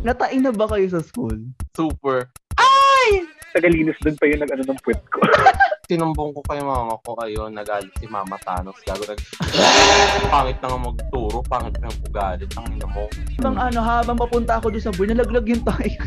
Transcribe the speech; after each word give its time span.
natain 0.00 0.42
na 0.44 0.52
ba 0.52 0.66
kayo 0.68 0.86
sa 0.88 1.04
school? 1.04 1.36
Super. 1.76 2.30
Tagalinis 3.50 3.98
doon 3.98 4.14
pa 4.14 4.30
yung 4.30 4.40
nag-ano 4.46 4.62
ng 4.62 4.80
puwet 4.86 5.02
ko. 5.10 5.18
Sinumbong 5.90 6.30
ko 6.38 6.40
kay 6.46 6.62
mama 6.62 6.94
ko 7.02 7.18
ayun, 7.18 7.50
nagalit 7.50 7.90
si 7.98 8.06
Mama 8.06 8.38
Thanos. 8.46 8.78
Gago 8.86 9.02
nag... 9.02 9.18
pangit 10.34 10.54
na 10.62 10.70
nga 10.70 10.78
magturo, 10.78 11.42
pangit 11.50 11.74
na 11.82 11.90
nga 11.90 11.98
ugalit. 12.06 12.50
Ang 12.54 12.78
ina 12.78 12.86
mo. 12.86 13.10
Habang 13.42 13.58
ano, 13.58 13.78
habang 13.82 14.18
papunta 14.22 14.62
ako 14.62 14.70
doon 14.70 14.84
sa 14.86 14.94
buhay, 14.94 15.10
nalaglag 15.10 15.50
yung 15.50 15.66
tayo. 15.66 15.98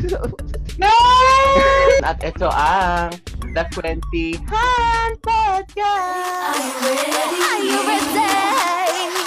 At 2.08 2.16
ito 2.24 2.48
ang 2.48 3.12
The 3.52 3.64
20 3.76 4.40
Hand 4.48 5.16
Podcast! 5.20 6.64
Are 6.80 7.60
you 7.60 7.76
ready? 7.76 7.76
What's 7.76 8.08
going 8.08 9.23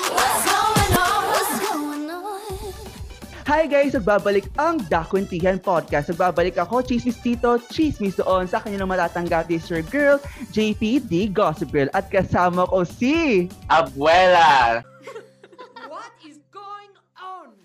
Hi 3.47 3.63
guys! 3.63 3.95
Nagbabalik 3.95 4.51
ang 4.59 4.75
Dakwentihan 4.91 5.55
Podcast. 5.55 6.11
Nagbabalik 6.11 6.59
ako, 6.59 6.83
Chismis 6.83 7.15
Tito, 7.15 7.55
Chismis 7.71 8.19
doon. 8.19 8.43
Sa 8.43 8.59
kanya 8.59 8.83
nang 8.83 8.91
matatanggap 8.91 9.47
is 9.47 9.63
your 9.71 9.87
girl, 9.87 10.19
JPD 10.51 11.31
Gossip 11.31 11.71
Girl. 11.71 11.87
At 11.95 12.11
kasama 12.11 12.67
ko 12.67 12.83
si... 12.83 13.47
Abuela! 13.71 14.83
What 15.87 16.11
is 16.27 16.43
going 16.51 16.91
on? 17.15 17.55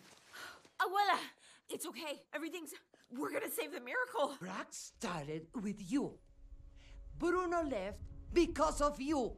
Abuela, 0.78 1.18
it's 1.66 1.82
okay. 1.90 2.22
Everything's. 2.30 2.78
We're 3.10 3.34
gonna 3.34 3.50
save 3.50 3.74
the 3.74 3.82
miracle. 3.82 4.38
Brack 4.38 4.70
started 4.70 5.50
with 5.66 5.82
you. 5.82 6.14
Bruno 7.18 7.66
left 7.66 7.98
because 8.30 8.78
of 8.78 9.02
you. 9.02 9.34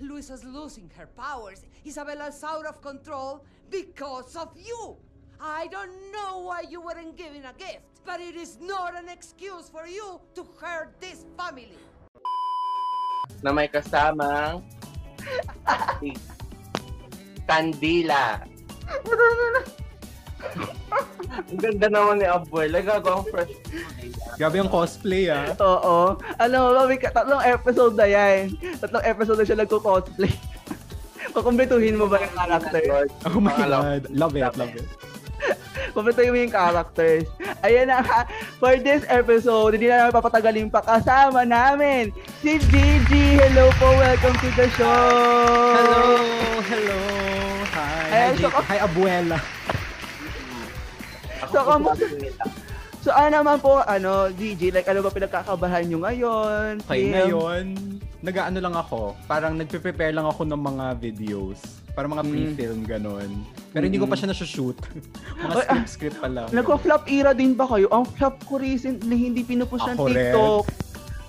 Luisa's 0.00 0.40
losing 0.40 0.88
her 0.96 1.12
powers. 1.12 1.68
Isabella's 1.84 2.40
out 2.40 2.64
of 2.64 2.80
control 2.80 3.44
because 3.68 4.40
of 4.40 4.56
you. 4.56 4.96
I 5.42 5.66
don't 5.66 5.90
know 6.14 6.46
why 6.46 6.62
you 6.70 6.78
weren't 6.78 7.18
given 7.18 7.42
a 7.42 7.50
gift, 7.58 7.82
but 8.06 8.22
it 8.22 8.38
is 8.38 8.62
not 8.62 8.94
an 8.94 9.10
excuse 9.10 9.66
for 9.66 9.90
you 9.90 10.22
to 10.38 10.46
hurt 10.62 10.94
this 11.02 11.26
family. 11.34 11.82
Na 13.42 13.50
may 13.50 13.66
kasamang... 13.66 14.62
Kandila. 17.50 18.46
Ang 21.50 21.58
ganda 21.58 21.90
naman 21.90 22.22
ni 22.22 22.26
Abuela. 22.30 22.78
Gago 22.78 23.10
ang 23.10 23.26
fresh. 23.26 23.50
Grabe 24.38 24.62
yung 24.62 24.70
cosplay 24.70 25.26
ah. 25.26 25.58
Oo. 25.58 26.22
Alam 26.38 26.58
mo 26.62 26.68
ba, 26.70 26.86
may 26.86 27.02
ka- 27.02 27.10
tatlong 27.10 27.42
episode 27.42 27.98
na 27.98 28.06
yan. 28.06 28.54
Tatlong 28.78 29.02
episode 29.02 29.42
na 29.42 29.46
siya 29.50 29.58
nagko-cosplay. 29.58 30.30
Kukumpletuhin 31.34 31.98
mo 31.98 32.06
ba 32.06 32.22
yung 32.22 32.34
character? 32.38 33.10
Oh 33.26 33.42
my. 33.42 33.50
God. 33.58 34.06
Love 34.14 34.38
it, 34.38 34.54
love 34.54 34.70
it. 34.78 34.86
Kumpletuhin 35.92 36.32
mo 36.32 36.38
yung 36.38 36.50
characters. 36.50 37.28
Ayan 37.60 37.86
na 37.86 38.00
ha. 38.00 38.24
For 38.60 38.76
this 38.76 39.04
episode, 39.06 39.76
hindi 39.76 39.86
na 39.86 40.02
namin 40.02 40.16
papatagalin 40.16 40.68
pa. 40.68 40.80
Kasama 40.80 41.44
namin 41.44 42.08
si 42.40 42.56
Gigi. 42.58 43.36
Hello 43.36 43.68
po. 43.76 43.92
Welcome 43.92 44.36
to 44.40 44.48
the 44.52 44.66
show. 44.72 45.12
Hello! 45.76 46.00
Hello! 46.64 46.98
Hi! 47.70 47.84
Hi, 47.84 48.08
Ayan, 48.10 48.32
Jake. 48.34 48.44
so- 48.48 48.64
Hi, 48.64 48.78
abuela. 48.80 49.38
So, 51.44 51.60
kamusta? 51.60 52.06
So, 53.02 53.10
ano 53.10 53.28
naman 53.34 53.58
po, 53.58 53.82
ano, 53.82 54.30
Gigi, 54.32 54.70
like, 54.70 54.86
ano 54.86 55.02
ba 55.02 55.10
pinagkakabahan 55.10 55.84
nyo 55.84 55.98
ngayon? 56.00 56.80
Okay, 56.86 57.10
ngayon, 57.10 57.64
nag-ano 58.22 58.58
lang 58.62 58.72
ako. 58.72 59.18
Parang 59.26 59.58
nagpe-prepare 59.58 60.14
lang 60.14 60.24
ako 60.24 60.46
ng 60.46 60.56
mga 60.56 60.84
videos. 60.96 61.81
Para 61.92 62.08
mga 62.08 62.24
Mm. 62.24 62.30
pre-film, 62.30 62.80
ganon. 62.82 63.30
Pero 63.68 63.84
hindi 63.84 64.00
ko 64.00 64.08
pa 64.08 64.16
siya 64.16 64.32
na-shoot. 64.32 64.76
mga 65.44 65.52
ah, 65.52 65.60
script-script 65.60 66.18
pa 66.18 66.28
lang. 66.28 66.48
Nagko-flop 66.48 67.04
era 67.04 67.32
din 67.32 67.52
ba 67.52 67.68
kayo? 67.68 67.88
Ang 67.90 68.08
flop 68.08 68.40
ko 68.44 68.56
recently, 68.56 69.28
hindi 69.28 69.44
pinupush 69.44 69.84
ng 69.86 69.96
Ako 69.96 70.08
rin. 70.08 70.16
TikTok. 70.16 70.64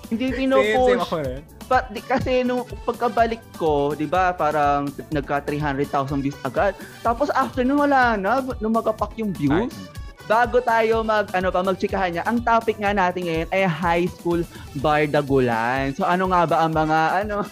Hindi 0.04 0.24
Same, 0.24 0.32
same 0.32 0.40
pinupush. 0.40 1.00
ako 1.02 1.16
rin. 1.20 1.40
Pa, 1.64 1.88
di, 1.88 2.00
kasi 2.00 2.44
nung 2.44 2.64
pagkabalik 2.84 3.40
ko, 3.56 3.92
di 3.92 4.04
ba, 4.04 4.32
parang 4.32 4.84
nagka 5.10 5.40
300,000 5.42 6.20
views 6.20 6.36
agad. 6.42 6.72
Tapos 7.00 7.28
after 7.30 7.64
nun, 7.64 7.80
wala 7.80 8.16
na, 8.16 8.30
lumaгаpak 8.58 9.16
yung 9.16 9.32
views. 9.32 9.72
Bago 10.24 10.60
tayo 10.60 11.00
mag, 11.00 11.28
ano 11.30 11.48
pa, 11.48 11.60
magchikahan 11.60 12.08
niya, 12.10 12.24
ang 12.24 12.40
topic 12.40 12.76
nga 12.78 12.92
natin 12.92 13.28
ngayon 13.28 13.48
ay 13.50 13.62
high 13.64 14.08
school 14.08 14.40
bardagulan. 14.74 15.92
So 15.92 16.04
ano 16.04 16.32
nga 16.32 16.44
ba 16.44 16.56
ang 16.64 16.72
mga, 16.72 16.98
ano, 17.20 17.44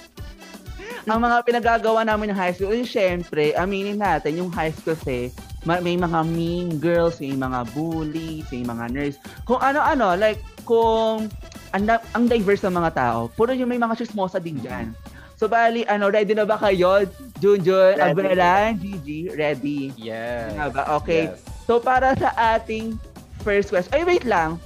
ang 1.07 1.19
mga 1.19 1.37
pinagagawa 1.43 2.07
namin 2.07 2.31
ng 2.31 2.39
high 2.39 2.55
school, 2.55 2.71
eh, 2.71 2.87
syempre, 2.87 3.51
aminin 3.59 3.99
natin, 3.99 4.39
yung 4.39 4.51
high 4.55 4.71
school 4.71 4.95
kasi, 4.95 5.35
ma- 5.67 5.83
may 5.83 5.99
mga 5.99 6.21
mean 6.31 6.79
girls, 6.79 7.19
may 7.19 7.35
mga 7.35 7.67
bullies, 7.75 8.47
may 8.55 8.63
mga 8.63 8.85
nurse. 8.95 9.17
Kung 9.43 9.59
ano-ano, 9.59 10.15
like, 10.15 10.39
kung 10.63 11.27
ang, 11.75 11.85
ang 12.15 12.25
diverse 12.31 12.63
ng 12.63 12.77
mga 12.79 12.93
tao, 12.95 13.19
puro 13.35 13.51
yung 13.51 13.71
may 13.73 13.81
mga 13.83 13.99
chismosa 13.99 14.39
din 14.39 14.63
dyan. 14.63 14.95
So, 15.35 15.51
bali, 15.51 15.83
ano, 15.91 16.07
ready 16.07 16.39
na 16.39 16.47
ba 16.47 16.55
kayo? 16.55 17.03
Junjun. 17.43 17.99
Abuela, 17.99 18.71
Gigi, 18.79 19.27
ready. 19.35 19.91
Yes. 19.99 20.55
Na 20.55 20.71
ba? 20.71 20.87
Okay. 21.03 21.35
Yes. 21.35 21.43
So, 21.67 21.83
para 21.83 22.15
sa 22.15 22.31
ating 22.55 22.95
first 23.43 23.75
question, 23.75 23.91
ay, 23.91 24.07
wait 24.07 24.23
lang. 24.23 24.63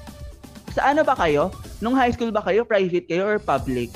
Sa 0.77 0.85
ano 0.93 1.01
ba 1.01 1.17
kayo? 1.17 1.49
Nung 1.81 1.97
high 1.97 2.13
school 2.13 2.29
ba 2.29 2.45
kayo? 2.45 2.69
Private 2.69 3.09
kayo 3.09 3.25
or 3.25 3.41
public? 3.41 3.89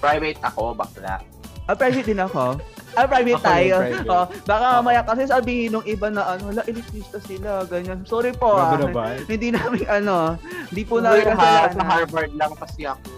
Private 0.00 0.40
ako, 0.40 0.72
bakla. 0.72 1.20
Ah, 1.64 1.78
private 1.78 2.06
din 2.06 2.18
ako. 2.18 2.58
Ah, 2.92 3.06
private 3.08 3.38
Ako 3.40 3.46
tayo. 3.46 3.74
private. 3.80 4.08
Oh, 4.12 4.26
baka 4.44 4.66
mamaya 4.76 5.00
kasi 5.00 5.22
sabihin 5.24 5.72
nung 5.72 5.86
iba 5.86 6.10
na 6.10 6.36
ano, 6.36 6.52
wala, 6.52 6.60
elitista 6.66 7.16
sila, 7.22 7.64
ganyan. 7.64 8.04
Sorry 8.04 8.34
po 8.34 8.52
Grabe 8.52 8.76
ah. 8.76 8.80
naman. 8.90 9.14
Hindi 9.32 9.48
namin 9.54 9.84
ano, 9.86 10.36
hindi 10.68 10.82
po 10.84 11.00
namin 11.00 11.24
Uy, 11.24 11.32
ha, 11.32 11.32
sa 11.32 11.40
kasalanan. 11.70 11.86
Harvard 11.86 12.32
lang 12.34 12.52
kasi 12.58 12.82
ako. 12.84 13.08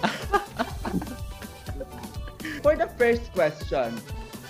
For 2.60 2.76
the 2.76 2.88
first 3.00 3.32
question, 3.32 3.96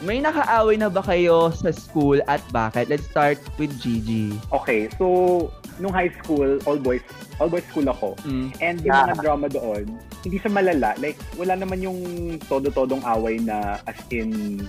may 0.03 0.19
nakaaway 0.19 0.75
na 0.75 0.91
ba 0.91 0.99
kayo 0.99 1.55
sa 1.55 1.71
school 1.71 2.19
at 2.27 2.43
bakit? 2.51 2.91
Let's 2.91 3.07
start 3.07 3.39
with 3.55 3.71
Gigi. 3.79 4.35
Okay, 4.51 4.91
so, 4.99 5.47
nung 5.79 5.95
high 5.95 6.11
school, 6.19 6.59
all 6.67 6.81
boys, 6.81 7.05
all 7.39 7.47
boys 7.47 7.63
school 7.71 7.87
ako. 7.87 8.19
Mm. 8.27 8.51
And 8.59 8.77
yung 8.83 8.91
Yeah. 8.91 9.07
mga 9.07 9.23
drama 9.23 9.47
doon, 9.47 9.85
hindi 10.21 10.37
siya 10.37 10.53
malala. 10.53 10.93
Like, 10.97 11.17
wala 11.35 11.57
naman 11.57 11.81
yung 11.81 11.99
todo-todong 12.45 13.01
away 13.05 13.41
na 13.41 13.81
as 13.85 13.97
in, 14.09 14.61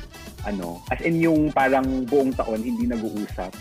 ano, 0.44 0.80
as 0.88 1.00
in 1.04 1.20
yung 1.20 1.52
parang 1.52 2.08
buong 2.08 2.32
taon 2.32 2.64
hindi 2.64 2.88
nag-uusap. 2.88 3.52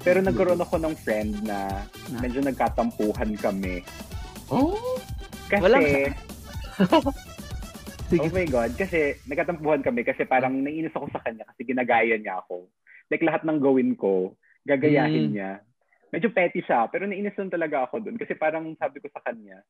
Pero 0.00 0.22
nagkaroon 0.22 0.62
ako 0.62 0.78
ng 0.78 0.94
friend 0.96 1.42
na 1.42 1.84
medyo 2.16 2.40
nagkatampuhan 2.40 3.34
kami. 3.36 3.82
Oh? 4.48 4.78
Kasi, 5.46 5.62
Walang- 5.62 6.14
Sige. 8.10 8.26
oh 8.26 8.34
my 8.34 8.46
God, 8.46 8.74
kasi 8.74 9.14
nagkatampuhan 9.22 9.86
kami 9.86 10.02
kasi 10.02 10.26
parang 10.26 10.58
nainis 10.58 10.90
ako 10.90 11.06
sa 11.14 11.22
kanya 11.22 11.46
kasi 11.46 11.62
ginagaya 11.62 12.18
niya 12.18 12.42
ako. 12.42 12.66
Like 13.06 13.22
lahat 13.22 13.46
ng 13.46 13.62
gawin 13.62 13.94
ko, 13.94 14.34
gagayahin 14.66 15.30
Mm. 15.30 15.32
niya. 15.34 15.50
Medyo 16.10 16.34
petty 16.34 16.58
siya, 16.58 16.90
pero 16.90 17.06
nainis 17.06 17.38
lang 17.38 17.54
talaga 17.54 17.86
ako 17.86 18.02
dun 18.02 18.18
kasi 18.18 18.34
parang 18.34 18.66
sabi 18.74 18.98
ko 18.98 19.06
sa 19.14 19.22
kanya, 19.22 19.62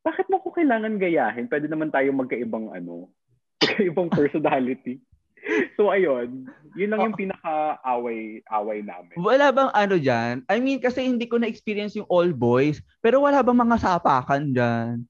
bakit 0.00 0.26
mo 0.32 0.40
ko 0.40 0.52
kailangan 0.52 0.96
gayahin? 0.96 1.48
Pwede 1.48 1.68
naman 1.68 1.92
tayo 1.92 2.12
magkaibang 2.16 2.72
ano, 2.72 3.12
magkaibang 3.60 4.08
personality. 4.08 5.00
so 5.76 5.88
ayun, 5.88 6.48
yun 6.76 6.90
lang 6.92 7.00
yung 7.00 7.16
pinaka-away 7.16 8.44
away 8.44 8.78
namin. 8.84 9.16
Wala 9.16 9.48
bang 9.48 9.70
ano 9.72 9.96
dyan? 9.96 10.44
I 10.48 10.60
mean, 10.60 10.80
kasi 10.80 11.04
hindi 11.04 11.24
ko 11.24 11.40
na-experience 11.40 11.96
yung 11.96 12.08
all 12.12 12.28
boys, 12.32 12.84
pero 13.00 13.24
wala 13.24 13.40
bang 13.40 13.56
mga 13.56 13.76
sapakan 13.80 14.52
dyan? 14.52 15.08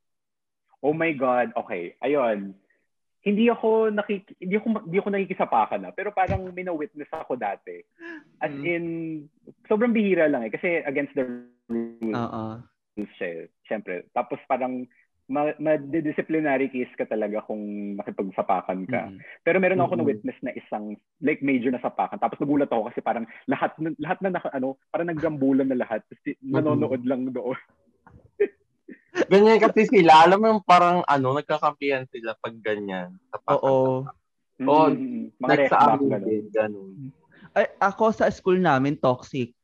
Oh 0.81 0.95
my 0.95 1.13
God, 1.13 1.53
okay. 1.59 1.99
Ayun. 2.01 2.55
Hindi 3.21 3.53
ako 3.53 3.93
nakik 3.93 4.33
hindi 4.41 4.57
ako 4.57 4.67
hindi 4.81 4.97
ako 4.97 5.09
nakikisapakan 5.13 5.81
na, 5.85 5.91
pero 5.93 6.09
parang 6.09 6.41
may 6.57 6.65
na-witness 6.65 7.11
ako 7.13 7.37
dati. 7.37 7.85
As 8.41 8.49
Mm. 8.49 8.65
in 8.65 8.85
sobrang 9.69 9.93
bihira 9.93 10.25
lang 10.25 10.49
eh 10.49 10.53
kasi 10.55 10.81
against 10.89 11.13
the 11.13 11.45
rules 11.69 12.17
Oo. 12.17 12.65
Siya, 13.17 13.29
eh. 13.29 13.45
syempre. 13.65 14.09
Tapos 14.11 14.41
parang 14.45 14.85
ma- 15.31 15.55
ma-disciplinary 15.57 16.67
case 16.69 16.91
ka 16.99 17.07
talaga 17.07 17.39
kung 17.47 17.63
makipagsapakan 17.95 18.83
ka. 18.91 19.03
Mm. 19.09 19.19
Pero 19.47 19.57
meron 19.63 19.79
ako 19.79 19.95
Mhm. 19.95 20.01
na-witness 20.03 20.39
na 20.43 20.53
isang 20.59 20.99
like 21.23 21.39
major 21.39 21.71
na 21.71 21.79
sapakan. 21.79 22.19
Tapos 22.19 22.43
nagulat 22.43 22.67
ako 22.67 22.91
kasi 22.91 22.99
parang 22.99 23.25
lahat 23.47 23.71
na, 23.79 23.95
lahat 24.03 24.19
na 24.21 24.35
naka, 24.35 24.51
ano, 24.51 24.75
parang 24.91 25.07
nagrambulan 25.07 25.71
na 25.71 25.79
lahat. 25.79 26.03
Tapos 26.03 26.23
ti- 26.27 26.41
nanonood 26.43 27.07
lang 27.07 27.31
doon. 27.31 27.55
Ganyan 29.31 29.63
kasi 29.63 29.87
sila. 29.87 30.27
Alam 30.27 30.39
mo 30.39 30.47
yung 30.51 30.63
parang 30.67 31.03
ano, 31.07 31.35
nagkakampihan 31.35 32.07
sila 32.11 32.35
pag 32.39 32.55
ganyan. 32.59 33.15
Sa 33.31 33.55
Oo. 33.55 34.07
Oo, 34.61 34.85
Mm, 34.93 35.33
mga 35.41 35.51
Like 35.57 35.71
sa 35.73 35.97
amin 35.97 36.11
ganun. 36.11 36.27
din, 36.29 36.45
ganun. 36.53 36.91
Ay, 37.57 37.65
ako 37.81 38.13
sa 38.13 38.29
school 38.29 38.61
namin, 38.61 38.93
toxic. 38.93 39.57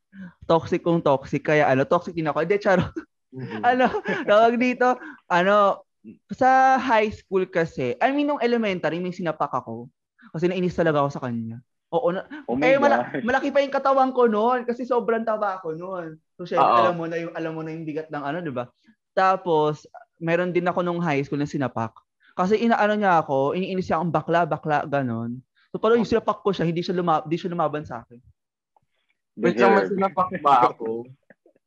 Toxic 0.49 0.81
kung 0.81 1.05
toxic. 1.05 1.45
Kaya 1.45 1.69
ano, 1.69 1.85
toxic 1.85 2.17
din 2.17 2.25
ako. 2.25 2.41
Hindi, 2.41 2.57
charo. 2.57 2.89
Mhm. 3.35 3.63
ano, 3.63 3.87
tawag 4.31 4.55
dito, 4.59 4.99
ano, 5.27 5.87
sa 6.31 6.79
high 6.79 7.11
school 7.11 7.47
kasi, 7.51 7.99
I 7.99 8.15
mean, 8.15 8.31
nung 8.31 8.43
elementary, 8.43 9.03
may 9.03 9.11
sinapak 9.15 9.51
ako. 9.51 9.91
Kasi 10.31 10.47
nainis 10.47 10.79
talaga 10.79 11.03
ako 11.03 11.11
sa 11.11 11.23
kanya. 11.23 11.59
Oo 11.95 12.11
na. 12.11 12.27
Oh 12.51 12.59
eh, 12.59 12.79
mala- 12.83 13.23
malaki 13.23 13.55
pa 13.55 13.63
yung 13.63 13.75
katawan 13.75 14.11
ko 14.11 14.27
noon 14.27 14.67
kasi 14.67 14.83
sobrang 14.83 15.23
taba 15.23 15.63
ko 15.63 15.71
noon. 15.71 16.19
So, 16.35 16.43
syempre, 16.43 16.67
Oo. 16.67 16.79
alam 16.83 16.95
mo 16.99 17.07
na 17.07 17.17
yung 17.17 17.33
alam 17.35 17.53
mo 17.55 17.63
na 17.63 17.71
yung 17.71 17.87
bigat 17.87 18.11
ng 18.11 18.23
ano, 18.27 18.43
'di 18.43 18.51
ba? 18.51 18.67
Tapos, 19.15 19.87
meron 20.19 20.51
din 20.51 20.67
ako 20.67 20.83
nung 20.83 20.99
high 20.99 21.23
school 21.23 21.39
na 21.39 21.49
sinapak. 21.49 21.95
Kasi 22.37 22.59
inaano 22.61 22.99
niya 22.99 23.25
ako, 23.25 23.57
iniinis 23.57 23.89
siya 23.89 23.97
akong 24.03 24.13
bakla, 24.13 24.45
bakla, 24.45 24.85
ganon. 24.85 25.41
So, 25.73 25.81
parang 25.81 26.05
yung 26.05 26.11
sinapak 26.11 26.45
ko 26.45 26.53
siya, 26.53 26.69
hindi 26.69 26.85
siya, 26.85 26.93
luma- 26.93 27.25
hindi 27.25 27.39
siya 27.41 27.49
lumaban 27.55 27.89
sa 27.89 28.05
akin. 28.05 28.21
Wait 29.41 29.57
lang, 29.57 29.89
sinapak 29.89 30.29
ba 30.45 30.55
ako? 30.75 31.09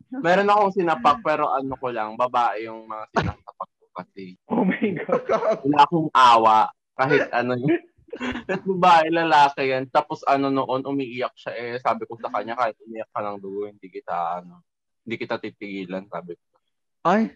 Meron 0.10 0.50
akong 0.50 0.74
sinapak 0.74 1.22
pero 1.22 1.54
ano 1.54 1.78
ko 1.78 1.94
lang, 1.94 2.18
babae 2.18 2.66
yung 2.66 2.90
mga 2.90 3.06
sinapak 3.14 3.70
ko 3.78 3.86
kasi. 3.94 4.36
Oh 4.50 4.66
my 4.66 4.88
God. 5.06 5.24
Wala 5.70 5.80
akong 5.86 6.10
awa 6.14 6.60
kahit 6.98 7.30
ano 7.32 7.54
yung 7.56 7.78
kahit 8.50 8.66
babae, 8.66 9.06
lalaki 9.14 9.70
yan. 9.70 9.86
Tapos 9.94 10.26
ano 10.26 10.50
noon, 10.50 10.82
umiiyak 10.82 11.38
siya 11.38 11.54
eh. 11.54 11.78
Sabi 11.78 12.10
ko 12.10 12.18
sa 12.18 12.34
kanya, 12.34 12.58
kahit 12.58 12.74
umiyak 12.82 13.06
ka 13.14 13.22
ng 13.22 13.38
dugo, 13.38 13.70
hindi 13.70 13.86
kita 13.86 14.42
ano, 14.42 14.66
hindi 15.06 15.16
kita 15.16 15.38
titigilan, 15.38 16.10
sabi 16.10 16.34
ko. 16.34 16.44
Ay, 17.06 17.30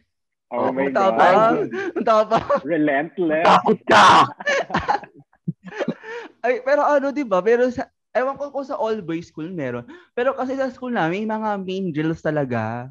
Oh 0.53 0.69
my 0.69 0.85
ang 0.85 0.93
tapang. 0.93 1.33
God. 1.33 1.69
Ang 1.97 2.05
tapang. 2.05 2.45
Relentless. 2.61 3.41
Takot 3.41 3.79
ka! 3.89 4.05
Ay, 6.45 6.61
pero 6.61 6.85
ano, 6.85 7.09
'di 7.09 7.25
ba? 7.25 7.41
Pero 7.41 7.65
sa 7.73 7.89
ewan 8.13 8.37
ko 8.37 8.53
kung 8.53 8.65
sa 8.65 8.77
all 8.77 9.01
boys 9.01 9.29
school 9.29 9.49
meron. 9.49 9.85
Pero 10.13 10.37
kasi 10.37 10.53
sa 10.53 10.69
school 10.69 10.93
namin, 10.93 11.25
may 11.25 11.33
mga 11.33 11.49
mean 11.61 11.89
girls 11.89 12.21
talaga. 12.21 12.89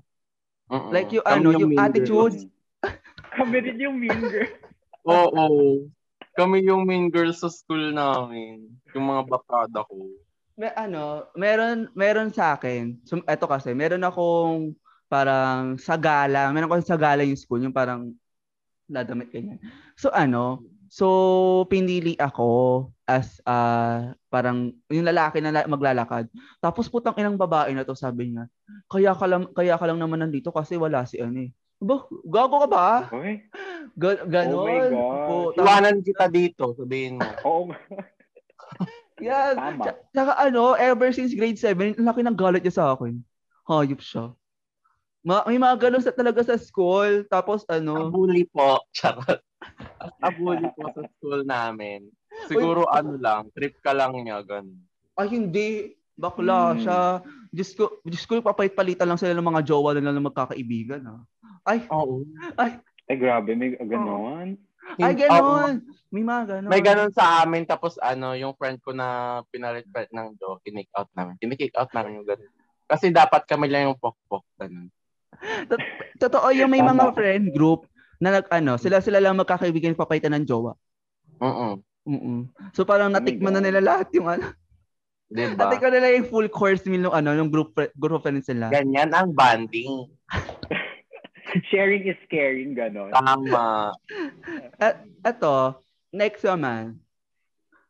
Mm-mm. 0.68 0.90
Like 0.90 1.10
yung 1.14 1.24
Kami 1.24 1.38
ano, 1.38 1.48
yung 1.54 1.70
mean 1.70 1.78
girls. 1.78 1.88
attitude. 1.88 2.36
Kami 3.38 3.56
rin 3.62 3.78
yung 3.78 3.96
mean 4.02 4.20
girl. 4.20 4.50
Oo. 5.08 5.46
Kami 6.32 6.64
yung 6.66 6.84
mean 6.88 7.08
girls 7.12 7.40
sa 7.40 7.48
school 7.48 7.94
namin. 7.94 8.66
Yung 8.92 9.06
mga 9.06 9.22
bakada 9.30 9.84
ko. 9.86 10.10
May 10.58 10.72
ano, 10.76 11.28
meron 11.36 11.88
meron 11.96 12.30
sa 12.32 12.56
akin. 12.56 13.00
So, 13.08 13.20
eto 13.24 13.48
kasi, 13.48 13.72
meron 13.72 14.04
akong 14.04 14.76
parang 15.08 15.76
sa 15.76 15.96
gala, 16.00 16.48
meron 16.52 16.68
akong 16.68 16.88
sa 16.88 16.96
gala 16.96 17.20
yung 17.24 17.36
school, 17.36 17.60
yung 17.60 17.74
parang 17.74 18.16
dadamit 18.86 19.30
ganyan. 19.30 19.58
So 19.94 20.10
ano, 20.10 20.60
so 20.86 21.06
pinili 21.66 22.14
ako 22.16 22.48
as 23.04 23.40
ah, 23.42 24.12
parang 24.28 24.72
yung 24.88 25.04
lalaki 25.04 25.38
na 25.38 25.50
la- 25.50 25.68
maglalakad. 25.68 26.28
Tapos 26.58 26.86
putang 26.86 27.16
inang 27.16 27.36
babae 27.36 27.72
na 27.72 27.82
to, 27.82 27.92
sabi 27.92 28.30
niya. 28.30 28.48
Kaya 28.86 29.12
ka 29.12 29.26
lang 29.26 29.48
kaya 29.50 29.76
ka 29.76 29.84
lang 29.84 29.98
naman 29.98 30.20
nandito 30.20 30.48
kasi 30.48 30.76
wala 30.76 31.04
si 31.04 31.18
ano 31.18 31.42
eh. 31.42 31.50
Ba, 31.82 31.98
gago 32.22 32.62
ka 32.62 32.68
ba? 32.70 32.86
Okay. 33.10 33.42
Ga- 33.98 34.22
ganon. 34.24 34.54
Oh 34.54 34.70
my 34.70 34.86
God. 34.86 35.26
Putang- 35.26 35.58
Iwanan 35.58 35.96
kita 36.00 36.24
dito, 36.30 36.64
sabihin 36.78 37.18
mo. 37.18 37.26
Oo. 37.48 37.74
Yan. 39.18 39.54
Tama. 39.54 39.84
Tsaka- 40.10 40.38
ano, 40.40 40.74
ever 40.74 41.10
since 41.10 41.34
grade 41.34 41.58
7, 41.58 41.98
ang 41.98 42.06
laki 42.06 42.22
ng 42.22 42.38
galit 42.38 42.62
niya 42.62 42.74
sa 42.74 42.86
akin. 42.94 43.18
Hayop 43.66 43.98
siya. 43.98 44.30
Ma 45.22 45.46
may 45.46 45.54
mga 45.54 45.76
ganun 45.78 46.02
sa 46.02 46.10
talaga 46.10 46.42
sa 46.42 46.58
school. 46.58 47.22
Tapos 47.26 47.62
ano, 47.66 48.10
Abuli 48.10 48.42
po. 48.44 48.82
Charot. 48.96 49.38
Abuli 50.26 50.66
po 50.74 50.90
sa 50.90 51.02
school 51.08 51.46
namin. 51.46 52.10
Siguro 52.50 52.90
ano 52.90 53.14
lang, 53.14 53.46
trip 53.54 53.78
ka 53.78 53.94
lang 53.94 54.18
niya, 54.18 54.42
ganun. 54.42 54.82
ay 55.14 55.28
hindi. 55.30 55.94
Bakla 56.12 56.74
Hmm. 56.74 56.80
siya. 56.80 57.00
Diyos 57.48 57.70
ko, 57.72 58.00
Diyos 58.02 58.24
ko, 58.24 58.40
papait-palitan 58.40 59.04
lang 59.04 59.16
sila 59.16 59.32
ng 59.32 59.44
mga 59.44 59.64
jowa 59.64 59.92
nila 59.92 60.12
na 60.12 60.20
magkakaibigan. 60.20 61.00
Ha? 61.04 61.16
Ay, 61.62 61.78
Oo. 61.88 62.24
Ay, 62.56 62.80
grabe. 63.16 63.52
May 63.52 63.76
ganon. 63.76 64.56
ay, 64.98 65.12
ganun. 65.14 65.74
May 66.08 66.22
mga 66.22 66.42
ganun. 66.48 66.68
May 66.68 66.80
ganun 66.80 67.12
sa 67.12 67.40
amin, 67.40 67.64
tapos 67.64 67.96
ano, 67.96 68.32
yung 68.32 68.52
friend 68.56 68.80
ko 68.80 68.92
na 68.92 69.40
pinalit 69.48 69.84
ng 69.88 70.36
do, 70.36 70.60
kinick 70.64 70.88
out 70.92 71.08
namin. 71.12 71.36
Kinick 71.38 71.72
out 71.72 71.92
namin 71.92 72.20
yung 72.20 72.28
ganun. 72.28 72.50
Kasi 72.84 73.08
dapat 73.08 73.44
kami 73.44 73.68
lang 73.68 73.88
yung 73.88 74.00
pok-pok. 74.00 74.44
Ganun. 74.58 74.88
Totoo 76.22 76.48
yung 76.54 76.70
may 76.70 76.82
Tama. 76.82 76.94
mga 76.94 77.06
friend 77.14 77.46
group 77.50 77.86
na 78.22 78.38
nag, 78.38 78.46
ano, 78.50 78.78
sila-sila 78.78 79.18
lang 79.18 79.34
magkakaibigan 79.34 79.98
papaitan 79.98 80.34
ng 80.38 80.46
jowa. 80.46 80.78
Mm 81.42 81.82
Mm 82.02 82.50
So 82.74 82.82
parang 82.82 83.14
my 83.14 83.22
natikman 83.22 83.54
na 83.54 83.62
nila 83.62 83.78
lahat 83.78 84.10
yung 84.14 84.26
ano. 84.26 84.54
Diba? 85.32 85.54
Natikman 85.54 85.92
nila 85.94 86.08
yung 86.18 86.28
full 86.28 86.50
course 86.50 86.84
meal 86.84 87.08
ng 87.08 87.14
ano, 87.14 87.30
ng 87.34 87.50
group 87.50 87.72
group 87.94 88.22
friends 88.22 88.50
nila. 88.50 88.68
Ganyan 88.74 89.14
ang 89.14 89.30
banding. 89.32 90.10
Sharing 91.70 92.08
is 92.08 92.20
caring, 92.32 92.72
ganon. 92.72 93.12
Tama. 93.12 93.92
Eto, 95.28 95.80
next 96.12 96.44
naman. 96.44 97.00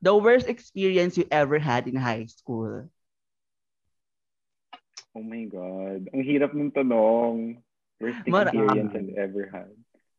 The 0.02 0.10
worst 0.10 0.50
experience 0.50 1.14
you 1.14 1.31
ever 1.31 1.62
had 1.62 1.87
in 1.87 1.94
high 1.94 2.26
school. 2.26 2.90
Oh 5.12 5.20
my 5.24 5.44
God. 5.44 6.08
Ang 6.12 6.22
hirap 6.24 6.56
ng 6.56 6.72
tanong. 6.72 7.60
Worst 8.00 8.24
Mara- 8.26 8.48
experience 8.48 8.92
I've 8.96 9.14
ever 9.14 9.44
had. 9.52 9.72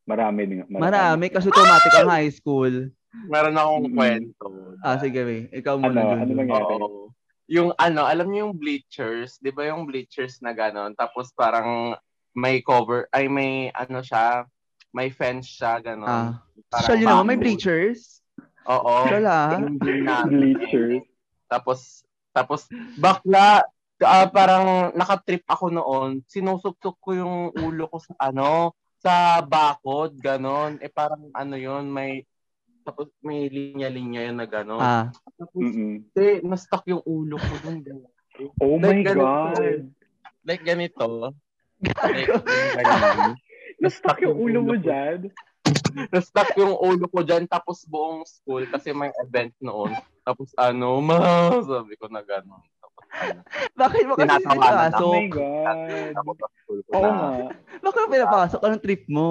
Marami 0.06 0.42
din. 0.46 0.60
Marami 0.70 1.26
kasi 1.34 1.50
automatic 1.50 1.92
ang 1.98 2.12
high 2.12 2.30
school. 2.32 2.92
Meron 3.30 3.56
akong 3.58 3.86
Mm. 3.90 3.96
kwento. 3.96 4.48
Ah, 4.84 4.98
sige, 5.00 5.20
we. 5.24 5.38
Ikaw 5.50 5.76
muna. 5.80 6.02
Ano? 6.02 6.22
Ano 6.22 6.32
nangyari? 6.34 6.74
Oo. 6.78 6.90
Yung 7.50 7.70
ano, 7.76 8.08
alam 8.08 8.32
niyo 8.32 8.48
yung 8.50 8.56
bleachers, 8.56 9.36
'di 9.38 9.52
ba 9.52 9.68
yung 9.68 9.84
bleachers 9.84 10.40
na 10.40 10.56
ganon, 10.56 10.96
tapos 10.96 11.30
parang 11.36 11.94
may 12.32 12.64
cover, 12.64 13.06
ay 13.12 13.28
may 13.28 13.68
ano 13.76 14.00
siya, 14.00 14.48
may 14.96 15.12
fence 15.12 15.52
siya 15.52 15.84
ganon. 15.84 16.08
Ah. 16.08 16.40
Social 16.80 17.04
yun 17.04 17.08
naman, 17.12 17.28
may 17.28 17.40
bleachers. 17.40 18.24
Oo. 18.66 19.06
Social 19.06 19.28
ah. 19.28 19.60
Bleachers. 20.26 21.04
Tapos 21.52 21.80
tapos 22.34 22.66
bakla 22.98 23.62
ah, 24.04 24.28
parang 24.30 24.92
nakatrip 24.94 25.44
ako 25.48 25.72
noon, 25.74 26.22
sinusuksok 26.28 26.96
ko 27.02 27.10
yung 27.16 27.36
ulo 27.58 27.90
ko 27.90 27.98
sa 28.00 28.14
ano, 28.32 28.78
sa 29.04 29.44
bakod, 29.44 30.16
ganon. 30.20 30.80
Eh 30.80 30.88
parang 30.88 31.28
ano 31.36 31.56
yun, 31.60 31.92
may 31.92 32.24
tapos 32.84 33.08
may 33.24 33.48
linya-linya 33.48 34.28
yun 34.28 34.38
na 34.38 34.48
ganon. 34.48 34.84
Ah. 34.84 35.08
Tapos, 35.40 35.56
Mm-mm. 35.56 36.04
eh, 36.20 36.44
na-stuck 36.44 36.84
yung 36.92 37.04
ulo 37.08 37.40
ko 37.40 37.56
dun. 37.64 38.04
Oh 38.60 38.76
my 38.76 38.92
Like, 38.92 39.08
ganito. 39.08 39.24
God. 39.24 39.84
Like 40.44 40.64
ganito. 40.68 41.08
Like, 41.80 42.28
yung 42.28 42.44
ganyan. 42.44 43.36
Na-stuck 43.84 44.20
yung 44.24 44.36
ulo 44.40 44.60
mo 44.64 44.76
dyan. 44.80 45.32
Na-stuck 46.12 46.56
yung 46.56 46.76
ulo 46.76 47.08
ko 47.08 47.20
dyan, 47.24 47.48
tapos 47.48 47.84
buong 47.88 48.24
school, 48.28 48.64
kasi 48.68 48.92
may 48.96 49.12
event 49.24 49.52
noon. 49.60 49.92
Tapos 50.24 50.52
ano, 50.56 51.00
ma, 51.04 51.20
sabi 51.68 51.96
ko 52.00 52.08
na 52.08 52.24
gano'n. 52.24 52.64
Ano, 53.14 53.40
Bakit 53.82 54.04
mo 54.10 54.14
kasi 54.18 54.42
Tinatawanan 54.42 54.92
Oh 54.98 55.14
pinapasok? 55.14 55.14
my 55.14 55.28
God. 55.30 56.14
Oo 56.94 57.10
nga. 57.14 57.30
Bakit 57.80 58.00
mo 58.02 58.08
pinapasok? 58.10 58.60
Anong 58.66 58.84
trip 58.84 59.04
mo? 59.06 59.28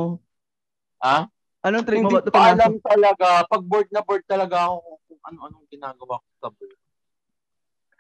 Ah? 1.03 1.27
Anong 1.63 1.87
trip 1.87 1.99
mo? 2.03 2.11
Hindi 2.11 2.23
pa 2.23 2.31
pinasok? 2.31 2.55
alam 2.55 2.73
talaga. 2.79 3.29
Pag 3.51 3.63
board 3.67 3.89
na 3.91 4.03
board 4.03 4.25
talaga 4.27 4.57
ako 4.71 4.77
kung 5.07 5.21
ano-anong 5.27 5.67
ginagawa 5.67 6.15
ko 6.23 6.29
sa 6.39 6.49
board. 6.51 6.79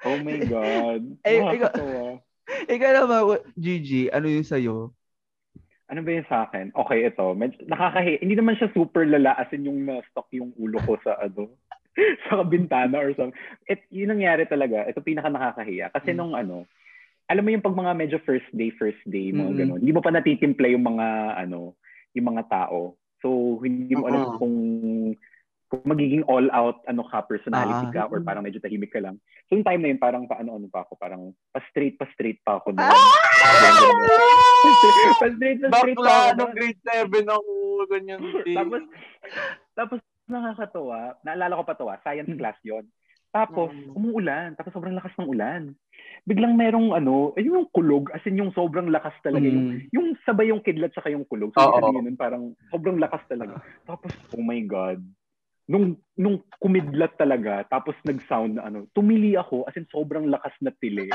Oh 0.02 0.18
my 0.18 0.38
God. 0.46 1.02
Eh, 1.28 1.38
Nakakatawa. 1.42 2.02
Ikaw 2.66 2.90
naman, 2.90 3.20
Gigi, 3.54 4.10
ano 4.10 4.26
yung 4.26 4.42
sa'yo? 4.46 4.90
Ano 5.92 6.00
ba 6.02 6.10
yun 6.10 6.26
sa 6.26 6.48
akin? 6.48 6.72
Okay, 6.72 7.04
ito. 7.06 7.26
Med- 7.36 7.62
nakakahi. 7.68 8.18
Hindi 8.18 8.34
naman 8.34 8.56
siya 8.56 8.72
super 8.72 9.04
lala 9.04 9.36
as 9.36 9.46
in 9.52 9.68
yung 9.68 9.84
na-stuck 9.84 10.26
yung 10.32 10.50
ulo 10.56 10.80
ko 10.82 10.96
sa 11.04 11.20
ano 11.20 11.52
sa 12.26 12.40
bintana 12.42 12.96
or 12.98 13.12
something. 13.12 13.36
It, 13.64 13.84
yun 13.88 14.10
nangyari 14.10 14.44
talaga. 14.44 14.84
Ito 14.84 15.00
pinaka 15.00 15.28
nakakahiya. 15.28 15.92
Kasi 15.92 16.12
Mm. 16.12 16.16
nung 16.16 16.32
ano, 16.32 16.56
alam 17.28 17.42
mo 17.44 17.50
yung 17.50 17.64
pag 17.64 17.76
mga 17.76 17.92
medyo 17.94 18.16
first 18.24 18.48
day, 18.52 18.72
first 18.72 19.00
day, 19.04 19.30
mga 19.30 19.52
Mm. 19.52 19.58
ganun. 19.58 19.78
Hindi 19.80 19.92
mo 19.92 20.00
pa 20.00 20.10
natitimpla 20.10 20.68
yung 20.68 20.84
mga, 20.84 21.06
ano, 21.38 21.76
yung 22.12 22.26
mga 22.28 22.44
tao. 22.48 22.96
So, 23.20 23.60
hindi 23.60 23.92
mo 23.92 24.08
alam 24.08 24.22
Oo. 24.26 24.36
kung 24.36 24.56
kung 25.72 25.88
magiging 25.88 26.20
all 26.28 26.52
out 26.52 26.84
ano 26.84 27.00
ka 27.00 27.24
personality 27.24 27.88
Ah. 27.88 28.04
ka 28.04 28.12
or 28.12 28.20
parang 28.20 28.44
medyo 28.44 28.60
tahimik 28.60 28.92
ka 28.92 29.00
lang. 29.00 29.16
So 29.48 29.56
yung 29.56 29.64
time 29.64 29.80
na 29.80 29.88
yun 29.88 29.96
parang 29.96 30.28
paano 30.28 30.60
ano 30.60 30.68
pa 30.68 30.84
ako 30.84 31.00
parang 31.00 31.32
pa 31.48 31.64
straight 31.72 31.96
pa 31.96 32.04
straight 32.12 32.44
pa 32.44 32.60
ako 32.60 32.76
Ah! 32.76 32.92
doon. 32.92 33.96
pa 35.16 35.26
straight 35.32 35.64
pa 35.64 35.68
straight 35.72 35.96
pa 35.96 36.04
Bakla, 36.04 36.12
ako. 36.28 36.36
nung 36.36 36.52
grade 36.52 36.80
7 36.84 37.24
ako, 37.24 37.52
ganyan. 37.88 38.20
Tapos, 38.60 38.82
tapos 39.72 39.98
nakakatawa, 40.28 41.18
naalala 41.22 41.58
ko 41.58 41.64
pa 41.66 41.74
to 41.74 41.86
ah, 41.88 41.98
science 42.02 42.30
class 42.38 42.58
yon. 42.62 42.86
Tapos, 43.32 43.72
Mm. 43.72 43.96
umuulan. 43.96 44.48
Tapos 44.60 44.76
sobrang 44.76 44.92
lakas 44.92 45.16
ng 45.16 45.24
ulan. 45.24 45.72
Biglang 46.28 46.52
merong 46.52 46.92
ano, 46.92 47.32
ayun 47.40 47.64
yung 47.64 47.70
kulog, 47.72 48.12
as 48.12 48.20
in 48.28 48.36
yung 48.36 48.52
sobrang 48.52 48.92
lakas 48.92 49.16
talaga. 49.24 49.48
Yung, 49.48 49.72
Mm. 49.72 49.88
yung 49.88 50.06
sabay 50.28 50.52
yung 50.52 50.60
kidlat 50.60 50.92
saka 50.92 51.08
yung 51.08 51.24
kulog. 51.24 51.48
So, 51.56 51.64
ibig 51.64 51.80
sabihin 51.80 52.04
nun, 52.12 52.20
parang 52.20 52.44
sobrang 52.68 53.00
lakas 53.00 53.24
talaga. 53.32 53.56
Tapos, 53.88 54.12
oh 54.36 54.44
my 54.44 54.60
God. 54.68 55.00
Nung, 55.64 55.96
nung 56.12 56.44
kumidlat 56.60 57.16
talaga, 57.16 57.64
tapos 57.64 57.96
nag-sound 58.04 58.60
na 58.60 58.68
ano, 58.68 58.84
tumili 58.92 59.32
ako, 59.32 59.64
as 59.64 59.80
in 59.80 59.88
sobrang 59.88 60.28
lakas 60.28 60.52
na 60.60 60.68
tili. 60.76 61.08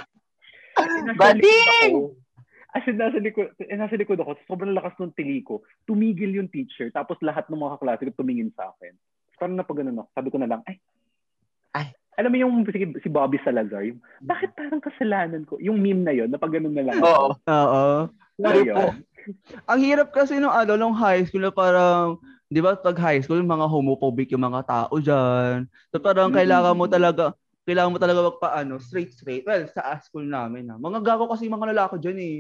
Bading! 1.22 1.94
ako. 1.94 2.17
As 2.78 2.86
in, 2.86 3.02
nasa 3.02 3.18
likod, 3.18 3.58
eh, 3.58 3.74
nasa 3.74 3.98
likod 3.98 4.22
ako, 4.22 4.38
sobrang 4.46 4.78
lakas 4.78 4.94
ng 5.02 5.18
tili 5.18 5.42
ko. 5.42 5.66
Tumigil 5.90 6.38
yung 6.38 6.46
teacher, 6.54 6.94
tapos 6.94 7.18
lahat 7.26 7.50
ng 7.50 7.58
mga 7.58 7.82
kaklase 7.82 8.06
ko 8.06 8.22
tumingin 8.22 8.54
sa 8.54 8.70
akin. 8.70 8.94
Parang 9.42 9.58
napagano 9.58 10.06
ako. 10.06 10.10
Sabi 10.14 10.30
ko 10.30 10.38
na 10.38 10.46
lang, 10.46 10.62
ay, 10.70 10.78
Ay. 11.74 11.88
alam 12.22 12.30
mo 12.30 12.38
yung 12.38 12.54
si, 12.70 12.78
si 13.02 13.10
Bobby 13.10 13.42
Salazar, 13.42 13.82
yung, 13.82 13.98
bakit 14.22 14.54
parang 14.54 14.78
kasalanan 14.78 15.42
ko? 15.50 15.58
Yung 15.58 15.82
meme 15.82 16.06
na 16.06 16.14
yon 16.14 16.30
na 16.30 16.38
pag 16.38 16.54
ganun 16.54 16.78
na 16.78 16.86
lang. 16.86 17.02
Oo. 17.02 17.34
Oo. 17.34 17.86
Ayun. 18.46 19.02
Ang 19.66 19.80
hirap 19.82 20.14
kasi 20.14 20.38
nung 20.38 20.54
ano, 20.54 20.78
nung 20.78 20.94
high 20.94 21.26
school 21.26 21.50
na 21.50 21.54
parang, 21.54 22.22
di 22.46 22.62
ba 22.62 22.78
pag 22.78 22.98
high 23.02 23.26
school, 23.26 23.42
mga 23.42 23.66
homophobic 23.66 24.30
yung 24.30 24.46
mga 24.46 24.62
tao 24.70 24.94
dyan. 25.02 25.66
So 25.90 25.98
parang 25.98 26.30
Mm. 26.30 26.38
kailangan 26.38 26.76
mo 26.78 26.86
talaga, 26.86 27.34
kailangan 27.66 27.92
mo 27.92 28.00
talaga 28.00 28.22
magpaano, 28.30 28.78
straight 28.80 29.12
straight. 29.12 29.44
Well, 29.44 29.66
sa 29.74 29.98
school 30.00 30.24
namin 30.24 30.70
na. 30.70 30.78
Mga 30.78 31.02
gago 31.04 31.26
kasi 31.28 31.50
mga 31.50 31.74
lalaki 31.74 31.98
dyan 32.00 32.20
eh. 32.22 32.38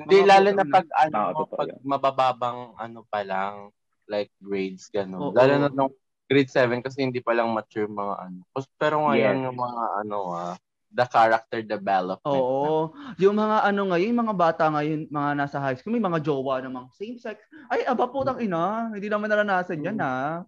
Hindi, 0.00 0.16
Mga 0.18 0.28
lalo 0.28 0.48
na 0.50 0.64
pag, 0.66 0.86
ano, 0.98 1.16
Ah, 1.18 1.32
totoo 1.34 1.56
pag 1.56 1.68
yan. 1.68 1.80
mabababang, 1.82 2.58
ano 2.74 3.00
pa 3.04 3.20
lang, 3.20 3.68
like 4.06 4.32
grades, 4.38 4.88
gano'n. 4.88 5.20
Oo. 5.20 5.34
Lalo 5.34 5.52
na 5.56 5.68
nung 5.68 5.92
grade 6.24 6.48
7 6.48 6.80
kasi 6.80 7.02
hindi 7.02 7.18
pa 7.18 7.32
lang 7.32 7.50
mature 7.50 7.86
mga 7.86 8.14
ano. 8.20 8.40
Pero 8.74 9.04
ngayon, 9.04 9.36
Yes. 9.36 9.44
yung 9.46 9.58
mga, 9.58 9.82
ano, 10.00 10.18
ah, 10.32 10.54
the 10.90 11.06
character 11.06 11.62
development. 11.62 12.34
Oo. 12.34 12.90
Yung 13.16 13.38
mga 13.38 13.62
ano 13.62 13.94
ngayon, 13.94 14.10
yung 14.10 14.22
mga 14.26 14.34
bata 14.34 14.64
ngayon, 14.68 15.06
mga 15.06 15.30
nasa 15.38 15.62
high 15.62 15.78
school, 15.78 15.94
may 15.94 16.02
mga 16.02 16.18
jowa 16.18 16.58
ng 16.58 16.74
mga 16.74 16.88
same 16.90 17.14
sex. 17.14 17.38
Ay, 17.70 17.86
aba 17.86 18.10
putang 18.10 18.42
ina. 18.42 18.90
Hindi 18.90 19.06
naman 19.06 19.30
naranasan 19.30 19.86
yan 19.86 20.02
ha. 20.02 20.42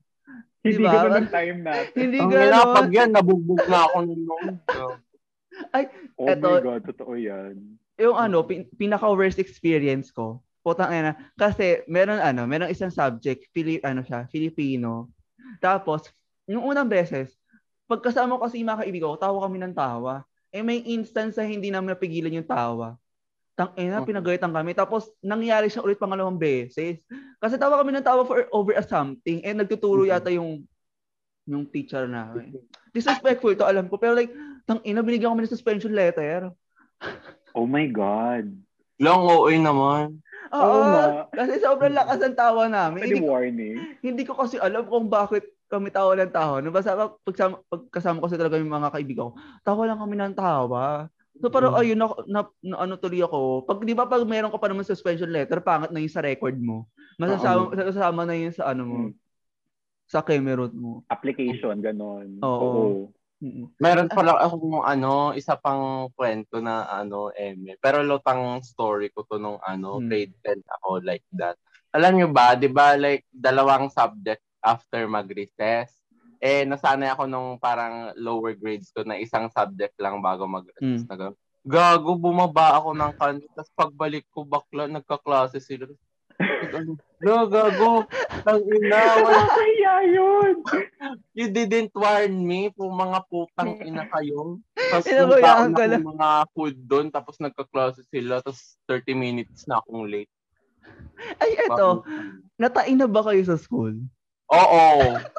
Hindi 0.59 0.83
Diba? 0.83 0.91
ganun 0.95 1.15
ang 1.19 1.31
time 1.31 1.59
natin. 1.63 1.95
Hindi 2.03 2.19
Ang 2.19 2.31
ina, 2.31 2.59
pag 2.65 2.87
gano'n. 2.87 2.91
yan, 2.91 3.11
nabugbog 3.15 3.63
na 3.71 3.79
ako 3.87 3.97
nung 4.03 4.23
noon. 4.27 4.47
Oh 6.19 6.27
Eto. 6.27 6.49
my 6.49 6.59
God, 6.59 6.83
totoo 6.91 7.13
yan. 7.15 7.55
Yung 8.03 8.19
ano, 8.19 8.43
pin- 8.43 8.67
pinaka-worst 8.75 9.39
experience 9.39 10.11
ko, 10.11 10.43
putang 10.67 10.91
ina. 10.91 11.15
Kasi 11.39 11.87
meron 11.87 12.19
ano, 12.19 12.43
meron 12.51 12.67
isang 12.71 12.91
subject, 12.91 13.47
Fili 13.55 13.79
ano 13.87 14.03
siya, 14.03 14.27
Filipino. 14.27 15.07
Tapos, 15.63 16.11
yung 16.51 16.67
unang 16.67 16.91
beses, 16.91 17.31
pagkasama 17.87 18.35
ko 18.35 18.51
kasi 18.51 18.59
yung 18.59 18.75
mga 18.75 18.83
kaibigan 18.83 19.09
ko, 19.15 19.19
tawa 19.23 19.39
kami 19.47 19.63
ng 19.63 19.75
tawa. 19.75 20.27
Eh 20.51 20.61
may 20.61 20.83
instance 20.83 21.39
na 21.39 21.47
hindi 21.47 21.71
namin 21.71 21.95
napigilan 21.95 22.35
yung 22.35 22.47
tawa. 22.47 22.99
Tang 23.53 23.73
ina, 23.77 24.01
Mhm. 24.01 24.09
pinagalitan 24.09 24.53
kami. 24.53 24.73
Tapos 24.73 25.13
nangyari 25.21 25.69
siya 25.69 25.85
ulit 25.85 26.01
pangalawang 26.01 26.41
beses. 26.41 27.05
Kasi 27.39 27.55
tawa 27.61 27.79
kami 27.81 27.93
ng 27.95 28.05
tawa 28.05 28.25
for 28.25 28.49
over 28.51 28.75
a 28.77 28.85
something. 28.85 29.45
Eh 29.45 29.53
nagtuturo 29.53 30.03
Mhm. 30.05 30.11
yata 30.11 30.31
yung 30.33 30.65
yung 31.43 31.67
teacher 31.67 32.07
namin. 32.07 32.55
Disrespectful 32.95 33.53
to, 33.59 33.67
alam 33.67 33.91
ko. 33.91 33.99
Pero 33.99 34.15
like, 34.15 34.31
tang 34.63 34.79
ina, 34.87 35.03
binigyan 35.03 35.35
kami 35.35 35.43
ng 35.45 35.53
suspension 35.53 35.91
letter. 35.91 36.55
Oh 37.53 37.69
my 37.69 37.87
God. 37.89 38.49
Long 38.97 39.25
OA 39.27 39.57
naman. 39.57 40.21
Oo, 40.53 40.63
Oo 40.63 40.81
nga. 40.87 41.05
kasi 41.33 41.59
sobrang 41.59 41.97
lakas 41.97 42.19
ng 42.21 42.37
tawa 42.37 42.69
namin. 42.69 43.03
Pwede 43.03 43.17
Hindi, 43.19 43.25
warning. 43.25 43.77
hindi 44.05 44.23
ko 44.23 44.37
kasi 44.37 44.61
alam 44.61 44.85
kung 44.85 45.09
bakit 45.09 45.49
kami 45.67 45.89
tawa 45.89 46.13
ng 46.13 46.29
tawa. 46.31 46.61
No, 46.61 46.69
basta 46.69 46.93
pag, 46.93 47.17
pagsama, 47.25 47.57
pagkasama 47.67 48.21
ko 48.21 48.29
sa 48.29 48.37
talaga 48.37 48.61
yung 48.61 48.69
mga 48.69 48.93
kaibigan 48.93 49.33
ko, 49.33 49.35
tawa 49.65 49.83
lang 49.89 49.97
kami 49.99 50.15
ng 50.21 50.37
tawa. 50.37 51.09
So 51.41 51.49
parang 51.49 51.73
Mm. 51.73 51.81
ayun, 51.81 51.99
na, 51.99 52.07
na, 52.29 52.41
na, 52.61 52.77
ano 52.85 52.95
tuloy 53.01 53.25
ako. 53.25 53.65
Pag, 53.65 53.81
di 53.83 53.97
ba 53.97 54.05
pag 54.05 54.21
meron 54.29 54.53
ka 54.53 54.61
pa 54.61 54.69
naman 54.69 54.85
suspension 54.85 55.33
letter, 55.33 55.65
pangat 55.65 55.89
na 55.89 56.05
yun 56.05 56.13
sa 56.13 56.21
record 56.21 56.55
mo. 56.61 56.85
Masasama, 57.17 57.73
masasama 57.73 58.23
na 58.23 58.37
yun 58.37 58.53
sa 58.53 58.69
ano 58.69 58.83
mo, 58.85 58.99
Mm. 59.09 59.13
sa 60.05 60.21
Cameron 60.21 60.73
mo. 60.77 60.93
Application, 61.09 61.81
ganon. 61.81 62.37
Oo. 62.45 63.09
Mm-mm. 63.43 63.75
Meron 63.83 64.07
pala 64.07 64.39
akong 64.39 64.87
ano, 64.87 65.35
isa 65.35 65.59
pang 65.59 66.07
kwento 66.15 66.63
na 66.63 66.87
ano, 66.87 67.35
Eme. 67.35 67.75
Pero 67.83 67.99
lutang 68.07 68.63
story 68.63 69.11
ko 69.11 69.27
to 69.27 69.43
nung 69.43 69.59
ano, 69.67 69.99
Hmm. 69.99 70.07
grade 70.07 70.35
10 70.47 70.63
ako 70.79 71.03
like 71.03 71.27
that. 71.35 71.59
Alam 71.91 72.23
nyo 72.23 72.29
ba, 72.31 72.55
di 72.55 72.71
ba 72.71 72.95
like 72.95 73.27
dalawang 73.35 73.91
subject 73.91 74.41
after 74.63 75.11
mag-recess, 75.11 75.91
eh 76.39 76.63
nasanay 76.63 77.11
ako 77.11 77.27
nung 77.27 77.59
parang 77.59 78.15
lower 78.15 78.55
grades 78.55 78.95
ko 78.95 79.03
na 79.03 79.19
isang 79.19 79.51
subject 79.51 79.99
lang 79.99 80.23
bago 80.23 80.47
mag-recess 80.47 81.03
na 81.11 81.19
gano'n. 81.19 81.39
Gago, 81.63 82.19
bumaba 82.19 82.75
ako 82.79 82.91
ng 82.91 83.15
kanto, 83.15 83.47
tapos 83.55 83.71
pagbalik 83.75 84.27
ko 84.35 84.43
bakla, 84.43 84.91
nagkaklase 84.91 85.63
sila. 85.63 85.87
"Lo, 87.23 87.47
gago, 87.47 88.03
tang 88.43 88.63
ina, 88.67 88.99
wala 89.23 89.47
Kaya 89.47 89.95
yun! 90.11 90.55
You 91.35 91.55
didn't 91.55 91.95
warn 91.95 92.43
me 92.43 92.75
po 92.75 92.91
mga 92.91 93.19
putang 93.31 93.79
ina 93.83 94.07
kayo. 94.11 94.59
Tapos 94.75 95.07
ka 95.39 95.71
ako 95.71 95.79
lang. 95.79 96.03
mga 96.03 96.29
food 96.51 96.77
doon, 96.83 97.07
tapos 97.15 97.39
nagka-klase 97.39 98.03
sila, 98.11 98.43
tapos 98.43 98.75
30 98.91 99.15
minutes 99.15 99.71
na 99.71 99.79
akong 99.79 100.11
late. 100.11 100.31
Ay, 101.39 101.55
eto, 101.55 102.03
natain 102.59 102.99
na 102.99 103.07
ba 103.07 103.23
kayo 103.23 103.39
sa 103.47 103.55
school? 103.55 104.03
Oo. 104.51 104.83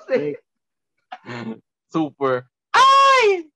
Super. 1.93 2.49
Ay! 2.73 3.52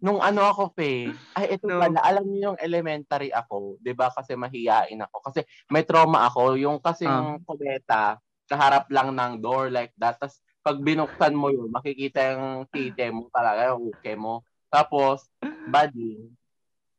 Nung 0.00 0.20
ano 0.20 0.44
ako, 0.44 0.76
Fe, 0.76 1.08
ay 1.32 1.56
ito 1.56 1.68
No. 1.68 1.80
pala, 1.80 2.04
alam 2.04 2.28
niyo 2.28 2.52
yung 2.52 2.60
elementary 2.60 3.32
ako, 3.32 3.80
di 3.80 3.96
ba 3.96 4.12
kasi 4.12 4.36
mahiyain 4.36 5.00
ako. 5.00 5.16
Kasi 5.24 5.40
may 5.72 5.88
trauma 5.88 6.28
ako, 6.28 6.56
yung 6.60 6.78
kasi 6.80 7.08
Ah. 7.08 7.24
yung 7.24 7.40
kubeta, 7.42 8.20
kaharap 8.46 8.86
lang 8.92 9.16
ng 9.16 9.40
door 9.40 9.72
like 9.72 9.96
that. 9.96 10.20
Tapos 10.20 10.38
pag 10.60 10.76
binuksan 10.82 11.32
mo 11.32 11.48
yun, 11.48 11.70
makikita 11.70 12.36
yung 12.36 12.66
tite 12.68 13.08
mo 13.14 13.30
talaga, 13.32 13.72
yung 13.72 13.94
uke 13.94 14.12
mo. 14.18 14.42
Tapos, 14.66 15.30
buddy, 15.70 16.26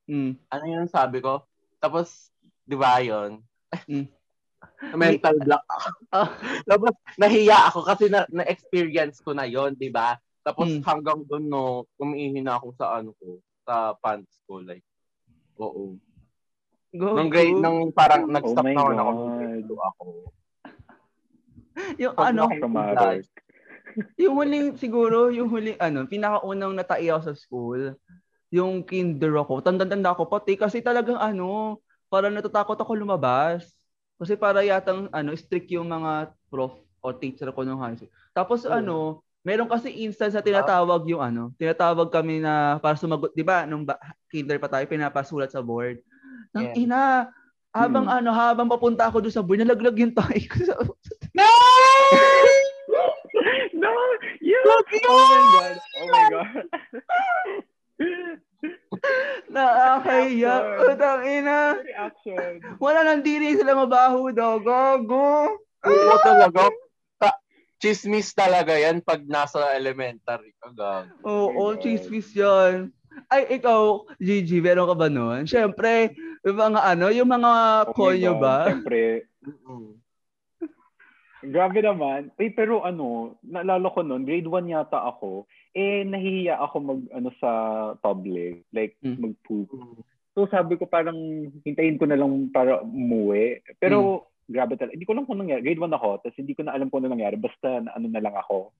mm, 0.08 0.40
ano 0.48 0.64
yung 0.66 0.88
sabi 0.88 1.20
ko? 1.20 1.44
Tapos, 1.78 2.32
di 2.64 2.80
ba 2.80 2.98
yun? 3.04 3.44
Mm. 3.86 4.08
Mental 4.98 5.36
block 5.44 5.64
ako. 5.68 5.90
Ah. 6.16 6.30
Tapos, 6.64 6.94
nahiya 7.20 7.60
ako 7.70 7.80
kasi 7.86 8.08
na, 8.08 8.24
na-experience 8.32 9.20
ko 9.22 9.36
na 9.36 9.44
yon 9.46 9.76
di 9.76 9.92
ba? 9.92 10.16
Tapos, 10.48 10.72
Mm. 10.72 10.82
hanggang 10.88 11.20
doon, 11.28 11.44
no, 11.52 11.64
umiihi 12.00 12.40
na 12.40 12.56
ako 12.56 12.72
sa 12.80 12.96
ano 13.04 13.12
ko, 13.20 13.44
sa 13.68 13.92
pants 14.00 14.32
ko, 14.48 14.64
like, 14.64 14.88
oo. 15.60 16.00
go, 16.96 17.10
Nung 17.20 17.28
grade, 17.28 17.52
go. 17.52 17.60
nung 17.68 17.92
parang 17.92 18.24
Oh 18.24 18.32
nag-stop 18.32 18.64
naman 18.64 18.96
ako, 18.96 19.12
two 19.68 19.76
ako. 19.76 20.06
yung 22.00 22.14
Pag 22.16 22.26
ano, 22.32 22.42
yung 24.16 24.34
huling, 24.40 24.68
siguro, 24.80 25.28
yung 25.36 25.52
huling, 25.52 25.76
ano, 25.84 26.08
pinakaunang 26.08 26.72
natai 26.80 27.12
ako 27.12 27.22
sa 27.28 27.34
school, 27.36 27.82
yung 28.48 28.88
kinder 28.88 29.36
ako, 29.44 29.60
tanda-tanda 29.60 30.16
ako 30.16 30.32
pati, 30.32 30.56
kasi 30.56 30.80
talagang 30.80 31.20
ano, 31.20 31.84
parang 32.08 32.32
natatakot 32.32 32.80
ako 32.80 32.96
lumabas. 32.96 33.68
Kasi 34.16 34.40
para 34.40 34.64
yatang, 34.64 35.12
ano, 35.12 35.36
strict 35.36 35.70
yung 35.76 35.92
mga 35.92 36.32
prof 36.48 36.72
o 37.04 37.12
teacher 37.12 37.52
ko 37.52 37.62
nung 37.68 37.84
high 37.84 38.00
school. 38.00 38.10
Tapos, 38.32 38.64
Oo. 38.64 38.72
ano, 38.74 38.98
meron 39.48 39.72
kasi 39.72 39.88
instance 40.04 40.36
na 40.36 40.44
tinatawag 40.44 41.08
yung 41.08 41.24
ano, 41.24 41.56
tinatawag 41.56 42.12
kami 42.12 42.44
na 42.44 42.84
para 42.84 43.00
sumagot, 43.00 43.32
di 43.32 43.48
ba, 43.48 43.64
nung 43.64 43.88
ba, 43.88 43.96
kinder 44.28 44.60
pa 44.60 44.68
tayo, 44.68 44.84
pinapasulat 44.84 45.48
sa 45.48 45.64
board. 45.64 46.04
Nang 46.52 46.76
Yeah. 46.76 46.84
ina, 46.84 47.32
habang 47.72 48.12
Hmm. 48.12 48.20
ano, 48.20 48.30
habang 48.36 48.68
papunta 48.68 49.08
ako 49.08 49.24
doon 49.24 49.32
sa 49.32 49.40
board, 49.40 49.64
nalaglag 49.64 49.96
yung 49.96 50.12
tayo 50.12 50.44
ko 50.52 50.60
sa 50.68 50.76
no! 51.32 51.48
Yeah! 54.44 54.64
Oh 55.08 55.24
my 55.28 55.44
God! 55.48 55.76
Oh 55.96 56.08
my 56.08 56.24
God! 56.32 56.66
Nakakahiya. 59.54 60.56
Utang 60.88 61.22
ina. 61.24 61.78
Reaction. 61.78 62.52
Wala 62.82 63.06
nang 63.06 63.22
diri 63.22 63.54
sila 63.56 63.78
mabaho 63.78 64.32
daw. 64.34 64.58
Gago. 64.60 65.62
Oo 65.86 66.16
talaga. 66.26 66.68
Chismis 67.78 68.34
talaga 68.34 68.74
yan 68.74 69.06
pag 69.06 69.22
nasa 69.24 69.78
elementary 69.78 70.50
ka. 70.58 70.74
Oo, 71.22 71.54
Oh 71.54 71.72
God. 71.78 71.82
chismis 71.82 72.34
yan. 72.34 72.90
Ay, 73.30 73.62
ikaw, 73.62 74.06
Gigi, 74.18 74.62
meron 74.62 74.90
ka 74.90 74.96
ba 74.98 75.08
nun? 75.10 75.46
Siyempre, 75.46 76.14
yung 76.42 76.58
mga 76.58 76.82
ano, 76.86 77.06
yung 77.10 77.30
mga 77.30 77.52
Oh 77.86 77.94
konyo 77.94 78.34
ba? 78.38 78.66
Siyempre. 78.66 79.26
Grabe 81.46 81.80
naman. 81.82 82.34
Eh, 82.42 82.50
pero 82.50 82.82
ano, 82.82 83.38
naalala 83.46 83.94
ko 83.94 84.02
noon, 84.02 84.26
grade 84.26 84.50
1 84.50 84.74
yata 84.74 84.98
ako, 85.06 85.46
eh, 85.74 86.02
nahihiya 86.02 86.58
ako 86.58 86.76
mag, 86.82 87.02
ano, 87.14 87.30
sa 87.38 87.52
public, 88.02 88.66
like, 88.74 88.98
Mm. 89.06 89.22
mag-poop. 89.22 89.70
So, 90.34 90.50
sabi 90.50 90.78
ko 90.78 90.90
parang, 90.90 91.18
hintayin 91.62 91.98
ko 91.98 92.10
na 92.10 92.18
lang 92.18 92.50
para 92.50 92.82
umuwi. 92.82 93.62
Pero, 93.78 94.26
grabe 94.48 94.80
talaga. 94.80 94.96
Hindi 94.96 95.08
ko 95.08 95.14
lang 95.14 95.28
kung 95.28 95.40
nangyari. 95.44 95.62
Grade 95.62 95.84
1 95.84 95.92
ako, 96.00 96.10
tapos 96.24 96.38
hindi 96.40 96.56
ko 96.56 96.62
na 96.64 96.74
alam 96.74 96.88
kung 96.88 97.04
ano 97.04 97.12
nangyari. 97.14 97.36
Basta, 97.36 97.84
na, 97.84 97.92
ano 97.94 98.08
na 98.08 98.24
lang 98.24 98.36
ako. 98.36 98.72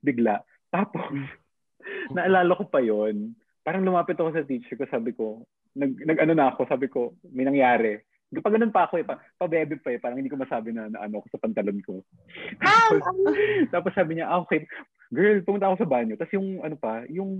Bigla. 0.00 0.40
Tapos, 0.70 1.02
naalala 2.14 2.52
ko 2.54 2.64
pa 2.70 2.80
yon 2.80 3.34
Parang 3.66 3.82
lumapit 3.82 4.14
ako 4.14 4.30
sa 4.30 4.46
teacher 4.46 4.78
ko, 4.78 4.86
sabi 4.86 5.10
ko, 5.10 5.42
nag, 5.74 5.98
nag 6.06 6.18
ano 6.22 6.32
na 6.38 6.54
ako, 6.54 6.70
sabi 6.70 6.86
ko, 6.86 7.18
may 7.34 7.42
nangyari. 7.42 7.98
Pag 8.26 8.58
ganun 8.58 8.74
pa 8.74 8.86
ako 8.86 9.02
eh, 9.02 9.06
pa, 9.06 9.22
pa-bebe 9.38 9.78
pa 9.78 9.94
eh, 9.94 9.98
parang 10.02 10.18
hindi 10.18 10.30
ko 10.30 10.38
masabi 10.38 10.74
na, 10.74 10.90
na 10.90 11.06
ano 11.06 11.22
ko 11.22 11.26
sa 11.30 11.42
pantalon 11.42 11.78
ko. 11.82 12.02
tapos, 12.62 13.02
tapos 13.74 13.92
sabi 13.94 14.18
niya, 14.18 14.30
ah, 14.30 14.42
okay, 14.42 14.66
girl, 15.10 15.38
pumunta 15.42 15.66
ako 15.66 15.82
sa 15.82 15.90
banyo. 15.90 16.14
Tapos 16.14 16.34
yung, 16.34 16.62
ano 16.62 16.78
pa, 16.78 17.02
yung 17.10 17.30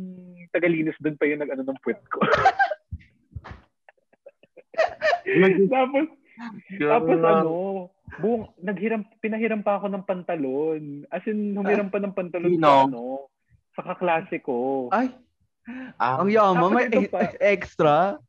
tagalinis 0.50 0.98
doon 0.98 1.18
pa 1.18 1.26
yung 1.26 1.42
nag-ano 1.42 1.62
ng 1.62 1.80
puwet 1.82 2.02
ko. 2.10 2.18
tapos, 5.70 6.06
tapos 6.92 7.18
ano, 7.20 7.54
buong, 8.20 8.52
naghiram, 8.60 9.02
pinahiram 9.20 9.62
pa 9.64 9.80
ako 9.80 9.92
ng 9.92 10.04
pantalon. 10.06 10.80
As 11.08 11.24
in, 11.26 11.56
humiram 11.56 11.88
pa 11.88 11.98
ng 11.98 12.14
pantalon 12.14 12.52
Sino? 12.54 12.64
sa 12.64 12.74
ano, 12.86 13.04
sa 13.76 13.82
kaklase 13.82 14.40
ko. 14.40 14.88
Ay, 14.92 15.12
Ah, 15.98 16.22
Ang 16.22 16.30
yaman, 16.30 16.70
may 16.70 16.86
pa. 17.10 17.26
e- 17.26 17.38
extra. 17.42 18.22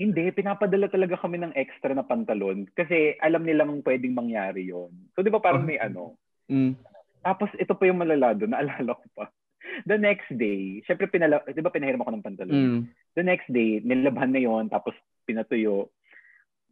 Hindi, 0.00 0.32
pinapadala 0.32 0.88
talaga 0.88 1.20
kami 1.20 1.36
ng 1.36 1.52
extra 1.52 1.92
na 1.92 2.00
pantalon 2.00 2.64
kasi 2.72 3.20
alam 3.20 3.44
nilang 3.44 3.84
pwedeng 3.84 4.16
mangyari 4.16 4.72
yon. 4.72 4.88
So, 5.12 5.20
di 5.20 5.28
ba 5.28 5.44
parang 5.44 5.68
may 5.68 5.76
ano? 5.76 6.16
Mm. 6.48 6.72
Tapos 7.20 7.52
ito 7.60 7.76
pa 7.76 7.84
yung 7.84 8.00
malala 8.00 8.32
doon, 8.32 8.56
naalala 8.56 8.96
ko 8.96 9.04
pa. 9.12 9.28
The 9.90 10.00
next 10.00 10.32
day, 10.40 10.80
syempre 10.88 11.04
pinala, 11.04 11.44
di 11.44 11.60
ba 11.60 11.68
pinahiram 11.68 12.00
ako 12.00 12.16
ng 12.16 12.24
pantalon? 12.24 12.56
Mm. 12.56 12.80
The 13.12 13.24
next 13.28 13.48
day, 13.52 13.84
nilabhan 13.84 14.32
na 14.32 14.40
yon 14.40 14.72
tapos 14.72 14.96
pinatuyo. 15.28 15.92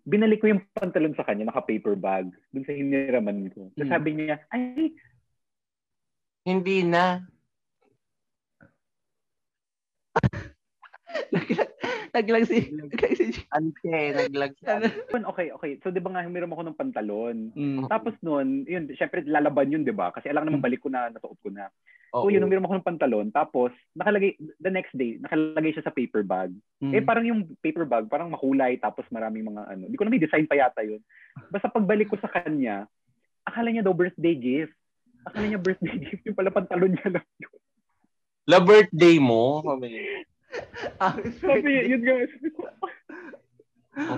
Binalik 0.08 0.40
ko 0.40 0.48
yung 0.48 0.64
pantalon 0.72 1.12
sa 1.12 1.28
kanya, 1.28 1.52
naka-paper 1.52 1.92
bag, 2.00 2.32
dun 2.48 2.64
sa 2.64 2.72
hiniraman 2.72 3.52
ko. 3.52 3.68
Tapos 3.76 3.84
Mm. 3.84 3.92
sabi 3.92 4.10
niya, 4.16 4.40
ay, 4.48 4.96
hindi 6.48 6.80
na. 6.88 7.20
Naglag, 12.18 12.50
si, 12.50 12.58
naglag 12.74 13.14
si 13.14 13.46
Ante, 13.54 13.94
naglag 14.10 14.54
Ano? 14.66 14.90
okay, 15.30 15.54
okay. 15.54 15.72
So, 15.78 15.94
di 15.94 16.02
ba 16.02 16.10
nga, 16.10 16.26
humiram 16.26 16.50
ako 16.50 16.66
ng 16.66 16.78
pantalon. 16.78 17.54
Mm. 17.54 17.86
Tapos 17.86 18.18
noon, 18.26 18.66
yun, 18.66 18.90
syempre 18.98 19.22
lalaban 19.22 19.70
yun, 19.70 19.86
di 19.86 19.94
ba? 19.94 20.10
Kasi 20.10 20.26
alam 20.26 20.42
naman 20.42 20.58
balik 20.58 20.82
ko 20.82 20.90
na, 20.90 21.14
nasuot 21.14 21.38
ko 21.38 21.54
na. 21.54 21.70
So, 22.10 22.26
Oo. 22.26 22.32
yun, 22.34 22.42
humiram 22.42 22.66
ako 22.66 22.82
ng 22.82 22.88
pantalon. 22.90 23.26
Tapos, 23.30 23.70
nakalagay, 23.94 24.34
the 24.58 24.72
next 24.72 24.90
day, 24.98 25.22
nakalagay 25.22 25.70
siya 25.70 25.86
sa 25.86 25.94
paper 25.94 26.26
bag. 26.26 26.50
Mm. 26.82 26.92
Eh, 26.98 27.02
parang 27.06 27.22
yung 27.22 27.40
paper 27.62 27.86
bag, 27.86 28.10
parang 28.10 28.34
makulay, 28.34 28.74
tapos 28.82 29.06
maraming 29.14 29.46
mga 29.46 29.62
ano. 29.70 29.84
Di 29.86 29.94
ko 29.94 30.02
na 30.02 30.10
may 30.10 30.22
design 30.22 30.50
pa 30.50 30.58
yata 30.58 30.82
yun. 30.82 30.98
Basta 31.54 31.70
pagbalik 31.70 32.10
ko 32.10 32.18
sa 32.18 32.32
kanya, 32.34 32.90
akala 33.46 33.70
niya 33.70 33.86
daw 33.86 33.94
birthday 33.94 34.34
gift. 34.34 34.74
Akala 35.22 35.46
niya 35.46 35.62
birthday 35.62 35.96
gift, 36.02 36.26
yung 36.26 36.34
pala 36.34 36.50
pantalon 36.50 36.98
niya 36.98 37.20
lang 37.20 37.26
yun. 37.38 37.54
La 38.48 38.64
birthday 38.64 39.20
mo. 39.20 39.60
Sabi 40.48 40.64
niya. 40.80 40.92
Ah, 40.98 41.14
Sabi 41.38 41.70
yun 41.86 42.00
ko, 42.02 42.62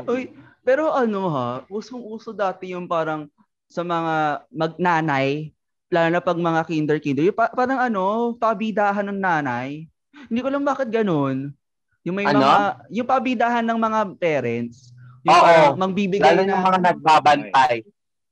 Uy, 0.06 0.28
pero 0.60 0.92
ano 0.92 1.30
ha, 1.30 1.50
usong-uso 1.66 2.30
dati 2.30 2.70
yung 2.70 2.84
parang 2.84 3.26
sa 3.64 3.80
mga 3.80 4.14
magnanay, 4.50 5.50
lalo 5.88 6.08
na 6.10 6.20
pag 6.20 6.37
mga 6.37 6.62
kinder-kinder, 6.64 7.25
yung 7.25 7.34
pa- 7.34 7.50
parang 7.50 7.80
ano, 7.80 8.34
pabidahan 8.37 9.06
ng 9.08 9.18
nanay. 9.18 9.87
Hindi 10.28 10.40
ko 10.40 10.49
lang 10.50 10.62
bakit 10.62 10.90
ganun. 10.90 11.54
Yung 12.02 12.16
may 12.16 12.26
Ano? 12.26 12.40
mga, 12.40 12.56
yung 12.92 13.08
pabidahan 13.08 13.64
ng 13.64 13.78
mga 13.78 14.00
parents, 14.16 14.92
yung 15.22 15.32
Oo. 15.32 15.42
parang 15.42 15.78
magbibigay 15.78 16.32
Lalo 16.32 16.42
na, 16.42 16.50
ng 16.50 16.62
mga 16.62 16.78
nagbabantay. 16.82 17.75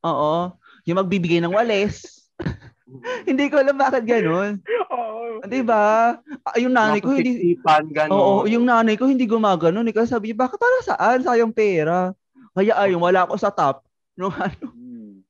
oo, 0.00 0.32
yung 0.84 0.98
magbibigay 0.98 1.40
ng 1.40 1.52
walis. 1.52 2.17
hindi 3.28 3.44
ko 3.48 3.60
alam 3.60 3.76
bakit 3.76 4.04
ganun. 4.04 4.58
oo. 4.90 5.44
Di 5.44 5.60
ba? 5.62 6.16
Ah, 6.42 6.56
Yung 6.58 6.72
nanay 6.74 6.98
ko 6.98 7.12
hindi, 7.14 7.54
gano'n. 7.62 8.10
Oo, 8.10 8.48
yung 8.48 8.64
nanay 8.64 8.96
ko 8.96 9.06
hindi 9.06 9.28
gumagano. 9.28 9.84
Ikaw 9.84 10.04
sabi 10.08 10.32
niya, 10.32 10.40
bakit 10.42 10.58
para 10.58 10.78
saan? 10.82 11.22
Sayang 11.22 11.52
pera. 11.54 12.10
Kaya 12.56 12.74
ayun, 12.74 12.98
wala 12.98 13.28
ako 13.28 13.34
sa 13.38 13.52
top. 13.52 13.84
Nung 14.18 14.34
ano, 14.40 14.74
Hmm. 14.74 15.22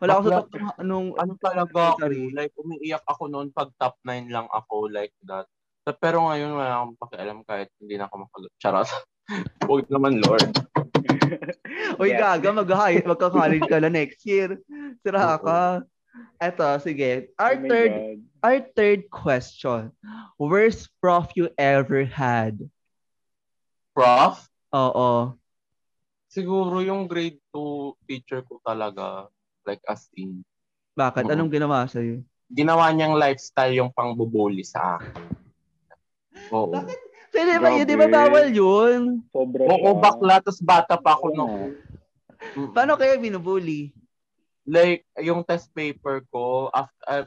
wala 0.00 0.12
ako 0.16 0.22
sa 0.24 0.32
top 0.40 0.48
nung, 0.52 0.72
nung 0.84 1.06
ano 1.16 1.32
talaga 1.36 1.96
ako, 1.96 2.00
Sorry. 2.00 2.32
like 2.32 2.52
umiiyak 2.56 3.04
ako 3.04 3.28
noon 3.28 3.48
pag 3.50 3.72
top 3.76 3.96
9 4.04 4.28
lang 4.28 4.48
ako 4.48 4.88
like 4.88 5.12
that. 5.24 5.44
So, 5.84 5.92
pero 5.94 6.24
ngayon 6.24 6.52
wala 6.56 6.82
akong 6.82 6.96
pakialam 6.98 7.38
kahit 7.46 7.68
hindi 7.78 7.94
na 7.94 8.08
ako 8.08 8.26
makag... 8.26 8.44
Charot. 8.58 8.88
Huwag 9.68 9.86
naman, 9.88 10.18
Lord. 10.22 10.50
Uy, 11.98 12.10
Yes. 12.14 12.20
gaga, 12.20 12.50
mag-high, 12.52 13.02
magka-college 13.02 13.66
ka 13.66 13.78
na 13.78 13.90
next 13.90 14.22
year. 14.22 14.58
Sira 15.02 15.38
ka. 15.38 15.82
Eto, 16.36 16.64
sige. 16.80 17.32
Our 17.40 17.56
Oh 17.56 17.64
third, 17.64 17.92
God. 17.92 18.18
our 18.44 18.60
third 18.76 19.00
question. 19.08 19.80
Worst 20.36 20.92
prof 21.00 21.32
you 21.32 21.48
ever 21.56 22.04
had? 22.04 22.60
Prof, 23.96 24.44
Oo. 24.76 25.32
siguro 26.28 26.84
yung 26.84 27.08
grade 27.08 27.40
2 27.56 27.96
teacher 28.04 28.44
ko 28.44 28.60
talaga, 28.60 29.32
like 29.64 29.80
as 29.88 30.12
in, 30.12 30.44
Bakit? 30.92 31.24
Anong 31.28 31.52
ginawa 31.52 31.88
sa'yo? 31.88 32.20
ginawa 32.46 32.94
niyang 32.94 33.18
lifestyle 33.18 33.74
yung 33.74 33.90
pangbubuli 33.90 34.62
sa 34.62 35.00
akin. 35.00 35.26
Oo. 36.54 36.70
Bakit? 36.76 36.98
Pwede 37.34 37.52
ba 37.58 37.68
yun? 37.74 37.84
Di 37.88 37.96
ba 37.98 38.06
bawal 38.06 38.46
yun? 38.54 39.00
Sobra 39.34 39.66
Oo, 39.66 39.98
bakla, 39.98 40.38
tapos 40.38 40.62
bata 40.62 40.94
pa 40.94 41.18
ako 41.18 41.26
Oo. 41.32 41.36
noon. 41.36 41.70
Paano 42.70 42.94
kayo 42.94 43.18
binubuli? 43.18 43.90
Like 44.66 45.06
yung 45.22 45.46
test 45.46 45.70
paper 45.72 46.22
ko 46.28 46.68
after 46.74 47.26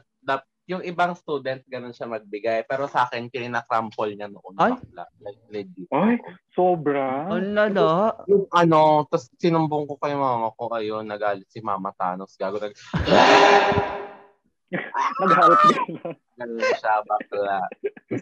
yung 0.70 0.86
ibang 0.86 1.18
student 1.18 1.66
ganun 1.66 1.90
siya 1.90 2.06
magbigay 2.06 2.62
pero 2.62 2.86
sa 2.86 3.02
akin 3.02 3.26
kinakrample 3.26 4.14
niya 4.14 4.30
noon 4.30 4.54
Ay. 4.54 4.78
bakla 4.78 5.04
like 5.18 5.42
legit 5.50 5.90
Ay, 5.90 6.14
sobra. 6.54 7.26
Ang 7.26 7.58
lala. 7.58 8.22
yung 8.30 8.46
ano 8.54 9.02
tapos 9.10 9.26
sinumbong 9.34 9.90
ko 9.90 9.98
kay 9.98 10.14
mama 10.14 10.54
ko 10.54 10.70
ayun 10.70 11.10
nagalit 11.10 11.50
si 11.50 11.58
Mama 11.58 11.90
Thanos 11.98 12.38
gago 12.38 12.62
nag 12.62 12.70
din. 14.70 15.98
ganun 16.38 16.62
siya 16.78 16.94
bakla 17.02 17.66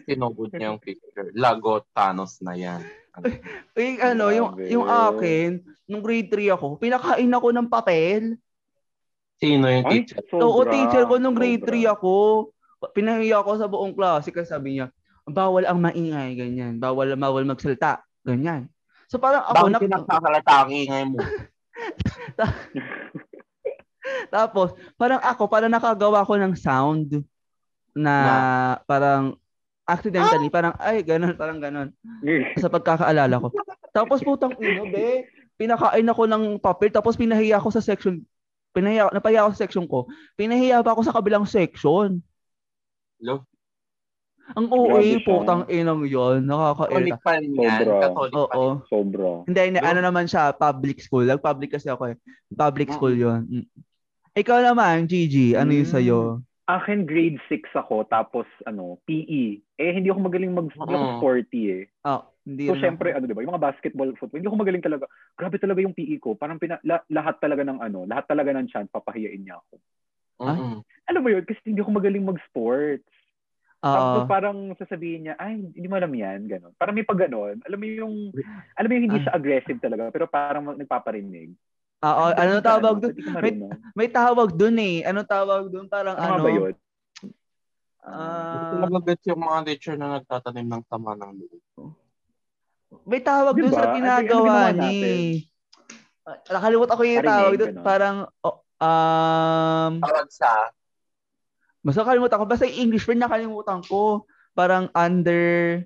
sinugod 0.09 0.49
niya 0.49 0.73
yung 0.73 0.81
picture 0.81 1.29
lagot 1.37 1.85
Thanos 1.93 2.41
na 2.41 2.57
yan 2.57 2.81
Uy, 3.75 3.99
ano, 3.99 4.31
yung, 4.31 4.55
Grabe. 4.55 4.71
yung 4.71 4.87
akin, 4.87 5.59
nung 5.91 5.99
grade 5.99 6.31
3 6.31 6.55
ako, 6.55 6.79
pinakain 6.79 7.27
ako 7.27 7.47
ng 7.51 7.67
papel. 7.67 8.39
Sino 9.39 9.65
yung 9.71 9.85
Ay, 9.87 10.03
teacher 10.03 10.21
sobra. 10.27 10.43
Oo, 10.45 10.61
teacher 10.67 11.03
ko 11.07 11.15
nung 11.17 11.35
grade 11.35 11.63
sobra. 11.63 11.75
3 11.79 11.95
ako. 11.95 12.13
Pinahiya 12.95 13.43
ako 13.43 13.51
sa 13.59 13.67
buong 13.67 13.95
klase 13.95 14.31
kasi 14.31 14.47
sabi 14.51 14.79
niya, 14.79 14.91
bawal 15.27 15.67
ang 15.67 15.79
maingay, 15.79 16.35
ganyan. 16.35 16.79
Bawal, 16.79 17.15
bawal 17.19 17.43
magsalita, 17.43 18.03
ganyan. 18.23 18.71
So 19.09 19.17
parang 19.17 19.41
ako, 19.47 19.53
bakit 19.57 19.73
nak- 19.73 19.83
pinagkakalata 19.83 20.53
ang 20.53 20.69
ingay 20.69 21.03
mo 21.09 21.17
tapos 24.35 24.77
parang 24.93 25.17
ako, 25.17 25.49
parang 25.49 25.73
nakagawa 25.73 26.21
ko 26.21 26.37
ng 26.37 26.53
sound 26.53 27.25
na 27.97 28.15
parang 28.85 29.33
accidentally, 29.89 30.53
parang 30.53 30.77
ay, 30.77 31.01
ganun, 31.01 31.33
parang 31.33 31.57
ganun. 31.57 31.89
Sa 32.61 32.69
pagkakaalala 32.69 33.41
ko. 33.41 33.49
Tapos 33.89 34.21
putang 34.21 34.53
ino, 34.61 34.85
be, 34.85 35.25
pinakain 35.57 36.05
ako 36.05 36.29
ng 36.29 36.43
papel, 36.61 36.93
tapos 36.93 37.17
pinahiya 37.17 37.57
ako 37.57 37.73
sa 37.73 37.81
section, 37.81 38.21
pinahiya, 38.71 39.09
napahiya 39.09 39.45
ako 39.45 39.51
sa 39.53 39.61
section 39.63 39.85
ko, 39.85 40.05
pinahiya 40.35 40.81
pa 40.81 40.93
ako 40.93 41.01
sa 41.03 41.15
kabilang 41.15 41.45
section. 41.45 42.21
Lo, 43.19 43.43
Ang 44.49 44.65
OA, 44.73 44.97
Grabe 44.97 45.21
siya. 45.21 45.27
putang 45.29 45.61
inang 45.69 46.01
yon 46.09 46.41
nakakairita. 46.41 47.21
Catholic 47.21 47.21
pa 47.21 47.33
rin 47.37 47.51
yan 47.53 47.79
Sobra. 47.85 47.97
Catholic. 48.01 48.31
Hindi, 49.45 49.61
hindi, 49.61 49.79
ano 49.79 49.99
naman 50.01 50.25
siya, 50.25 50.43
public 50.57 50.97
school. 51.05 51.29
Nag-public 51.29 51.77
kasi 51.77 51.85
ako 51.85 52.09
eh. 52.09 52.15
Public 52.49 52.89
school 52.89 53.13
yon 53.13 53.45
Mm. 53.45 53.65
Ikaw 54.33 54.57
naman, 54.65 55.05
Gigi, 55.05 55.53
ano 55.53 55.69
yung 55.69 55.85
Mm. 55.85 55.93
sa'yo? 55.93 56.19
Akin 56.65 57.05
grade 57.05 57.37
6 57.45 57.69
ako, 57.73 58.05
tapos 58.05 58.45
ano, 58.65 58.97
PE. 59.05 59.61
Eh, 59.77 59.91
hindi 59.93 60.09
ako 60.09 60.21
magaling 60.21 60.53
mag 60.53 60.69
hindi 60.69 60.93
ako 60.93 61.05
Oo. 61.05 61.17
sporty 61.21 61.61
eh. 61.69 61.83
Oh, 62.05 62.25
hindi 62.49 62.65
So, 62.65 62.73
syempre, 62.81 63.13
ano, 63.13 63.29
di 63.29 63.37
ba? 63.37 63.45
Yung 63.45 63.53
mga 63.53 63.65
basketball, 63.69 64.09
football, 64.17 64.41
hindi 64.41 64.49
ako 64.49 64.57
magaling 64.57 64.81
talaga. 64.81 65.05
Grabe 65.37 65.61
talaga 65.61 65.85
yung 65.85 65.93
PE 65.93 66.17
ko. 66.17 66.33
Parang 66.33 66.57
pina, 66.57 66.81
la- 66.81 67.05
lahat 67.13 67.37
talaga 67.37 67.61
ng 67.61 67.77
ano, 67.77 68.09
lahat 68.09 68.25
talaga 68.25 68.49
ng 68.57 68.65
chance, 68.65 68.89
papahiyain 68.89 69.45
niya 69.45 69.61
ako. 69.61 69.73
Mm-mm. 70.39 70.81
Alam 71.05 71.21
mo 71.21 71.29
yun, 71.29 71.45
kasi 71.45 71.61
hindi 71.69 71.85
ako 71.85 71.91
magaling 71.93 72.25
mag-sports. 72.25 73.05
Tapos 73.79 74.25
Oo. 74.25 74.27
parang 74.27 74.57
sasabihin 74.75 75.29
niya, 75.29 75.35
ay, 75.37 75.61
hindi 75.61 75.87
mo 75.87 75.95
alam 75.95 76.11
yan, 76.11 76.49
gano'n. 76.49 76.73
Parang 76.75 76.97
may 76.97 77.05
pag 77.05 77.29
gano'n. 77.29 77.63
Alam 77.63 77.79
mo 77.79 77.85
yung, 77.85 78.13
alam 78.75 78.87
mo 78.89 78.93
yung 78.97 79.05
hindi 79.07 79.19
Ah. 79.21 79.23
siya 79.29 79.37
aggressive 79.37 79.79
talaga, 79.79 80.09
pero 80.11 80.25
parang 80.27 80.73
nagpaparinig. 80.75 81.53
Oo, 81.99 82.23
ano 82.31 82.51
Hindi 82.59 82.63
ka, 82.63 82.69
tawag 82.75 82.95
ano, 82.97 83.01
doon? 83.03 83.15
May, 83.43 83.53
may 83.93 84.09
tawag 84.09 84.49
doon 84.55 84.77
eh. 84.79 84.97
Ano 85.03 85.19
tawag 85.27 85.67
doon? 85.67 85.87
Parang 85.91 86.15
Ano, 86.15 86.33
ano? 86.39 86.43
ba 86.43 86.51
yun? 86.51 86.73
Ah, 87.99 88.71
Talaga 88.71 89.11
gets 89.11 89.27
yung 89.27 89.43
mga 89.43 89.59
teacher 89.67 89.95
na 89.99 90.17
nagtatanim 90.17 90.65
ng 90.65 90.83
tama 90.87 91.13
ng 91.19 91.31
loob. 91.45 91.93
May 93.05 93.21
tawag 93.21 93.53
Di 93.53 93.61
doon 93.61 93.71
sa 93.71 93.81
Ano- 93.81 93.89
ano 93.89 93.97
ginagawa 93.97 94.43
ginawa 94.43 94.63
ni... 94.71 94.79
natin? 94.79 95.19
Ah, 96.23 96.37
Nakalimutan 96.51 96.93
ko 96.93 97.03
yung 97.03 97.23
tawag 97.23 97.53
doon. 97.53 97.69
ganun. 97.71 97.83
Parang, 97.83 98.15
oh, 98.39 98.55
um, 98.79 99.91
Tawag 99.99 100.29
sa 100.29 100.49
basta 101.79 101.99
nakalimutan 102.03 102.37
ko. 102.37 102.45
Basta 102.45 102.65
yung 102.65 102.79
English 102.83 103.05
word 103.05 103.17
nakalimutan 103.17 103.79
ko. 103.83 104.25
Parang 104.51 104.91
under... 104.91 105.81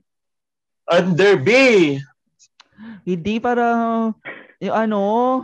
Under 0.86 1.34
B. 1.38 1.50
Hindi 3.04 3.36
parang... 3.38 4.12
Yung 4.60 4.76
ano... 4.76 5.02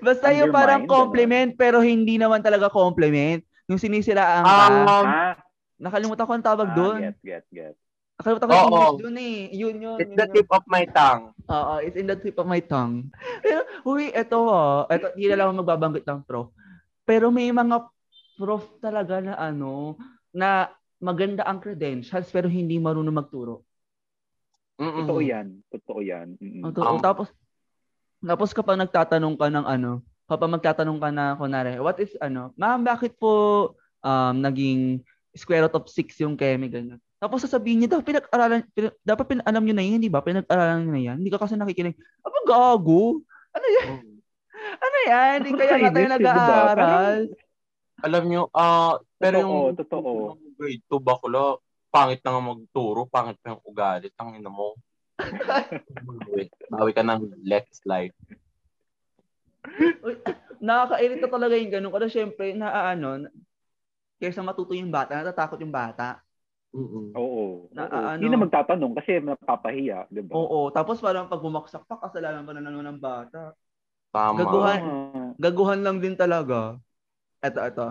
Basta 0.00 0.32
yung 0.32 0.48
Undermine, 0.48 0.56
parang 0.56 0.82
ganun. 0.82 0.94
compliment 0.96 1.50
pero 1.52 1.84
hindi 1.84 2.16
naman 2.16 2.40
talaga 2.40 2.72
compliment. 2.72 3.44
Yung 3.68 3.76
sinisiraan 3.76 4.40
ka. 4.40 4.56
Um, 4.72 5.04
Ah, 5.04 5.34
Nakalimutan 5.76 6.24
ko 6.24 6.32
ang 6.32 6.46
tawag 6.46 6.68
ah, 6.72 6.74
doon. 6.74 7.00
get, 7.04 7.18
get, 7.20 7.44
get. 7.52 7.74
Nakalimutan 8.16 8.46
ko 8.48 8.52
yung 8.52 8.64
Oo. 8.64 8.72
English 8.72 9.02
doon 9.04 9.16
eh. 9.20 9.36
Yun 9.52 9.76
yun. 9.76 9.98
It's 10.00 10.12
yun, 10.12 10.18
the 10.18 10.26
yun. 10.28 10.34
tip 10.40 10.48
of 10.48 10.64
my 10.64 10.84
tongue. 10.88 11.24
Oo, 11.52 11.74
it's 11.84 11.98
in 12.00 12.08
the 12.08 12.16
tip 12.16 12.36
of 12.40 12.48
my 12.48 12.62
tongue. 12.64 13.12
Pero, 13.44 13.60
uy, 13.84 14.08
eto 14.08 14.48
ah. 14.48 14.88
Eto, 14.88 15.12
hindi 15.12 15.28
na 15.28 15.36
lang 15.44 15.60
magbabanggit 15.60 16.04
ng 16.08 16.24
prof. 16.24 16.48
Pero 17.04 17.28
may 17.28 17.52
mga 17.52 17.86
prof 18.40 18.64
talaga 18.80 19.20
na 19.20 19.36
ano, 19.36 20.00
na 20.32 20.72
maganda 20.96 21.44
ang 21.44 21.60
credentials 21.60 22.32
pero 22.32 22.48
hindi 22.48 22.80
marunong 22.80 23.12
magturo. 23.12 23.64
Mm-mm. 24.80 25.04
Totoo 25.04 25.20
yan. 25.20 25.46
Totoo 25.68 26.00
yan. 26.00 26.28
Mm-mm. 26.40 26.72
Totoo. 26.72 26.96
Um, 26.96 27.04
tapos, 27.04 27.28
tapos 28.20 28.50
kapag 28.56 28.80
nagtatanong 28.80 29.36
ka 29.36 29.48
ng 29.52 29.66
ano, 29.68 30.00
kapag 30.24 30.52
magtatanong 30.56 30.98
ka 31.00 31.08
na, 31.12 31.24
kunwari, 31.36 31.76
what 31.80 32.00
is, 32.00 32.12
ano, 32.20 32.52
ma'am, 32.56 32.80
bakit 32.80 33.16
po 33.16 33.76
um, 34.00 34.34
naging 34.40 35.04
square 35.36 35.68
root 35.68 35.76
of 35.76 35.88
6 35.88 36.16
yung 36.24 36.36
kemi, 36.36 36.68
ganyan. 36.72 37.00
Tapos 37.16 37.40
sasabihin 37.40 37.80
niya, 37.80 37.96
dapat 37.96 38.06
pinag-aralan, 38.12 38.60
pinag, 38.76 38.94
dapat 39.00 39.24
pin, 39.24 39.40
alam 39.40 39.64
niyo 39.64 39.72
na 39.72 39.84
yan, 39.84 40.04
di 40.04 40.12
ba? 40.12 40.20
Pinag-aralan 40.20 40.84
niyo 40.84 40.92
na 40.92 41.02
yan. 41.02 41.16
Hindi 41.16 41.32
ka 41.32 41.40
kasi 41.40 41.56
nakikinig. 41.56 41.96
Aba, 42.20 42.38
gago. 42.44 43.24
Ano 43.56 43.66
yan? 43.66 43.88
Ano 44.76 44.96
yan? 45.08 45.38
Hindi 45.40 45.56
kaya 45.56 45.76
nga 45.80 45.92
tayo 45.96 46.04
eh, 46.04 46.12
nag-aaral. 46.12 47.20
Alam 48.04 48.24
nyo, 48.28 48.42
ah, 48.52 49.00
pero 49.16 49.40
Totoo, 49.40 49.48
yung 49.48 49.76
totoo. 49.80 50.10
grade 50.60 50.84
2 50.84 51.00
bakla, 51.00 51.56
pangit 51.88 52.20
na 52.20 52.36
nga 52.36 52.42
magturo, 52.44 53.08
pangit 53.08 53.40
na 53.40 53.56
yung 53.56 53.64
ugali, 53.64 54.12
ang 54.20 54.36
ina 54.36 54.52
mo. 54.52 54.76
Bawi, 56.76 56.92
ka 56.92 57.00
ng 57.00 57.40
Lex 57.40 57.80
life. 57.88 58.12
Nakakairita 60.60 61.32
talaga 61.32 61.56
yung 61.56 61.72
ganun. 61.72 61.92
Kasi 61.96 62.20
syempre, 62.20 62.52
na 62.52 62.92
ano, 62.92 63.24
kaysa 64.20 64.44
matuto 64.44 64.76
yung 64.76 64.92
bata, 64.92 65.16
natatakot 65.16 65.56
yung 65.64 65.72
bata. 65.72 66.20
Mm-mm. 66.76 67.16
Oo. 67.16 67.72
Na- 67.72 67.88
oo. 67.88 67.96
ano- 67.96 68.20
Hindi 68.20 68.28
na 68.28 68.44
magtatanong 68.44 68.92
kasi 69.00 69.10
napapahiya, 69.24 70.04
di 70.12 70.20
ba? 70.20 70.36
Oo. 70.36 70.68
Tapos 70.68 71.00
parang 71.00 71.24
pag 71.26 71.40
bumaksak 71.40 71.88
pa, 71.88 71.96
kasalanan 71.96 72.44
pa 72.44 72.52
na 72.52 72.60
naman 72.60 72.84
ng 72.84 73.00
bata. 73.00 73.56
Tama. 74.12 74.36
Gaguhan. 74.44 74.80
Ah. 74.84 75.30
Gaguhan 75.40 75.80
lang 75.80 76.04
din 76.04 76.12
talaga. 76.12 76.76
Eto, 77.40 77.60
eto. 77.64 77.86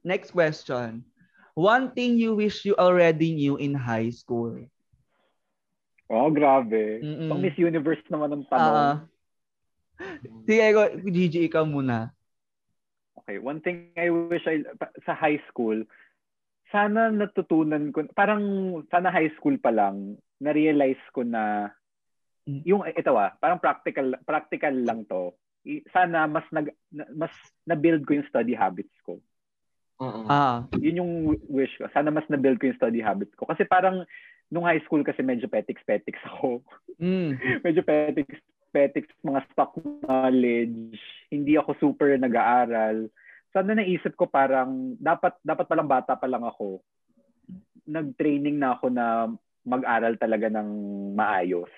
Next 0.00 0.32
question. 0.32 1.04
One 1.52 1.92
thing 1.92 2.16
you 2.16 2.32
wish 2.32 2.64
you 2.64 2.72
already 2.78 3.34
knew 3.34 3.60
in 3.60 3.76
high 3.76 4.08
school. 4.08 4.56
Oh, 6.08 6.32
grabe. 6.32 7.04
Mm-mm. 7.04 7.28
Pang 7.28 7.42
Miss 7.44 7.58
Universe 7.60 8.00
naman 8.08 8.32
ang 8.32 8.44
Ah. 8.48 8.52
tanong. 8.56 8.88
Sige, 10.48 10.62
ikaw, 10.64 10.84
Gigi, 11.04 11.40
ikaw 11.44 11.68
muna. 11.68 12.14
Okay, 13.20 13.36
one 13.36 13.60
thing 13.60 13.92
I 13.92 14.08
wish 14.08 14.46
I, 14.48 14.64
sa 15.04 15.12
high 15.12 15.36
school, 15.52 15.84
sana 16.68 17.08
natutunan 17.08 17.90
ko, 17.92 18.04
parang 18.12 18.42
sana 18.92 19.08
high 19.08 19.32
school 19.40 19.56
pa 19.56 19.72
lang, 19.72 20.16
na-realize 20.40 21.00
ko 21.12 21.24
na, 21.24 21.72
Mm. 22.48 22.62
yung, 22.64 22.82
ito 22.88 23.12
ah, 23.12 23.36
parang 23.36 23.60
practical, 23.60 24.16
practical 24.24 24.72
lang 24.72 25.04
to. 25.04 25.36
Sana 25.92 26.24
mas 26.24 26.48
nag, 26.48 26.72
na- 26.88 27.12
mas 27.12 27.32
na-build 27.68 28.08
ko 28.08 28.16
yung 28.16 28.28
study 28.32 28.56
habits 28.56 28.96
ko. 29.04 29.20
Mm-mm. 30.00 30.24
Ah, 30.30 30.64
Yun 30.80 31.00
yung 31.04 31.12
wish 31.50 31.74
ko. 31.76 31.90
Sana 31.92 32.08
mas 32.08 32.24
na-build 32.32 32.56
ko 32.56 32.72
yung 32.72 32.80
study 32.80 33.04
habits 33.04 33.36
ko. 33.36 33.44
Kasi 33.44 33.68
parang, 33.68 34.00
nung 34.48 34.64
high 34.64 34.80
school 34.88 35.04
kasi 35.04 35.20
medyo 35.20 35.44
petiks-petiks 35.44 36.24
ako. 36.24 36.64
mm, 36.96 37.36
medyo 37.68 37.84
petiks 37.84 38.40
petiks 38.68 39.12
mga 39.24 39.44
stock 39.52 39.76
knowledge. 40.04 41.00
Hindi 41.32 41.56
ako 41.56 41.76
super 41.80 42.12
nag-aaral. 42.16 43.08
Sana 43.52 43.72
naisip 43.72 44.12
ko 44.14 44.28
parang 44.28 44.96
dapat 45.00 45.36
dapat 45.40 45.64
palang 45.64 45.88
bata 45.88 46.14
pa 46.14 46.28
lang 46.28 46.44
ako. 46.44 46.84
Nag-training 47.88 48.60
na 48.60 48.76
ako 48.76 48.86
na 48.92 49.32
mag-aral 49.64 50.16
talaga 50.20 50.52
ng 50.52 50.68
maayos. 51.16 51.70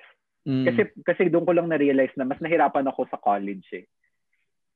mm. 0.46 0.66
Kasi 0.66 0.80
kasi 1.06 1.22
doon 1.30 1.46
ko 1.46 1.52
lang 1.54 1.70
na-realize 1.70 2.14
na 2.18 2.26
mas 2.26 2.42
nahirapan 2.42 2.86
ako 2.90 3.06
sa 3.06 3.18
college 3.22 3.66
eh. 3.74 3.86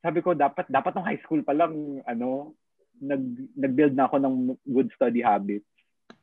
Sabi 0.05 0.21
ko 0.23 0.37
dapat 0.37 0.69
dapat 0.71 0.93
nung 0.95 1.09
high 1.09 1.23
school 1.25 1.43
pa 1.43 1.57
lang 1.57 2.03
ano 2.07 2.55
nag 3.01 3.23
nag-build 3.59 3.95
na 3.99 4.07
ako 4.07 4.17
ng 4.23 4.35
good 4.71 4.89
study 4.95 5.19
habits. 5.25 5.67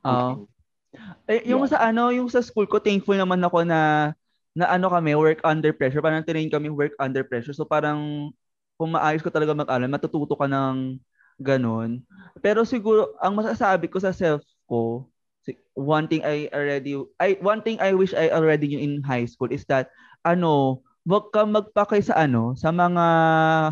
Ah. 0.08 0.40
Eh, 1.28 1.48
yung 1.48 1.64
sa 1.68 1.80
ano, 1.88 2.12
yung 2.12 2.28
sa 2.28 2.44
school 2.44 2.68
ko, 2.68 2.80
thankful 2.80 3.16
naman 3.16 3.40
ako 3.44 3.64
na 3.64 4.12
na 4.52 4.68
ano 4.68 4.92
kami, 4.92 5.16
work 5.16 5.40
under 5.48 5.72
pressure. 5.72 6.04
Parang 6.04 6.24
tinayin 6.28 6.52
kami 6.52 6.68
work 6.68 6.92
under 7.00 7.24
pressure. 7.24 7.56
So 7.56 7.64
parang 7.64 8.32
kung 8.82 8.98
maayos 8.98 9.22
ko 9.22 9.30
talaga 9.30 9.54
mag-aral, 9.54 9.86
matututo 9.86 10.34
ka 10.34 10.50
ng 10.50 10.98
ganun. 11.38 12.02
Pero 12.42 12.66
siguro, 12.66 13.14
ang 13.22 13.38
masasabi 13.38 13.86
ko 13.86 14.02
sa 14.02 14.10
self 14.10 14.42
ko, 14.66 15.06
one 15.78 16.10
thing 16.10 16.26
I 16.26 16.50
already, 16.50 16.98
I, 17.22 17.38
one 17.46 17.62
thing 17.62 17.78
I 17.78 17.94
wish 17.94 18.18
I 18.18 18.34
already 18.34 18.74
knew 18.74 18.82
in 18.82 19.06
high 19.06 19.30
school 19.30 19.54
is 19.54 19.62
that, 19.70 19.94
ano, 20.26 20.82
wag 21.06 21.30
ka 21.30 21.46
magpakay 21.46 22.02
sa 22.02 22.26
ano, 22.26 22.58
sa 22.58 22.74
mga 22.74 23.06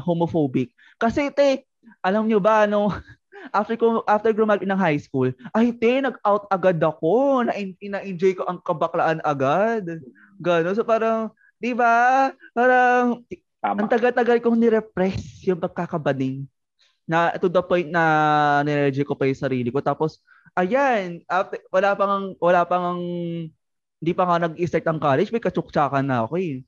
homophobic. 0.06 0.69
Kasi, 1.02 1.34
te, 1.34 1.65
alam 2.06 2.30
nyo 2.30 2.38
ba, 2.38 2.69
ano, 2.69 2.93
after 3.58 3.74
ko 3.82 4.06
after 4.06 4.30
graduate 4.30 4.69
ng 4.69 4.78
high 4.78 5.02
school, 5.02 5.34
ay 5.58 5.74
te, 5.74 6.06
nag-out 6.06 6.45
agad 6.54 6.78
ako. 6.78 7.41
Na 7.50 7.58
na-enjoy 7.58 8.38
ko 8.38 8.45
ang 8.45 8.62
kabaklaan 8.62 9.26
agad. 9.26 10.06
Gano'n. 10.38 10.76
So 10.78 10.86
parang, 10.86 11.34
'di 11.58 11.74
ba? 11.74 12.30
Parang 12.54 13.24
ang 13.60 13.88
Tama. 13.88 13.91
tagal-tagal 13.91 14.38
kong 14.39 14.56
ni-repress 14.56 15.43
yung 15.43 15.60
pagkakabaning 15.60 16.48
na 17.10 17.34
to 17.36 17.50
the 17.50 17.60
point 17.60 17.89
na 17.89 18.04
nireje 18.63 19.02
ko 19.04 19.17
pa 19.17 19.26
yung 19.26 19.39
sarili 19.39 19.74
ko. 19.74 19.82
Tapos, 19.82 20.22
ayan, 20.54 21.26
after, 21.26 21.60
wala 21.74 21.98
pang 21.98 22.38
wala 22.38 22.62
pang 22.63 23.00
hindi 24.00 24.12
pa 24.15 24.24
nga 24.24 24.48
nag-start 24.48 24.86
ang 24.88 25.02
college, 25.02 25.34
may 25.34 25.43
katsuksakan 25.43 26.06
na 26.08 26.24
ako 26.24 26.39
eh. 26.39 26.63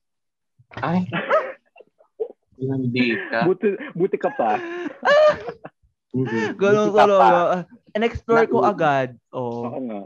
Ay. 0.82 1.08
Hindi 2.60 3.16
ka. 3.32 3.48
Buti 3.48 3.68
buti 3.96 4.18
ka 4.20 4.30
pa. 4.36 4.60
Ganun 6.62 6.92
ka 6.92 7.06
pa. 7.08 7.08
talaga. 7.08 7.56
And-explore 7.96 8.48
ko 8.52 8.58
agad. 8.68 9.16
Oo. 9.32 9.68
Oo 9.68 9.80
nga. 9.88 10.02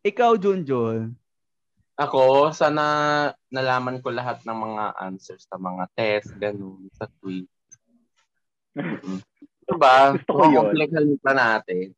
Ikaw, 0.00 0.32
Junjun. 0.40 1.12
Ako, 2.00 2.48
sana 2.56 2.84
nalaman 3.52 4.00
ko 4.00 4.08
lahat 4.08 4.40
ng 4.48 4.56
mga 4.56 4.84
answers 5.04 5.44
sa 5.44 5.60
mga 5.60 5.84
test, 5.92 6.32
ganun, 6.40 6.88
sa 6.96 7.04
quiz. 7.20 7.44
Mm-mm. 8.80 9.20
Diba? 9.68 10.16
Gusto 10.16 10.30
ko 10.32 10.42
yun. 10.48 10.72
Kukompleksan 10.72 11.06
pa 11.20 11.32
natin. 11.36 11.92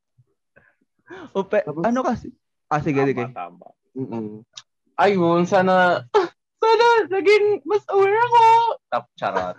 O, 1.30 1.46
pe- 1.46 1.62
Tapos- 1.62 1.86
ano 1.86 2.00
kasi? 2.02 2.34
Ah, 2.66 2.82
sige, 2.82 2.98
sige. 3.06 3.30
Tama, 3.30 3.62
tama. 3.62 3.66
Mm-mm. 3.94 4.42
Ayun, 4.98 5.46
sana, 5.46 6.02
sana 6.62 6.86
naging 7.06 7.62
mas 7.62 7.86
aware 7.86 8.18
ako. 8.18 8.42
Tap, 8.90 9.04
charot. 9.14 9.56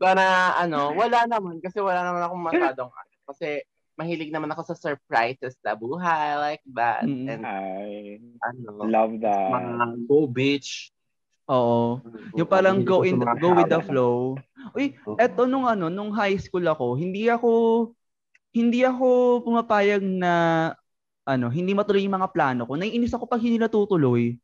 Sana, 0.00 0.24
ano, 0.56 0.96
wala 0.96 1.28
naman, 1.28 1.60
kasi 1.60 1.82
wala 1.84 2.00
naman 2.00 2.24
akong 2.24 2.40
masyadong, 2.40 2.88
ano, 2.88 3.12
kasi 3.28 3.60
mahilig 3.94 4.30
naman 4.34 4.50
ako 4.50 4.74
sa 4.74 4.76
surprises 4.76 5.54
sa 5.62 5.78
buhay, 5.78 6.38
like 6.38 6.64
that. 6.74 7.06
Mm. 7.06 7.26
And, 7.30 7.42
Ay, 7.46 8.18
ano, 8.42 8.84
love 8.86 9.14
that. 9.22 9.50
mga 9.50 9.84
go 10.06 10.26
beach. 10.26 10.90
Oo. 11.50 12.00
Yung 12.34 12.48
parang 12.48 12.80
go 12.82 13.04
in 13.04 13.20
go 13.20 13.52
with 13.52 13.68
the 13.68 13.80
flow. 13.84 14.34
Uy, 14.72 14.96
Oo. 15.04 15.20
eto 15.20 15.44
nung 15.44 15.68
ano, 15.68 15.92
nung 15.92 16.10
high 16.10 16.40
school 16.40 16.64
ako, 16.64 16.96
hindi 16.96 17.28
ako 17.28 17.50
hindi 18.54 18.86
ako 18.86 19.42
pumapayag 19.44 20.00
na 20.00 20.32
ano, 21.26 21.48
hindi 21.50 21.74
matuloy 21.74 22.04
yung 22.06 22.16
mga 22.16 22.32
plano 22.32 22.62
ko. 22.64 22.78
Naiinis 22.78 23.12
ako 23.12 23.26
pag 23.28 23.42
hindi 23.42 23.58
natutuloy. 23.58 24.36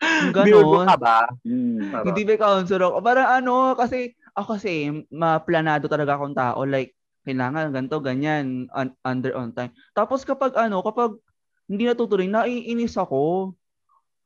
Ganon. 0.34 0.88
ka 0.88 0.98
ba? 0.98 1.18
Mm. 1.46 1.92
Charot. 1.92 2.06
Hindi 2.10 2.22
ba 2.26 2.34
counselor 2.36 2.84
ako? 2.92 2.98
Parang 3.00 3.28
ano, 3.30 3.54
kasi 3.78 4.12
ako 4.34 4.58
kasi 4.58 4.72
maplanado 5.14 5.86
talaga 5.86 6.18
akong 6.18 6.34
tao. 6.34 6.66
Like, 6.66 6.93
kailangan 7.24 7.72
ganito, 7.72 7.98
ganyan, 7.98 8.68
un- 8.70 8.96
under 9.02 9.32
on 9.34 9.50
time. 9.50 9.72
Tapos 9.96 10.22
kapag 10.22 10.52
ano, 10.54 10.84
kapag 10.84 11.16
hindi 11.64 11.88
natutuloy, 11.88 12.28
naiinis 12.28 12.94
ako. 12.94 13.52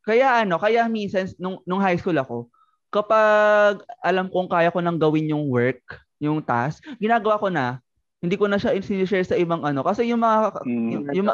Kaya 0.03 0.43
ano, 0.43 0.59
kaya 0.59 0.91
minsan 0.91 1.31
nung, 1.39 1.63
nung 1.63 1.79
high 1.79 1.97
school 1.97 2.19
ako, 2.19 2.51
kapag 2.91 3.79
alam 4.03 4.27
kong 4.27 4.51
kaya 4.51 4.73
ko 4.73 4.81
nang 4.83 4.99
gawin 4.99 5.31
yung 5.31 5.47
work, 5.47 5.81
yung 6.19 6.43
task, 6.43 6.83
ginagawa 6.99 7.39
ko 7.39 7.49
na. 7.49 7.79
Hindi 8.19 8.35
ko 8.35 8.51
na 8.51 8.59
siya 8.59 8.75
sinishare 8.83 9.23
sa 9.23 9.39
ibang 9.39 9.63
ano. 9.63 9.87
Kasi 9.87 10.03
yung 10.11 10.19
mga, 10.19 10.67
Mm. 10.67 10.89
yung, 10.91 11.05
yung, 11.15 11.29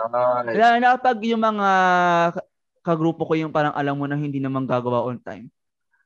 Ay, 0.44 0.60
lalo 0.60 0.76
na 0.76 1.00
pag 1.00 1.16
yung 1.24 1.40
mga 1.40 1.68
ka- 2.36 2.48
kagrupo 2.84 3.24
ko 3.24 3.32
yung 3.32 3.48
parang 3.48 3.72
alam 3.72 3.96
mo 3.96 4.04
na 4.04 4.20
hindi 4.20 4.36
naman 4.36 4.68
gagawa 4.68 5.00
on 5.08 5.16
time. 5.16 5.48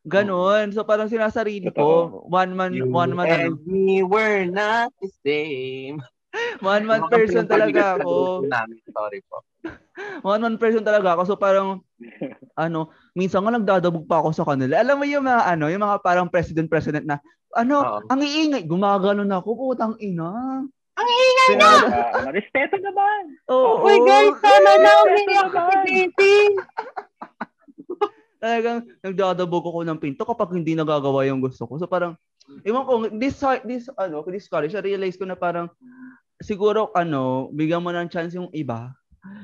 Ganon. 0.08 0.72
So 0.72 0.82
parang 0.88 1.12
sinasarili 1.12 1.68
ko, 1.76 2.24
one 2.26 2.56
man, 2.56 2.72
you 2.72 2.88
one 2.88 3.12
man, 3.12 3.28
ano, 3.28 3.36
and 3.52 3.58
me 3.68 4.00
were 4.00 4.48
not 4.48 4.88
the 4.98 5.10
same. 5.20 6.00
one 6.64 6.88
man 6.88 7.04
person 7.12 7.44
talaga 7.44 8.00
ako. 8.00 8.44
Namin. 8.48 8.80
Sorry 8.88 9.20
po. 9.28 9.44
One 10.22 10.42
man 10.42 10.56
person 10.62 10.86
talaga 10.86 11.14
ako. 11.14 11.22
So 11.26 11.34
parang, 11.34 11.82
ano, 12.58 12.94
minsan 13.18 13.42
nga 13.42 13.54
nagdadabog 13.54 14.06
pa 14.06 14.22
ako 14.22 14.30
sa 14.30 14.46
kanila. 14.46 14.78
Alam 14.78 15.02
mo 15.02 15.06
yung 15.06 15.26
mga, 15.26 15.42
ano, 15.46 15.66
yung 15.70 15.82
mga 15.82 15.98
parang 16.02 16.30
president-president 16.30 17.02
na, 17.02 17.18
ano, 17.54 17.76
Oo. 17.82 18.00
ang 18.06 18.20
iingay, 18.22 18.62
gumaganon 18.66 19.30
ako, 19.30 19.58
putang 19.58 19.98
ina. 19.98 20.62
Ah, 20.98 22.22
ano, 22.22 22.30
respeto 22.34 22.78
naman. 22.78 23.38
Oo, 23.50 23.82
Oh 23.82 23.86
my 23.86 23.98
God, 24.02 24.26
tama 24.42 24.72
na, 24.82 24.92
umiiyak 25.06 25.54
ako, 25.54 25.72
baby. 25.86 26.34
Talagang 28.38 28.86
nagdadabog 29.02 29.66
ako 29.66 29.80
ng 29.82 29.98
pinto 29.98 30.22
kapag 30.22 30.54
hindi 30.54 30.78
nagagawa 30.78 31.26
yung 31.26 31.42
gusto 31.42 31.66
ko. 31.66 31.78
So 31.78 31.90
parang, 31.90 32.14
ewan 32.62 32.86
ko, 32.86 32.92
this, 33.10 33.42
this, 33.66 33.90
ano, 33.98 34.22
this 34.30 34.46
college, 34.46 34.78
I 34.78 34.82
realize 34.82 35.18
ko 35.18 35.26
na 35.26 35.34
parang, 35.34 35.66
siguro, 36.38 36.94
ano, 36.94 37.50
bigyan 37.50 37.82
mo 37.82 37.90
ng 37.90 38.08
chance 38.08 38.38
yung 38.38 38.50
iba. 38.54 38.94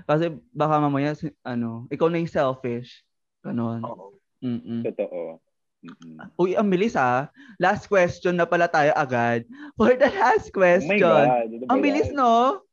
Kasi 0.07 0.30
baka 0.54 0.78
mamaya, 0.78 1.18
ano, 1.42 1.90
ikaw 1.90 2.07
na 2.07 2.22
yung 2.22 2.30
selfish. 2.30 3.02
Ganon. 3.42 3.83
Oo. 3.83 4.14
Mm-mm. 4.44 4.85
Totoo. 4.85 5.40
Mm-mm. 5.85 6.16
Uy, 6.40 6.57
ang 6.57 6.68
bilis 6.68 6.96
ah. 6.96 7.28
Last 7.61 7.88
question 7.92 8.37
na 8.37 8.48
pala 8.48 8.68
tayo 8.68 8.92
agad. 8.96 9.44
For 9.76 9.92
the 9.92 10.09
last 10.09 10.48
Oh 10.52 10.61
my 10.61 10.76
question. 10.80 11.00
God. 11.00 11.28
ano 11.28 11.64
ang 11.68 11.80
bilis, 11.80 12.09
no? 12.12 12.64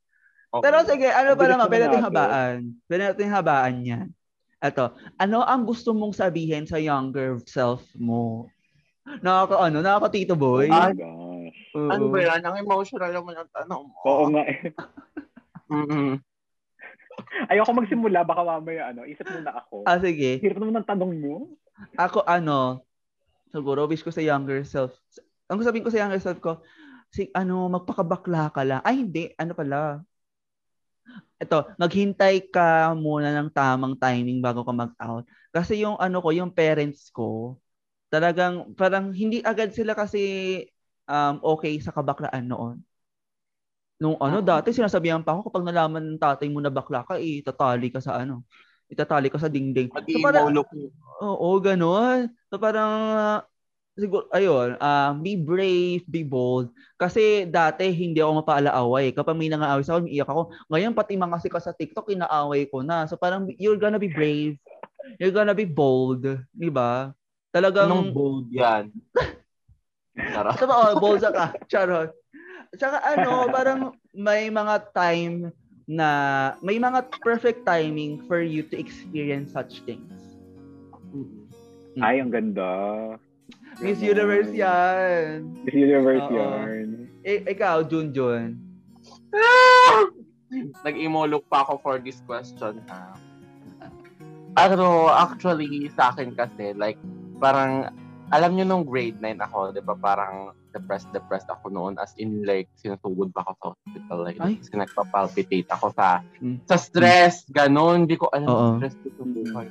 Okay. 0.52 0.64
Pero 0.68 0.78
sige, 0.84 1.08
ano 1.08 1.36
pa 1.40 1.48
naman, 1.48 1.68
pwede 1.72 1.88
natin. 1.88 2.04
habaan. 2.04 2.58
Pwede 2.88 3.02
natin 3.08 3.28
habaan 3.32 3.76
yan. 3.88 4.08
Ito, 4.62 4.94
ano 5.18 5.42
ang 5.42 5.66
gusto 5.66 5.90
mong 5.90 6.14
sabihin 6.14 6.70
sa 6.70 6.78
younger 6.78 7.42
self 7.50 7.82
mo? 7.98 8.46
Nakaka, 9.26 9.58
ano, 9.58 9.82
nakaka 9.82 10.14
Tito 10.14 10.38
Boy? 10.38 10.70
Oh 10.70 10.94
gosh. 10.94 11.58
Oo. 11.74 11.90
Ano 11.90 12.14
ba 12.14 12.20
yan? 12.22 12.46
Ang 12.46 12.62
emotional 12.62 13.10
naman 13.10 13.42
ang 13.42 13.50
tanong 13.50 13.90
mo. 13.90 13.98
Oo 14.06 14.30
nga 14.30 14.46
eh. 14.46 14.70
Mm-mm. 15.74 16.22
Ayoko 17.50 17.74
magsimula, 17.74 18.22
baka 18.22 18.46
mamaya 18.46 18.94
ano, 18.94 19.02
isip 19.08 19.26
muna 19.26 19.66
ako. 19.66 19.82
Ah, 19.90 19.98
sige. 19.98 20.38
Hirap 20.38 20.62
naman 20.62 20.78
ng 20.78 20.90
tanong 20.94 21.14
mo. 21.18 21.58
Ako, 21.98 22.22
ano, 22.30 22.86
siguro, 23.50 23.90
wish 23.90 24.06
ko 24.06 24.14
sa 24.14 24.22
younger 24.22 24.62
self. 24.62 24.94
Ang 25.50 25.66
sabihin 25.66 25.82
ko 25.82 25.90
sa 25.90 26.06
younger 26.06 26.22
self 26.22 26.38
ko, 26.38 26.62
si, 27.10 27.34
ano, 27.34 27.66
magpakabakla 27.72 28.54
ka 28.54 28.62
lang. 28.62 28.86
Ay, 28.86 29.02
hindi. 29.02 29.34
Ano 29.42 29.58
pala? 29.58 30.06
Ito, 31.42 31.74
maghintay 31.82 32.54
ka 32.54 32.94
muna 32.94 33.34
ng 33.34 33.50
tamang 33.50 33.98
timing 33.98 34.40
bago 34.46 34.62
ka 34.62 34.74
mag-out. 34.76 35.26
Kasi 35.50 35.82
yung 35.82 35.98
ano 35.98 36.22
ko, 36.22 36.30
yung 36.30 36.54
parents 36.54 37.10
ko, 37.10 37.58
talagang, 38.14 38.74
parang 38.78 39.10
hindi 39.10 39.42
agad 39.42 39.74
sila 39.74 39.98
kasi 39.98 40.20
um, 41.10 41.42
okay 41.58 41.82
sa 41.82 41.90
kabaklaan 41.92 42.46
noon. 42.46 42.78
Nung 44.02 44.18
ano, 44.18 44.42
dati 44.42 44.74
sinasabihan 44.74 45.22
pa 45.22 45.38
ako 45.38 45.50
kapag 45.54 45.66
nalaman 45.70 46.18
ng 46.18 46.22
tatay 46.22 46.50
mo 46.50 46.58
na 46.58 46.74
bakla 46.74 47.06
ka, 47.06 47.22
eh, 47.22 47.46
tatali 47.46 47.94
ka 47.94 48.02
sa 48.02 48.18
ano, 48.22 48.46
itatali 48.90 49.30
ka 49.30 49.38
sa 49.38 49.50
dingding. 49.50 49.94
So, 50.10 50.18
parang, 50.22 50.50
Oo, 51.22 51.62
ganun. 51.62 52.34
So 52.50 52.58
parang 52.58 52.92
ah, 53.14 53.40
siguro 53.96 54.28
ayun, 54.32 54.80
ah, 54.80 55.12
be 55.16 55.36
brave, 55.36 56.04
be 56.08 56.24
bold. 56.24 56.72
Kasi 56.96 57.48
dati 57.48 57.92
hindi 57.92 58.24
ako 58.24 58.44
mapaalaaway. 58.44 59.12
Kapag 59.12 59.36
may 59.36 59.52
nangaaway 59.52 59.84
sa 59.84 60.00
akin, 60.00 60.08
iiyak 60.08 60.30
ako. 60.30 60.52
Ngayon 60.72 60.96
pati 60.96 61.20
mga 61.20 61.42
sikat 61.44 61.64
sa 61.64 61.76
TikTok 61.76 62.12
inaaway 62.12 62.68
ko 62.72 62.82
na. 62.82 63.06
So 63.08 63.20
parang 63.20 63.52
you're 63.60 63.80
gonna 63.80 64.00
be 64.00 64.12
brave. 64.12 64.56
You're 65.20 65.36
gonna 65.36 65.58
be 65.58 65.68
bold, 65.68 66.24
'di 66.24 66.70
ba? 66.72 67.12
Talagang 67.52 67.92
Anong 67.92 68.16
bold 68.16 68.48
yan? 68.48 68.96
Tara. 70.36 70.56
Totoo, 70.56 71.00
bold 71.00 71.24
ka. 71.24 71.56
Charot. 71.68 72.16
Tsaka 72.76 73.04
ano, 73.04 73.44
parang 73.56 73.82
may 74.16 74.48
mga 74.48 74.76
time 74.96 75.52
na 75.92 76.10
may 76.64 76.80
mga 76.80 77.12
perfect 77.20 77.68
timing 77.68 78.24
for 78.24 78.40
you 78.40 78.64
to 78.64 78.80
experience 78.80 79.52
such 79.52 79.84
things. 79.84 80.40
Ay, 82.00 82.24
ang 82.24 82.32
ganda. 82.32 82.72
Miss. 83.80 84.04
Universe 84.04 84.52
yan. 84.52 85.48
Miss 85.64 85.72
Universe 85.74 86.28
Oo. 86.28 86.36
yarn. 86.36 86.90
I- 87.24 87.46
ikaw, 87.48 87.86
Junjun. 87.86 88.58
Nag-imolok 90.86 91.48
pa 91.48 91.64
ako 91.64 91.80
for 91.80 91.96
this 92.04 92.20
question. 92.28 92.84
Ha? 92.92 93.16
Ano, 94.60 95.08
actually, 95.08 95.88
sa 95.96 96.12
akin 96.12 96.36
kasi, 96.36 96.76
like, 96.76 97.00
parang, 97.40 97.88
alam 98.36 98.52
nyo 98.54 98.68
nung 98.68 98.84
grade 98.84 99.16
9 99.24 99.40
ako, 99.40 99.72
di 99.72 99.80
ba, 99.80 99.96
parang 99.96 100.52
depressed, 100.76 101.08
depressed 101.16 101.48
ako 101.48 101.72
noon. 101.72 101.96
As 101.96 102.12
in, 102.20 102.44
like, 102.44 102.68
sinusugod 102.76 103.32
pa 103.32 103.48
ako 103.48 103.52
sa 103.56 103.68
hospital. 103.72 104.18
Like, 104.28 104.40
Ay. 104.44 104.60
kasi 104.60 104.76
nagpa-palpitate 104.76 105.70
ako 105.72 105.96
sa, 105.96 106.20
Mm. 106.44 106.60
sa 106.68 106.76
stress, 106.76 107.48
ganun. 107.48 108.08
Hindi 108.08 108.20
ko 108.20 108.28
alam 108.32 108.48
Oo. 108.48 108.70
stress 108.76 108.96
ko 109.00 109.08
sa 109.16 109.24
buhay. 109.24 109.68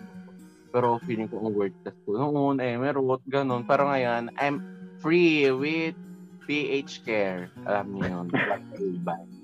Pero 0.70 1.02
feeling 1.02 1.26
ko 1.26 1.42
ang 1.42 1.54
word 1.54 1.74
test 1.82 1.98
ko 2.06 2.14
noon, 2.14 2.62
eh, 2.62 2.78
meron, 2.78 3.18
ganun. 3.26 3.66
Pero 3.66 3.90
ngayon, 3.90 4.30
I'm 4.38 4.62
free 5.02 5.50
with 5.50 5.98
PH 6.46 7.02
Care. 7.06 7.50
Alam 7.66 7.86
niyo 7.98 8.06
yun. 8.22 8.26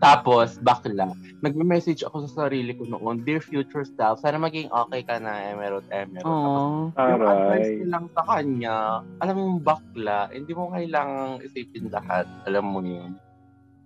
Tapos, 0.00 0.56
bakla. 0.64 1.12
Nagme-message 1.44 2.08
ako 2.08 2.24
sa 2.24 2.48
sarili 2.48 2.72
ko 2.72 2.88
noon, 2.88 3.20
Dear 3.20 3.44
future 3.44 3.84
self, 3.84 4.24
sana 4.24 4.40
maging 4.40 4.72
okay 4.72 5.04
ka 5.04 5.20
na, 5.20 5.52
Emerald, 5.52 5.84
Emerald. 5.92 6.24
Tapos, 6.24 6.96
Oh. 6.96 7.04
yung 7.04 7.20
advice 7.20 7.68
Aray. 7.68 7.76
ko 7.76 7.84
lang 7.84 8.06
sa 8.16 8.22
kanya, 8.24 8.76
alam 9.20 9.34
mo 9.36 9.40
yung 9.44 9.60
bakla, 9.60 10.32
hindi 10.32 10.52
mo 10.56 10.72
kailangang 10.72 11.44
isipin 11.44 11.92
lahat. 11.92 12.24
Alam 12.48 12.64
mo 12.64 12.80
yun. 12.80 13.12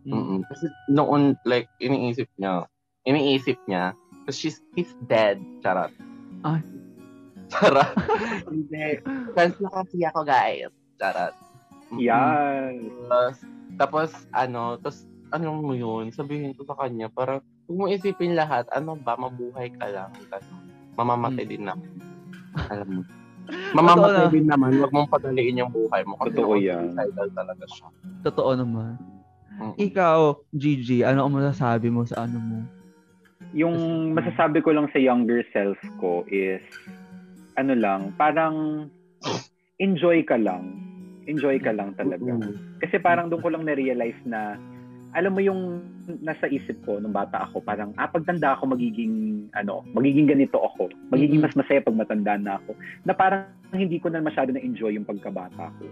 Mm-mm. 0.07 0.47
Kasi 0.47 0.71
noon, 0.87 1.35
like, 1.43 1.67
iniisip 1.83 2.31
niya, 2.39 2.71
iniisip 3.11 3.59
niya, 3.67 3.99
because 4.23 4.39
she's, 4.39 4.63
he's 4.79 4.95
dead. 5.11 5.43
Charot. 5.67 5.91
Ay. 6.45 6.61
Charot. 7.49 7.89
Hindi. 8.53 9.01
Fans 9.33 9.57
na 9.59 9.71
kasi 9.73 9.99
ako, 10.05 10.21
guys. 10.23 10.73
Mm-mm. 11.01 12.01
Yan. 12.01 12.73
Tapos, 13.09 13.35
tapos, 13.77 14.11
ano, 14.33 14.77
tapos, 14.79 15.05
ano 15.31 15.57
mo 15.57 15.73
yun, 15.73 16.09
sabihin 16.11 16.55
ko 16.55 16.65
sa 16.65 16.79
kanya, 16.79 17.09
parang, 17.09 17.41
huwag 17.67 17.77
mo 17.77 17.85
isipin 17.89 18.37
lahat, 18.37 18.69
ano 18.71 18.95
ba, 18.95 19.17
mabuhay 19.17 19.73
ka 19.75 19.89
lang. 19.89 20.11
Ganun. 20.29 20.63
Mamamatay 20.95 21.45
Mm. 21.45 21.51
din 21.51 21.65
naman. 21.65 21.91
Alam 22.71 22.89
mo. 22.89 23.03
Mamamatay 23.77 24.09
Totoo 24.15 24.29
na. 24.31 24.33
din 24.33 24.47
naman, 24.47 24.71
huwag 24.79 24.93
mong 24.95 25.11
padaliin 25.11 25.61
yung 25.61 25.73
buhay 25.73 26.01
mo. 26.05 26.17
Kasi 26.17 26.33
Totoo 26.33 26.55
ako, 26.55 26.63
yan. 26.63 26.93
suicidal 26.95 27.29
talaga 27.35 27.65
siya. 27.69 27.89
Totoo 28.23 28.51
naman. 28.57 28.93
Mm. 29.55 29.75
Ikaw, 29.79 30.19
Gigi, 30.51 30.99
ano 31.03 31.27
ang 31.27 31.35
masasabi 31.35 31.87
mo 31.87 32.03
sa 32.03 32.25
ano 32.25 32.39
mo? 32.41 32.59
Yung 33.55 34.11
masasabi 34.19 34.59
ko 34.61 34.75
lang 34.75 34.91
sa 34.91 34.99
younger 34.99 35.47
self 35.55 35.79
ko 36.03 36.27
is, 36.27 36.61
ano 37.55 37.75
lang, 37.79 38.11
parang 38.19 38.87
enjoy 39.79 40.27
ka 40.27 40.35
lang. 40.35 40.75
Enjoy 41.25 41.57
ka 41.63 41.71
lang 41.71 41.95
talaga. 41.95 42.35
Mm. 42.35 42.83
Kasi 42.83 42.99
parang 42.99 43.31
doon 43.31 43.41
ko 43.41 43.49
lang 43.55 43.65
na-realize 43.65 44.19
na, 44.27 44.59
alam 45.15 45.33
mo 45.33 45.41
yung 45.41 45.81
nasa 46.21 46.51
isip 46.51 46.83
ko 46.83 46.99
nung 46.99 47.15
bata 47.15 47.47
ako, 47.49 47.63
parang, 47.63 47.95
ah, 47.97 48.11
pagtanda 48.11 48.59
ako, 48.59 48.75
magiging, 48.75 49.47
ano, 49.55 49.87
magiging 49.95 50.27
ganito 50.27 50.59
ako. 50.59 50.91
Magiging 51.15 51.39
Mm-mm. 51.41 51.55
mas 51.55 51.57
masaya 51.57 51.81
pag 51.81 51.97
matanda 51.97 52.35
na 52.37 52.59
ako. 52.59 52.75
Na 53.07 53.15
parang 53.15 53.47
hindi 53.73 54.03
ko 54.03 54.11
na 54.11 54.21
masyado 54.21 54.51
na-enjoy 54.51 54.99
yung 54.99 55.07
pagkabata 55.07 55.71
ko. 55.79 55.85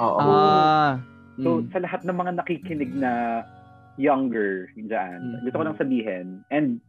Oo. 0.00 0.18
Ah. 0.22 1.02
So, 1.42 1.60
mm. 1.60 1.74
sa 1.74 1.78
lahat 1.82 2.00
ng 2.06 2.16
mga 2.16 2.32
nakikinig 2.38 2.92
na 2.94 3.42
younger 4.00 4.70
dyan, 4.78 5.18
Mm. 5.18 5.40
gusto 5.44 5.56
ko 5.60 5.64
lang 5.66 5.76
sabihin, 5.76 6.26
and 6.48 6.80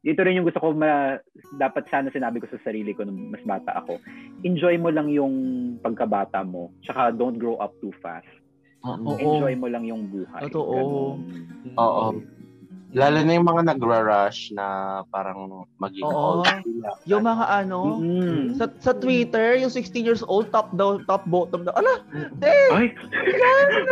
ito 0.00 0.20
rin 0.22 0.38
yung 0.38 0.46
gusto 0.46 0.58
ko 0.58 0.70
ma, 0.70 1.18
dapat 1.54 1.86
sana 1.88 2.08
sinabi 2.08 2.38
ko 2.38 2.46
sa 2.46 2.60
sarili 2.62 2.94
ko 2.94 3.02
nung 3.02 3.28
mas 3.28 3.42
bata 3.42 3.74
ako, 3.74 3.98
enjoy 4.40 4.78
mo 4.78 4.88
lang 4.88 5.10
yung 5.10 5.34
pagkabata 5.78 6.42
mo, 6.42 6.70
tsaka 6.80 7.10
don't 7.10 7.36
grow 7.36 7.58
up 7.58 7.74
too 7.78 7.90
fast. 7.98 8.28
Oo. 8.86 8.94
Oo. 9.04 9.18
Enjoy 9.18 9.54
mo 9.54 9.66
lang 9.66 9.82
yung 9.82 10.06
buhay. 10.06 10.46
Totoo. 10.46 10.70
Ganon. 10.72 11.18
Oo. 11.74 12.06
Lalo 12.88 13.20
na 13.20 13.36
yung 13.36 13.44
mga 13.44 13.68
nagra-rush 13.68 14.48
na 14.56 14.64
parang 15.12 15.68
maging 15.76 16.08
Oo. 16.08 16.40
old 16.40 16.48
sila. 16.64 16.88
Yung 17.04 17.20
mga 17.20 17.44
ano, 17.44 18.00
Mm. 18.00 18.56
sa 18.56 18.64
sa 18.80 18.96
Twitter, 18.96 19.60
yung 19.60 19.68
16 19.68 20.00
years 20.00 20.24
old, 20.24 20.48
top 20.48 20.72
down, 20.72 21.04
top 21.04 21.20
bottom 21.28 21.68
down. 21.68 21.76
Ala, 21.76 22.00
te, 22.40 22.48
Ay! 22.72 22.88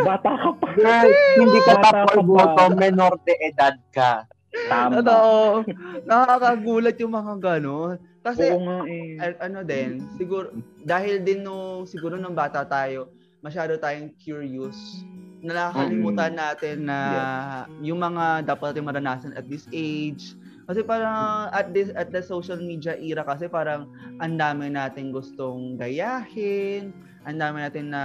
bata 0.01 0.31
ka 0.33 0.49
pa. 0.57 0.67
Girl, 0.73 1.09
hindi 1.35 1.59
ka 1.61 1.73
Bata 1.77 1.85
top 1.85 2.09
or 2.09 2.17
pa. 2.17 2.25
bottom, 2.25 2.71
menor 2.73 3.13
de 3.21 3.35
edad 3.43 3.77
ka. 3.91 4.25
Tama. 4.51 5.03
Totoo. 5.03 5.63
Nakakagulat 6.07 6.95
yung 6.99 7.13
mga 7.13 7.33
ganon. 7.39 7.95
Kasi, 8.23 8.51
Oo 8.51 8.63
nga 8.63 8.79
eh. 8.87 9.15
a- 9.23 9.39
ano 9.47 9.63
din, 9.63 10.03
siguro, 10.19 10.51
dahil 10.83 11.23
din 11.23 11.47
no, 11.47 11.87
siguro 11.87 12.19
nung 12.19 12.35
bata 12.35 12.67
tayo, 12.67 13.11
masyado 13.39 13.79
tayong 13.79 14.11
curious. 14.19 15.03
Na 15.39 15.71
nakakalimutan 15.71 16.33
natin 16.33 16.89
na 16.89 16.99
yung 17.79 18.01
mga 18.01 18.43
dapat 18.43 18.73
natin 18.73 18.87
maranasan 18.87 19.33
at 19.37 19.45
this 19.47 19.69
age. 19.71 20.35
Kasi 20.67 20.83
parang 20.83 21.47
at 21.55 21.71
this 21.71 21.95
at 21.95 22.11
the 22.11 22.19
social 22.19 22.59
media 22.59 22.99
era 22.99 23.23
kasi 23.23 23.47
parang 23.47 23.87
ang 24.19 24.35
dami 24.35 24.67
natin 24.67 25.15
gustong 25.15 25.79
gayahin, 25.79 26.91
ang 27.23 27.39
dami 27.39 27.63
natin 27.63 27.95
na 27.95 28.03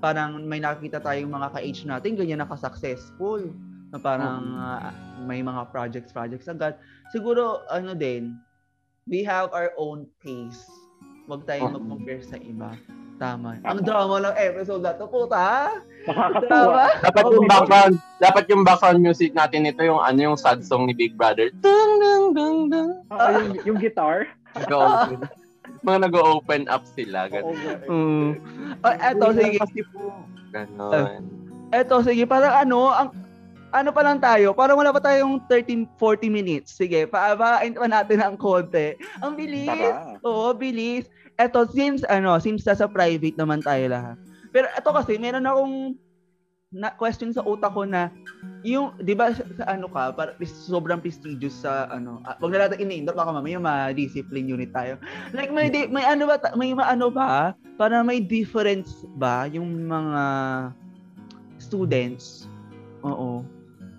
parang 0.00 0.40
may 0.48 0.64
nakikita 0.64 1.00
tayong 1.04 1.28
mga 1.28 1.52
ka-age 1.52 1.84
natin 1.84 2.16
ganyan 2.16 2.40
naka-successful 2.40 3.52
na 3.90 3.98
parang 3.98 4.42
ah, 4.54 4.94
may 5.26 5.42
mga 5.42 5.66
projects 5.74 6.14
projects 6.14 6.46
agad. 6.46 6.78
Siguro 7.10 7.66
ano 7.66 7.92
din, 7.94 8.38
we 9.10 9.26
have 9.26 9.50
our 9.50 9.74
own 9.74 10.06
pace. 10.22 10.62
Huwag 11.26 11.46
tayong 11.46 11.74
Oo. 11.74 11.76
mag-compare 11.78 12.22
sa 12.22 12.38
iba. 12.38 12.74
Tama. 13.20 13.60
Ang 13.68 13.84
drama 13.84 14.16
ng 14.16 14.36
episode 14.40 14.80
na 14.80 14.96
to, 14.96 15.04
puta. 15.04 15.76
Nakakatuwa. 16.08 16.88
Tama? 16.88 17.04
Dapat 17.04 17.24
yung 17.28 17.46
background, 17.46 17.94
dapat 18.16 18.44
yung 18.48 18.62
background 18.64 18.98
music 19.04 19.30
natin 19.36 19.68
ito 19.68 19.84
yung 19.84 20.00
ano 20.00 20.32
yung 20.32 20.38
sad 20.40 20.64
song 20.64 20.88
ni 20.88 20.96
Big 20.96 21.20
Brother. 21.20 21.52
Dung 21.60 21.92
dung 22.00 22.26
dung 22.32 22.58
dung. 22.72 22.90
Ah, 23.12 23.36
yung, 23.36 23.60
yung 23.68 23.78
guitar. 23.78 24.24
Mga 25.84 26.08
nag-open 26.08 26.64
up 26.72 26.82
sila. 26.88 27.28
Ganun. 27.28 27.54
eh. 27.54 27.88
Mm. 27.92 28.30
Oh, 28.80 28.94
eto, 28.96 29.24
sige. 29.36 29.56
Kasi 29.60 29.80
po. 29.92 30.00
Ganon. 30.50 31.22
Eto, 31.70 31.94
sige. 32.00 32.24
Parang 32.24 32.54
ano, 32.56 32.88
ang 32.88 33.08
ano 33.70 33.90
pa 33.94 34.02
lang 34.02 34.18
tayo, 34.18 34.52
parang 34.54 34.78
wala 34.78 34.90
pa 34.90 35.00
tayong 35.02 35.42
13, 35.46 35.86
40 35.98 36.30
minutes. 36.30 36.74
Sige, 36.74 37.06
paabain 37.06 37.74
pa 37.74 37.86
natin 37.86 38.18
ang 38.22 38.36
konti. 38.36 38.98
Ang 39.22 39.34
bilis. 39.38 39.66
Tara. 39.66 40.18
Oo, 40.26 40.54
bilis. 40.54 41.06
Eto, 41.40 41.64
since, 41.70 42.04
ano, 42.10 42.36
since 42.42 42.66
sa 42.66 42.90
private 42.90 43.38
naman 43.38 43.64
tayo 43.64 43.88
lahat. 43.88 44.16
Pero 44.50 44.66
eto 44.74 44.90
kasi, 44.90 45.16
meron 45.16 45.46
akong 45.46 45.94
na 46.70 46.94
question 46.94 47.34
sa 47.34 47.42
utak 47.42 47.74
ko 47.74 47.82
na 47.82 48.14
yung 48.62 48.94
'di 49.02 49.18
ba 49.18 49.34
sa, 49.34 49.42
sa 49.58 49.64
ano 49.74 49.90
ka 49.90 50.14
para 50.14 50.38
sobrang 50.46 51.02
prestigious 51.02 51.66
sa 51.66 51.90
ano 51.90 52.22
ah, 52.22 52.38
wag 52.38 52.54
na 52.54 52.70
natin 52.70 52.86
ini-indoor 52.86 53.18
baka 53.18 53.34
mamaya 53.34 53.58
ma-discipline 53.58 54.46
unit 54.46 54.70
tayo 54.70 54.94
like 55.34 55.50
may 55.50 55.66
di- 55.66 55.90
may 55.90 56.06
ano 56.06 56.30
ba 56.30 56.38
may 56.54 56.70
ano 56.78 57.10
ba 57.10 57.58
para 57.74 58.06
may 58.06 58.22
difference 58.22 59.02
ba 59.18 59.50
yung 59.50 59.90
mga 59.90 60.24
students 61.58 62.46
oo 63.02 63.42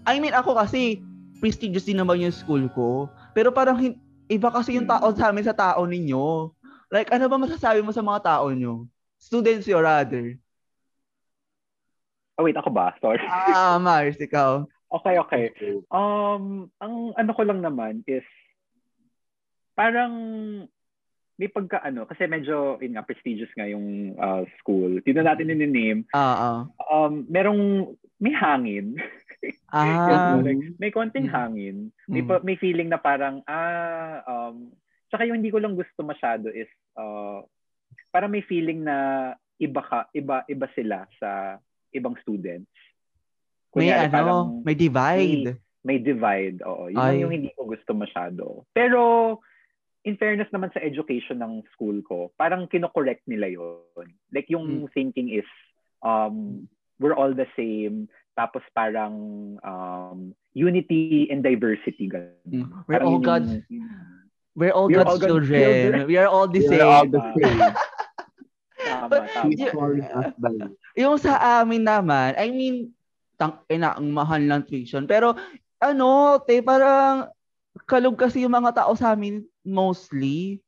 I 0.06 0.18
mean 0.18 0.34
ako 0.34 0.58
kasi 0.58 1.02
prestigious 1.42 1.86
din 1.86 1.98
naman 1.98 2.22
yung 2.22 2.34
school 2.34 2.66
ko 2.74 3.10
pero 3.34 3.50
parang 3.50 3.78
hin- 3.78 4.00
iba 4.30 4.50
kasi 4.54 4.78
yung 4.78 4.86
tao 4.90 5.10
sa 5.14 5.30
amin 5.30 5.46
sa 5.46 5.58
tao 5.58 5.84
ninyo 5.86 6.54
like 6.94 7.10
ano 7.10 7.26
ba 7.28 7.38
masasabi 7.42 7.82
mo 7.82 7.90
sa 7.94 8.06
mga 8.06 8.22
tao 8.26 8.50
nyo 8.54 8.86
students 9.18 9.70
or 9.70 9.84
rather 9.86 10.38
Oh, 12.40 12.48
wait, 12.48 12.58
ako 12.58 12.74
ba? 12.74 12.90
Sorry. 12.98 13.22
ah 13.28 13.78
Mars 13.78 14.18
ikaw 14.18 14.66
Okay, 14.92 15.16
okay. 15.24 15.44
Um, 15.88 16.68
ang 16.84 17.16
ano 17.16 17.32
ko 17.32 17.48
lang 17.48 17.64
naman 17.64 18.04
is 18.12 18.28
parang 19.72 20.12
may 21.40 21.48
pagka 21.48 21.80
ano, 21.82 22.04
kasi 22.04 22.28
medyo 22.28 22.76
yun 22.84 22.94
nga, 23.00 23.08
prestigious 23.08 23.50
nga 23.56 23.66
yung 23.66 24.14
uh, 24.20 24.44
school. 24.60 25.00
Dito 25.02 25.24
natin 25.24 25.48
name 25.48 26.04
ah 26.12 26.36
ah 26.38 26.60
Um, 26.92 27.24
merong 27.32 27.96
may 28.20 28.36
hangin. 28.36 29.00
ah 29.74 30.38
may 30.78 30.92
konting 30.92 31.28
hangin. 31.28 31.90
May, 32.06 32.22
Mm. 32.22 32.30
pa- 32.30 32.44
may 32.44 32.56
feeling 32.56 32.90
na 32.90 32.98
parang, 32.98 33.42
ah, 33.46 34.22
um, 34.26 34.70
tsaka 35.10 35.26
yung 35.26 35.42
hindi 35.42 35.52
ko 35.52 35.60
lang 35.60 35.76
gusto 35.76 36.02
masyado 36.02 36.48
is, 36.50 36.70
uh, 36.96 37.42
parang 38.10 38.32
may 38.32 38.44
feeling 38.44 38.84
na 38.86 39.32
iba 39.58 39.82
ka, 39.82 40.10
iba, 40.12 40.44
iba 40.46 40.68
sila 40.74 41.06
sa 41.18 41.58
ibang 41.92 42.16
students. 42.22 42.70
May 43.72 43.88
Kunyari, 43.88 44.08
ano, 44.08 44.12
parang 44.12 44.42
may 44.64 44.76
divide. 44.76 45.48
may 45.82 45.98
divide, 45.98 46.62
oo. 46.62 46.92
Yun 46.92 47.00
Ay. 47.02 47.24
yung 47.24 47.34
hindi 47.34 47.50
ko 47.58 47.66
gusto 47.66 47.96
masyado. 47.96 48.68
Pero, 48.70 49.40
in 50.04 50.18
fairness 50.18 50.50
naman 50.54 50.70
sa 50.74 50.82
education 50.82 51.40
ng 51.40 51.66
school 51.74 52.02
ko, 52.06 52.30
parang 52.36 52.68
kinokorrect 52.68 53.26
nila 53.26 53.50
yon 53.50 54.08
Like, 54.30 54.50
yung 54.50 54.86
Hmm. 54.86 54.92
thinking 54.94 55.30
is, 55.30 55.48
um, 56.02 56.68
we're 57.00 57.18
all 57.18 57.34
the 57.34 57.50
same, 57.58 58.06
tapos 58.34 58.64
parang 58.72 59.14
um, 59.62 60.32
unity 60.54 61.28
and 61.30 61.44
diversity. 61.44 62.08
Ganun. 62.08 62.32
Mm. 62.48 62.68
We're 62.88 62.96
Parang 62.98 63.08
all 63.08 63.20
yun 63.20 63.24
God's 63.24 63.52
yung- 63.68 63.90
we're 64.52 64.76
all 64.76 64.88
We're 64.88 65.00
God's 65.00 65.10
all 65.10 65.20
God's 65.20 65.28
children. 65.48 65.62
children. 65.62 66.02
We 66.08 66.16
are 66.18 66.28
all 66.28 66.48
the 66.48 66.60
We're 66.60 66.72
same. 66.76 66.84
all 66.84 67.08
the 67.08 67.22
same. 67.38 67.60
Tama, 68.82 69.16
tama. 69.30 70.34
By. 70.42 70.54
Yung 70.98 71.16
sa 71.22 71.38
amin 71.62 71.86
naman, 71.86 72.34
I 72.36 72.50
mean, 72.50 72.76
tang 73.38 73.62
ina 73.70 73.94
ang 73.96 74.10
mahal 74.10 74.42
ng 74.42 74.64
tuition. 74.66 75.06
Pero 75.06 75.38
ano, 75.78 76.38
te, 76.42 76.60
parang 76.62 77.30
kalog 77.86 78.18
kasi 78.18 78.42
yung 78.44 78.54
mga 78.54 78.82
tao 78.84 78.92
sa 78.98 79.14
amin 79.14 79.46
mostly. 79.64 80.60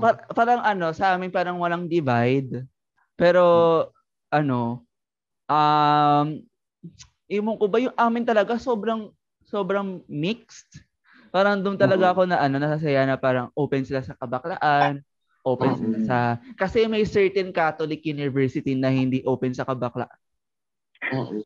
Par- 0.00 0.24
parang 0.32 0.60
ano, 0.60 0.90
sa 0.92 1.14
amin 1.14 1.28
parang 1.28 1.60
walang 1.60 1.84
divide. 1.86 2.64
Pero 3.14 3.44
ano, 4.28 4.84
um 5.46 6.42
imong 7.26 7.58
ko 7.58 7.66
ba 7.66 7.78
yung 7.82 7.96
amin 7.98 8.22
talaga 8.22 8.58
sobrang 8.58 9.10
sobrang 9.46 10.02
mixed. 10.10 10.82
Parang 11.30 11.58
doon 11.60 11.78
talaga 11.78 12.14
ako 12.14 12.26
na 12.26 12.40
ano, 12.42 12.56
nasasaya 12.58 13.06
na 13.06 13.18
parang 13.18 13.50
open 13.54 13.82
sila 13.82 14.02
sa 14.02 14.14
kabaklaan, 14.18 15.02
open 15.46 15.72
sila 15.78 15.96
Oo. 15.98 16.06
sa 16.06 16.18
kasi 16.58 16.86
may 16.86 17.06
certain 17.06 17.50
Catholic 17.54 18.02
university 18.06 18.74
na 18.74 18.90
hindi 18.90 19.22
open 19.26 19.52
sa 19.54 19.66
kabaklaan. 19.66 20.10
Mm-mm. 21.12 21.42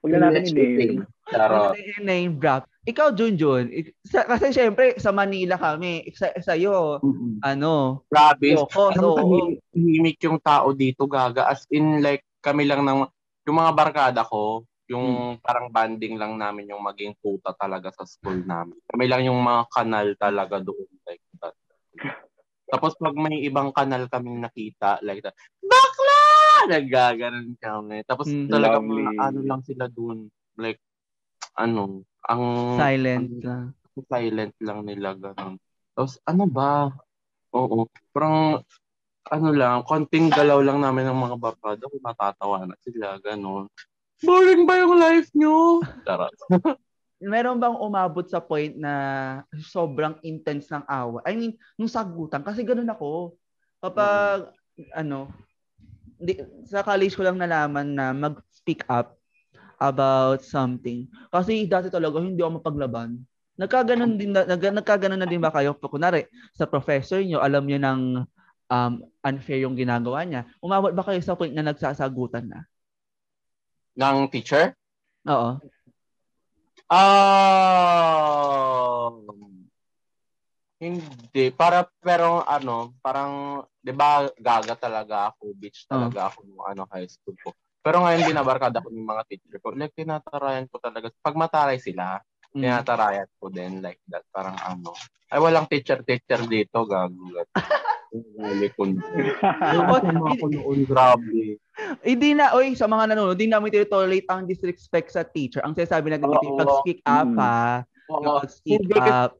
Huwag 0.00 0.10
na 0.12 0.30
natin 0.30 0.54
i-name. 0.54 1.02
Charot. 1.26 1.74
name 2.04 2.38
drop. 2.38 2.70
Ikaw, 2.86 3.18
Junjun, 3.18 3.66
sa, 4.06 4.22
kasi 4.22 4.54
syempre 4.54 4.94
sa 5.02 5.10
Manila 5.10 5.58
kami, 5.58 6.06
sa 6.14 6.30
sa'yo, 6.38 7.02
Mm-mm. 7.02 7.42
ano, 7.42 8.06
Ano 8.94 9.06
oo. 9.10 9.18
tahimik- 9.66 10.22
yung 10.22 10.38
tao 10.38 10.70
dito, 10.70 11.10
gaga. 11.10 11.50
As 11.50 11.66
in, 11.74 11.98
like, 11.98 12.22
kami 12.38 12.62
lang 12.62 12.86
ng, 12.86 13.02
yung 13.42 13.58
mga 13.58 13.72
barkada 13.74 14.22
ko, 14.22 14.62
yung 14.86 15.34
parang 15.42 15.66
banding 15.66 16.14
lang 16.14 16.38
namin 16.38 16.70
yung 16.70 16.78
maging 16.78 17.18
puta 17.18 17.50
talaga 17.58 17.90
sa 17.90 18.06
school 18.06 18.46
namin. 18.46 18.78
Kami 18.86 19.04
lang 19.10 19.26
yung 19.26 19.42
mga 19.42 19.66
kanal 19.66 20.14
talaga 20.14 20.62
doon. 20.62 20.86
Like 21.02 21.22
that. 21.42 21.58
Tapos 22.70 22.94
pag 22.94 23.14
may 23.18 23.42
ibang 23.42 23.74
kanal 23.74 24.06
kaming 24.06 24.38
nakita, 24.38 25.02
like 25.02 25.26
that, 25.26 25.34
bakla! 25.58 26.22
Nagaganon 26.70 27.58
kami. 27.58 28.06
Tapos 28.06 28.30
Mm. 28.30 28.46
talaga 28.46 28.78
mga 28.78 29.10
ano 29.18 29.40
lang 29.42 29.62
sila 29.66 29.90
doon. 29.90 30.30
Like, 30.54 30.78
ano, 31.58 32.06
ang 32.26 32.44
silent 32.76 33.30
ang- 33.30 33.42
lang. 33.42 33.64
silent 34.10 34.54
lang 34.60 34.80
nila 34.84 35.14
ganun. 35.16 35.56
Tapos 35.96 36.20
ano 36.28 36.44
ba? 36.44 36.92
Oo. 37.56 37.88
Parang 38.12 38.60
ano 39.26 39.48
lang, 39.50 39.82
konting 39.82 40.30
galaw 40.30 40.62
lang 40.62 40.78
namin 40.78 41.10
ng 41.10 41.18
mga 41.18 41.36
barkada 41.40 41.82
kung 41.90 42.04
natatawa 42.04 42.62
na 42.62 42.76
sila, 42.86 43.18
ganun. 43.18 43.66
Boring 44.22 44.62
ba 44.64 44.78
yung 44.78 44.94
life 44.96 45.28
nyo? 45.34 45.82
Charot. 46.06 46.36
Meron 47.32 47.56
bang 47.56 47.74
umabot 47.80 48.28
sa 48.28 48.38
point 48.44 48.76
na 48.76 48.92
sobrang 49.56 50.20
intense 50.20 50.68
ng 50.68 50.84
awa? 50.84 51.24
I 51.24 51.34
mean, 51.34 51.56
nung 51.74 51.90
sagutan, 51.90 52.44
kasi 52.44 52.62
ganun 52.62 52.92
ako. 52.92 53.34
Kapag, 53.80 54.52
ano, 54.92 55.32
di, 56.20 56.36
sa 56.68 56.84
college 56.84 57.16
ko 57.16 57.24
lang 57.24 57.40
nalaman 57.40 57.88
na 57.96 58.12
mag-speak 58.12 58.84
up 58.86 59.15
about 59.80 60.42
something. 60.42 61.08
Kasi 61.28 61.68
dati 61.68 61.92
talaga 61.92 62.20
hindi 62.20 62.40
ako 62.40 62.60
mapaglaban. 62.60 63.20
Nagkaganon 63.56 64.20
din 64.20 64.36
na, 64.36 64.44
nag, 64.44 64.60
nagkaganon 64.60 65.20
na 65.20 65.28
din 65.28 65.40
ba 65.40 65.48
kayo? 65.48 65.72
Kunwari, 65.80 66.28
sa 66.52 66.68
professor 66.68 67.24
nyo, 67.24 67.40
alam 67.40 67.64
nyo 67.64 67.80
ng 67.80 68.00
um, 68.68 68.92
unfair 69.24 69.64
yung 69.64 69.72
ginagawa 69.72 70.28
niya. 70.28 70.44
Umabot 70.60 70.92
ba 70.92 71.00
kayo 71.04 71.20
sa 71.24 71.32
point 71.32 71.56
na 71.56 71.64
nagsasagutan 71.64 72.44
na? 72.44 72.68
Ng 73.96 74.28
teacher? 74.28 74.76
Oo. 75.24 75.56
Ah, 76.86 77.76
hindi. 80.76 81.50
Para, 81.56 81.88
pero 82.04 82.44
ano, 82.44 82.92
parang, 83.00 83.64
di 83.80 83.90
ba, 83.96 84.28
gaga 84.36 84.76
talaga 84.76 85.32
ako, 85.32 85.56
bitch 85.56 85.88
talaga 85.88 86.28
ako 86.28 86.44
nung 86.44 86.62
ano, 86.68 86.84
high 86.92 87.08
school 87.08 87.34
ko. 87.40 87.56
Pero 87.86 88.02
ngayon, 88.02 88.26
binabarkada 88.26 88.82
ko 88.82 88.90
ng 88.90 89.06
mga 89.06 89.22
teacher 89.30 89.62
ko. 89.62 89.70
Like, 89.70 89.94
tinatarayan 89.94 90.66
ko 90.66 90.82
talaga. 90.82 91.06
Pag 91.22 91.38
mataray 91.38 91.78
sila, 91.78 92.18
Mm. 92.50 92.66
tinatarayan 92.66 93.30
ko 93.38 93.46
din 93.46 93.78
like 93.78 94.02
that. 94.10 94.26
Parang 94.34 94.58
ano. 94.58 94.90
Ay, 95.30 95.38
walang 95.38 95.70
teacher-teacher 95.70 96.50
dito, 96.50 96.82
gago. 96.82 97.30
Gali 98.10 98.68
ko 98.74 98.90
noon, 98.90 100.82
grabe. 100.82 101.62
Hindi 102.02 102.28
na, 102.34 102.54
oy, 102.58 102.74
sa 102.74 102.90
mga 102.90 103.14
nanonood, 103.14 103.38
hindi 103.38 103.54
namin 103.54 103.70
tolerate 103.86 104.26
ang 104.26 104.50
disrespect 104.50 105.14
sa 105.14 105.22
teacher. 105.22 105.62
Ang 105.62 105.78
sinasabi 105.78 106.10
natin 106.10 106.26
Oo. 106.26 106.58
pag-speak 106.58 107.06
up, 107.06 107.28
Mm. 107.30 107.38
ha? 107.38 107.86
Hindi 108.66 108.86
kasi- 108.90 108.98
up. 108.98 109.30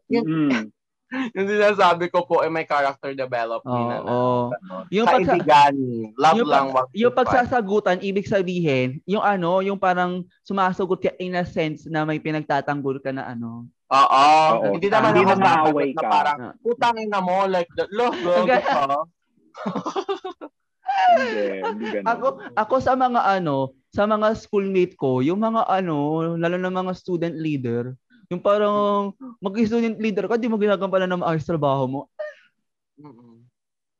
Yung 1.06 1.46
sinasabi 1.46 2.10
ko 2.10 2.22
po 2.22 2.42
ay 2.42 2.50
may 2.50 2.62
character 2.62 3.12
development 3.12 3.84
na. 3.86 3.98
Oo. 4.00 4.50
Ano, 4.50 4.90
Yung 4.90 5.06
pagsa- 5.06 5.38
Kaibigan, 5.38 5.74
love 6.12 6.36
yung, 6.36 6.48
lang. 6.48 6.66
pag, 6.68 6.74
wag 6.82 6.88
yung 6.92 7.14
pagsasagutan, 7.14 7.98
ibig 8.00 8.26
sabihin, 8.26 8.98
yung 9.04 9.22
ano, 9.22 9.60
yung 9.60 9.76
parang 9.76 10.12
sumasagot 10.42 10.98
ka 11.00 11.14
in 11.16 11.32
a 11.32 11.42
sense 11.42 11.86
na 11.86 12.02
may 12.02 12.18
pinagtatanggol 12.18 12.98
ka 12.98 13.10
na 13.10 13.28
ano. 13.28 13.70
Oo. 13.86 14.26
Oo. 14.52 14.74
Hindi 14.74 14.88
naman 14.88 15.14
Hindi 15.14 15.22
ako 15.22 15.30
na 15.30 15.38
maaway 15.38 15.62
sasagot 15.84 15.94
na 15.94 16.02
ka. 16.02 16.08
parang, 16.10 16.38
Ah. 16.40 16.54
putangin 16.58 17.08
na 17.08 17.20
mo, 17.20 17.36
like, 17.46 17.70
that. 17.72 17.86
lo, 17.88 18.10
gago 18.10 18.42
Aga- 18.42 18.60
ka. 18.60 18.80
Hindi, 20.86 21.32
hindi 21.62 21.84
ganun. 21.92 22.06
Ako, 22.08 22.26
ako 22.56 22.74
sa 22.78 22.94
mga 22.94 23.20
ano, 23.22 23.56
sa 23.88 24.04
mga 24.04 24.34
schoolmate 24.34 24.94
ko, 24.94 25.20
yung 25.20 25.38
mga 25.38 25.64
ano, 25.64 25.96
lalo 26.34 26.56
na 26.56 26.72
mga 26.72 26.92
student 26.92 27.36
leader, 27.36 27.94
yung 28.30 28.42
parang 28.42 29.12
mag-student 29.38 29.96
leader 29.98 30.26
ka, 30.26 30.38
di 30.38 30.50
mo 30.50 30.58
ginagampanan 30.58 31.10
ng 31.14 31.22
maayos 31.22 31.46
trabaho 31.46 31.84
mo. 31.86 32.00
Mm-mm. 32.98 33.46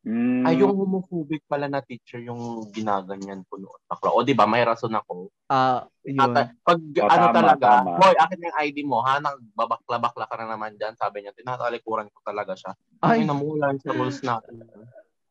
Mm. 0.06 0.46
Ay, 0.46 0.62
yung 0.62 0.70
homophobic 0.70 1.42
pala 1.50 1.66
na 1.66 1.82
teacher 1.82 2.22
yung 2.22 2.70
ginaganyan 2.70 3.42
ko 3.50 3.58
noon. 3.58 3.80
Bakla. 3.90 4.14
O, 4.14 4.22
di 4.22 4.38
ba, 4.38 4.46
may 4.46 4.62
rason 4.62 4.94
ako. 4.94 5.34
Ah, 5.50 5.90
yun. 6.06 6.30
Ata, 6.30 6.54
pag 6.62 6.78
Oh, 6.78 7.10
ano 7.10 7.26
tama, 7.26 7.34
talaga, 7.34 7.66
tama. 7.82 7.90
boy, 7.98 8.14
akin 8.14 8.46
yung 8.46 8.56
ID 8.70 8.76
mo, 8.86 9.02
ha, 9.02 9.18
nagbabakla-bakla 9.18 10.30
ka 10.30 10.34
na 10.38 10.46
naman 10.54 10.78
dyan. 10.78 10.94
Sabi 10.94 11.26
niya, 11.26 11.34
tinatalikuran 11.34 12.06
ko 12.14 12.22
talaga 12.22 12.54
siya. 12.54 12.78
Ay, 13.02 13.26
Ay, 13.26 13.26
namulan 13.26 13.82
sa 13.82 13.90
rules 13.90 14.22
natin. 14.22 14.62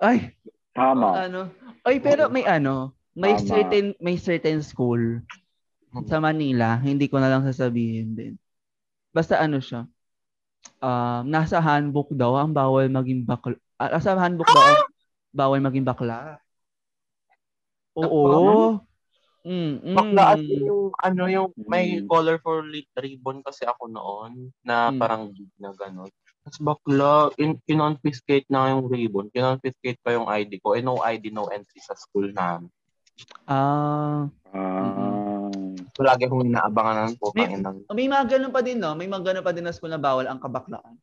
ay, 0.04 0.36
Tama. 0.76 1.24
ano. 1.24 1.42
Ay, 1.88 2.04
pero 2.04 2.28
may 2.28 2.44
ano, 2.44 2.92
may 3.16 3.40
Tama. 3.40 3.48
certain 3.48 3.96
may 4.04 4.20
certain 4.20 4.60
school 4.60 5.24
sa 6.12 6.20
Manila, 6.20 6.76
hindi 6.84 7.08
ko 7.08 7.24
na 7.24 7.32
lang 7.32 7.48
sasabihin 7.48 8.12
din. 8.12 8.34
Basta 9.16 9.40
ano 9.40 9.64
siya, 9.64 9.88
um, 10.84 11.22
nasa 11.24 11.64
handbook 11.64 12.12
daw 12.12 12.36
ang 12.36 12.52
bawal 12.52 12.92
maging 12.92 13.24
bakla. 13.24 13.56
Ah, 13.80 13.96
nasa 13.96 14.12
handbook 14.20 14.52
daw 14.52 14.64
ang 14.68 14.84
bawal 15.32 15.60
maging 15.64 15.88
bakla. 15.88 16.44
Oo. 17.96 18.76
Mm, 19.48 19.80
mm. 19.80 19.96
Bakla 19.96 20.24
as 20.36 20.44
in 20.44 20.68
yung 20.68 20.92
ano 21.00 21.24
yung 21.32 21.50
may 21.70 22.02
Mm. 22.04 22.12
colorful 22.12 22.60
ribbon 23.00 23.40
kasi 23.40 23.64
ako 23.64 23.88
noon 23.88 24.52
na 24.68 24.92
Mm. 24.92 25.00
parang 25.00 25.24
gig 25.32 25.48
na 25.56 25.72
gano'n. 25.72 26.12
Tapos 26.44 26.60
bakla, 26.60 27.32
in, 27.40 27.56
kinonfiscate 27.64 28.52
na 28.52 28.76
yung 28.76 28.92
ribbon, 28.92 29.32
kinonfiscate 29.32 29.98
pa 30.04 30.12
yung 30.12 30.28
ID 30.28 30.60
ko. 30.60 30.76
Eh 30.76 30.84
no 30.84 31.00
ID, 31.00 31.32
no 31.32 31.48
entry 31.48 31.80
sa 31.80 31.96
school 31.96 32.36
namin. 32.36 32.68
Ah, 33.48 34.28
Ah. 34.56 34.84
So 34.84 35.15
lagi 36.04 36.28
kong 36.28 36.52
inaabangan 36.52 37.14
ng 37.14 37.16
po. 37.16 37.32
May- 37.32 37.56
May... 37.56 37.88
may 37.88 38.08
mga 38.12 38.26
ganun 38.36 38.52
pa 38.52 38.60
din, 38.60 38.82
no? 38.82 38.92
May 38.98 39.08
mga 39.08 39.32
ganun 39.32 39.46
pa 39.46 39.56
din 39.56 39.64
na 39.64 39.72
school 39.72 39.94
na 39.94 40.02
bawal 40.02 40.28
ang 40.28 40.42
kabaklaan. 40.42 41.00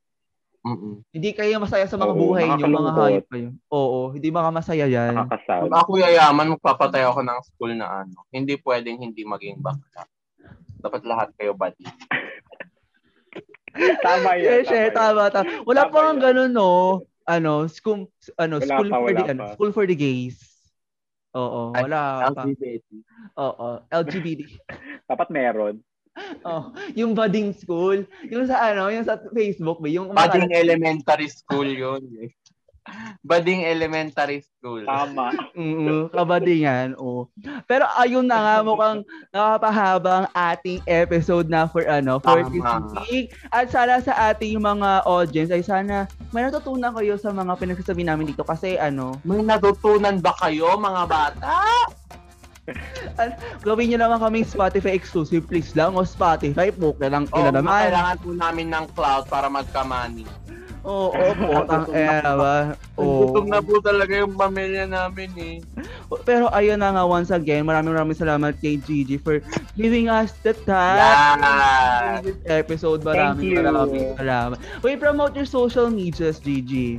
Mm-mm. 0.63 1.03
Hindi 1.11 1.35
kayo 1.35 1.59
masaya 1.59 1.91
sa 1.91 1.99
mga 1.99 2.15
Oo, 2.15 2.21
buhay 2.23 2.47
niyo, 2.47 2.71
mga 2.71 2.95
hayop 2.95 3.27
kayo. 3.35 3.49
Oo, 3.67 4.15
hindi 4.15 4.31
maka 4.31 4.55
masaya 4.55 4.87
yan. 4.87 5.19
Nakakasad. 5.19 5.67
Kung 5.67 5.75
ako 5.75 5.91
yayaman, 5.99 6.55
magpapatay 6.55 7.03
ako 7.03 7.27
ng 7.27 7.39
school 7.43 7.73
na 7.75 8.07
ano. 8.07 8.23
Hindi 8.31 8.55
pwedeng 8.63 9.03
hindi 9.03 9.27
maging 9.27 9.59
bakla. 9.59 10.07
Dapat 10.79 11.03
lahat 11.03 11.29
kayo 11.35 11.59
buddy. 11.59 11.83
Tama 14.07 14.37
yan. 14.37 14.63
Yes, 14.63 14.69
eh, 14.69 14.93
tama, 14.93 15.33
tama. 15.33 15.65
Wala 15.65 15.89
Tama 15.89 15.93
pa 15.97 16.01
ang 16.13 16.21
yan. 16.21 16.25
ganun, 16.31 16.51
no? 16.53 16.71
Ano, 17.25 17.65
school, 17.67 18.05
ano, 18.37 18.61
Wala 18.61 18.69
school 18.69 18.89
pa, 18.93 18.97
for 19.01 19.11
the, 19.15 19.25
ano, 19.25 19.45
school 19.57 19.73
for 19.73 19.85
the 19.89 19.97
gays. 19.97 20.52
Oo, 21.33 21.73
wala 21.73 22.29
pa. 22.33 22.45
LGBT. 22.45 22.89
Oo, 23.41 23.69
LGBT. 23.89 24.41
Dapat 25.11 25.29
meron. 25.33 25.81
Oh, 26.45 26.77
yung 26.93 27.17
budding 27.17 27.57
school, 27.57 28.05
yung 28.29 28.45
sa 28.45 28.69
ano, 28.69 28.93
yung 28.93 29.09
sa 29.09 29.17
Facebook, 29.33 29.81
ba, 29.81 29.89
yung 29.89 30.13
Bading 30.13 30.53
elementary 30.53 31.33
school 31.33 31.65
yun. 31.65 32.05
eh. 32.21 32.29
Bading 33.23 33.63
elementary 33.63 34.43
school. 34.43 34.83
Tama. 34.83 35.31
Mm, 35.55 36.11
kabadingan, 36.11 36.99
oh. 36.99 37.31
Pero 37.65 37.87
ayun 37.95 38.27
na 38.27 38.43
nga 38.43 38.57
mukhang 38.61 39.07
nakapahaba 39.31 40.13
ang 40.13 40.29
ating 40.35 40.83
episode 40.85 41.47
na 41.47 41.71
for 41.71 41.87
ano, 41.87 42.19
for 42.19 42.43
this 42.43 42.59
Tama. 42.59 42.99
week. 43.07 43.31
At 43.55 43.71
sana 43.71 44.03
sa 44.03 44.35
ating 44.35 44.59
mga 44.59 45.07
audience 45.07 45.55
ay 45.55 45.63
sana 45.63 46.11
may 46.35 46.43
natutunan 46.43 46.91
kayo 46.91 47.15
sa 47.15 47.31
mga 47.31 47.55
pinagsasabi 47.55 48.03
namin 48.03 48.35
dito 48.35 48.43
kasi 48.43 48.75
ano, 48.75 49.15
May 49.23 49.47
natutunan 49.47 50.19
ba 50.19 50.35
kayo, 50.43 50.75
mga 50.75 51.03
bata? 51.07 51.55
gawin 53.67 53.91
niyo 53.91 53.99
naman 53.99 54.23
kaming 54.23 54.47
Spotify 54.47 54.95
exclusive 54.95 55.43
please 55.43 55.75
lang 55.75 55.99
o 55.99 56.07
Spotify 56.07 56.71
po 56.71 56.95
lang 57.03 57.27
O, 57.35 57.43
ila 57.43 57.51
naman. 57.51 57.91
kailangan 57.91 58.17
po 58.23 58.31
namin 58.31 58.67
ng 58.71 58.87
cloud 58.95 59.27
para 59.27 59.51
magka-money. 59.51 60.23
Oo, 60.83 61.15
oh, 61.15 61.31
oh, 61.31 61.63
putang 61.63 61.87
era 61.95 62.31
ba? 62.35 62.57
Gutom 62.99 63.47
na 63.47 63.63
po 63.63 63.79
talaga 63.79 64.19
yung 64.19 64.35
pamilya 64.35 64.91
namin 64.91 65.31
eh. 65.39 65.57
Pero 66.27 66.51
ayun 66.51 66.83
na 66.83 66.91
nga 66.91 67.07
once 67.07 67.31
again, 67.31 67.63
maraming 67.63 67.95
maraming 67.95 68.19
salamat 68.19 68.59
kay 68.59 68.83
Gigi 68.83 69.15
for 69.15 69.39
giving 69.79 70.11
us 70.11 70.35
the 70.43 70.59
time. 70.67 72.19
This 72.27 72.43
episode. 72.51 73.07
Maraming 73.07 73.39
Thank 73.39 73.55
you. 73.55 73.63
maraming 73.63 74.19
salamat. 74.19 74.59
Wait, 74.83 74.99
promote 74.99 75.39
your 75.39 75.47
social 75.47 75.87
medias, 75.87 76.43
Gigi. 76.43 76.99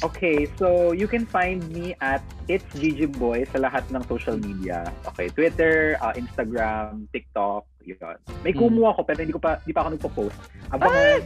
Okay, 0.00 0.48
so 0.56 0.96
you 0.96 1.04
can 1.04 1.28
find 1.28 1.60
me 1.68 1.92
at 2.00 2.24
It's 2.48 2.64
Gigi 2.72 3.04
Boy 3.04 3.44
sa 3.52 3.60
lahat 3.60 3.84
ng 3.92 4.00
social 4.08 4.40
media. 4.40 4.88
Okay, 5.12 5.28
Twitter, 5.28 6.00
uh, 6.00 6.16
Instagram, 6.16 7.04
TikTok, 7.12 7.68
yun. 7.82 8.16
May 8.40 8.52
Hmm. 8.52 8.60
kumu 8.60 8.82
ako 8.86 9.00
pero 9.02 9.18
hindi 9.20 9.32
ko 9.32 9.40
pa 9.40 9.58
hindi 9.60 9.72
pa 9.72 9.80
ako 9.82 9.90
nagpo-post. 9.94 10.36
Abangan. 10.70 11.20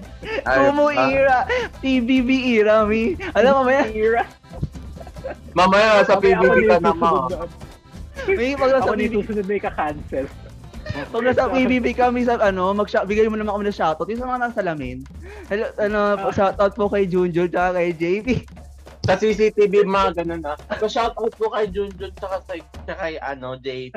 Ay, 0.45 0.57
Kumu 0.59 0.87
ah, 0.89 1.09
era. 1.09 1.39
PBB 1.79 2.31
era, 2.57 2.85
mi. 2.85 3.15
Alam 3.33 3.53
mo 3.53 3.63
ba 3.67 3.73
yan? 3.75 3.89
Ira. 3.93 4.23
Mamaya 5.55 6.05
sa 6.05 6.17
Okay, 6.19 6.33
PBB 6.33 6.57
na 6.67 6.79
ka 6.79 6.95
na- 6.95 7.49
May 8.25 8.57
pag 8.57 8.71
nasa 8.73 8.87
Ako 8.87 8.95
na 8.95 9.03
yung 9.03 9.13
PBB, 9.13 9.23
susunod 9.23 9.47
na 9.47 9.55
ika-cancel. 9.55 10.27
pag 11.11 11.25
nasa 11.25 11.51
PBB 11.51 11.87
kami 11.93 12.21
sa 12.25 12.39
ano, 12.39 12.71
mag 12.73 12.89
bigay 12.89 13.27
mo 13.27 13.37
naman 13.37 13.53
kami 13.53 13.67
ng 13.69 13.77
shoutout. 13.77 14.09
Yung 14.09 14.21
sa 14.21 14.29
mga 14.31 14.41
nasa 14.41 14.57
salamin. 14.63 14.99
Hello, 15.51 15.67
ano, 15.77 16.01
shoutout 16.31 16.73
po 16.73 16.89
kay 16.89 17.05
Junjun 17.05 17.51
at 17.53 17.75
kay 17.75 17.91
JP. 17.93 18.29
Sa 19.05 19.21
CCTV, 19.21 19.85
mga 19.85 20.17
ganun 20.17 20.41
na. 20.41 20.57
So, 20.81 20.89
shout 20.89 21.13
out 21.15 21.37
po 21.37 21.53
kay 21.53 21.69
Junjun 21.69 22.09
tsaka, 22.17 22.41
sa, 22.41 22.53
tsaka 22.89 23.01
kay 23.05 23.21
ano, 23.21 23.53
JP. 23.61 23.97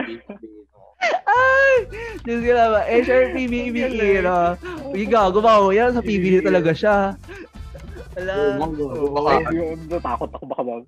Ay! 1.27 1.73
Diyos 2.23 2.41
ko 2.41 2.51
naman. 2.51 2.83
Eh, 2.89 3.01
sure, 3.03 3.25
PBB 3.31 3.77
era. 3.97 4.57
Uy, 4.87 5.05
gago 5.05 5.39
ba 5.39 5.61
ako? 5.61 5.71
Yan, 5.71 5.93
sa 5.93 6.01
PBB 6.01 6.41
talaga 6.41 6.71
siya. 6.73 6.97
Ala. 8.17 8.57
Oo, 8.57 8.73
Oo, 8.81 9.07
baka- 9.13 9.53
natakot 9.87 10.29
ako 10.33 10.45
baka 10.49 10.63
mag 10.63 10.83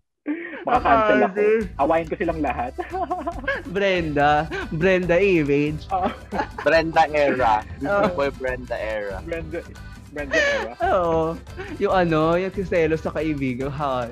maka-cancel 0.60 1.20
ako. 1.24 1.42
Awayin 1.80 2.08
ko 2.12 2.16
silang 2.20 2.42
lahat. 2.44 2.76
Brenda. 3.76 4.46
Brenda 4.70 5.16
Image. 5.16 5.88
Ah, 5.88 6.12
Brenda 6.66 7.08
era. 7.10 7.64
Oh. 7.82 8.04
This 8.04 8.14
boy 8.14 8.30
Brenda 8.36 8.76
era. 8.76 9.24
Brenda, 9.24 9.64
Brenda 10.10 10.36
Era. 10.36 10.74
Oo. 10.92 11.38
Yung 11.78 11.94
ano, 11.94 12.34
yung 12.36 12.52
kiselos 12.52 13.02
sa 13.02 13.14
kaibigan. 13.14 13.70
Ha? 13.72 14.10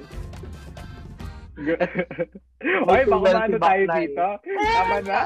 Oy, 1.58 3.02
baka 3.10 3.26
maano 3.34 3.58
tayo 3.58 3.84
dito. 3.98 4.28
Tama 4.46 4.98
na. 5.02 5.22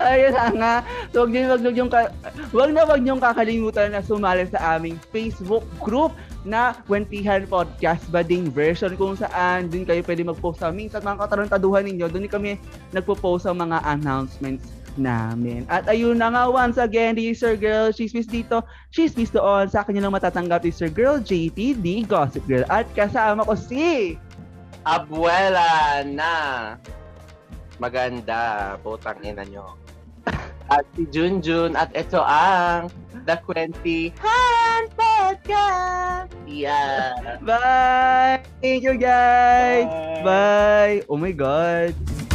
Ayun 0.00 0.36
nga. 0.56 0.74
So, 1.12 1.26
wag 1.26 1.30
niyo, 1.32 1.52
wag 1.52 1.62
niyo, 1.64 1.84
ka, 1.92 2.00
wag 2.54 2.70
na 2.72 2.82
wag 2.88 3.02
niyo 3.02 3.20
kakalimutan 3.20 3.92
na 3.92 4.00
sumali 4.00 4.48
sa 4.48 4.78
aming 4.78 4.96
Facebook 5.12 5.64
group 5.82 6.14
na 6.46 6.78
Kwentihan 6.86 7.42
Podcast 7.44 8.06
Bading 8.08 8.54
version 8.54 8.94
kung 8.94 9.18
saan 9.18 9.66
din 9.66 9.82
kayo 9.82 10.00
pwede 10.06 10.22
mag-post 10.22 10.62
sa 10.62 10.70
amin 10.70 10.86
sa 10.86 11.02
mga 11.02 11.26
katarantaduhan 11.26 11.84
ninyo. 11.84 12.06
Doon 12.06 12.30
kami 12.30 12.56
nagpo-post 12.94 13.50
ng 13.50 13.58
mga 13.66 13.82
announcements 13.82 14.75
namin. 14.98 15.64
At 15.70 15.86
ayun 15.86 16.18
na 16.18 16.32
nga, 16.32 16.42
once 16.50 16.76
again, 16.80 17.14
this 17.14 17.38
is 17.38 17.42
your 17.44 17.56
girl, 17.56 17.92
Chismis 17.94 18.26
dito, 18.26 18.64
Chismis 18.90 19.30
doon. 19.30 19.70
Sa 19.70 19.84
akin 19.84 20.00
lang 20.00 20.12
matatanggap 20.12 20.66
is 20.66 20.80
your 20.80 20.92
girl, 20.92 21.20
JTD 21.22 22.08
Gossip 22.08 22.44
Girl. 22.44 22.66
At 22.68 22.88
kasama 22.96 23.46
ko 23.46 23.54
si... 23.54 24.16
Abuela 24.86 26.06
na 26.06 26.34
maganda. 27.82 28.74
Putang 28.80 29.18
ina 29.22 29.42
nyo. 29.46 29.74
At 30.74 30.86
si 30.94 31.06
Junjun. 31.10 31.74
At 31.74 31.90
ito 31.94 32.22
ang 32.22 32.90
The 33.26 33.38
Quenty 33.42 34.14
Han 34.22 34.86
Podcast. 34.94 36.30
Yeah. 36.46 37.42
Bye! 37.42 38.46
Thank 38.62 38.86
you 38.86 38.94
guys! 38.94 39.86
Bye. 39.86 40.22
Bye! 40.22 40.96
Oh 41.10 41.18
my 41.18 41.34
God! 41.34 42.25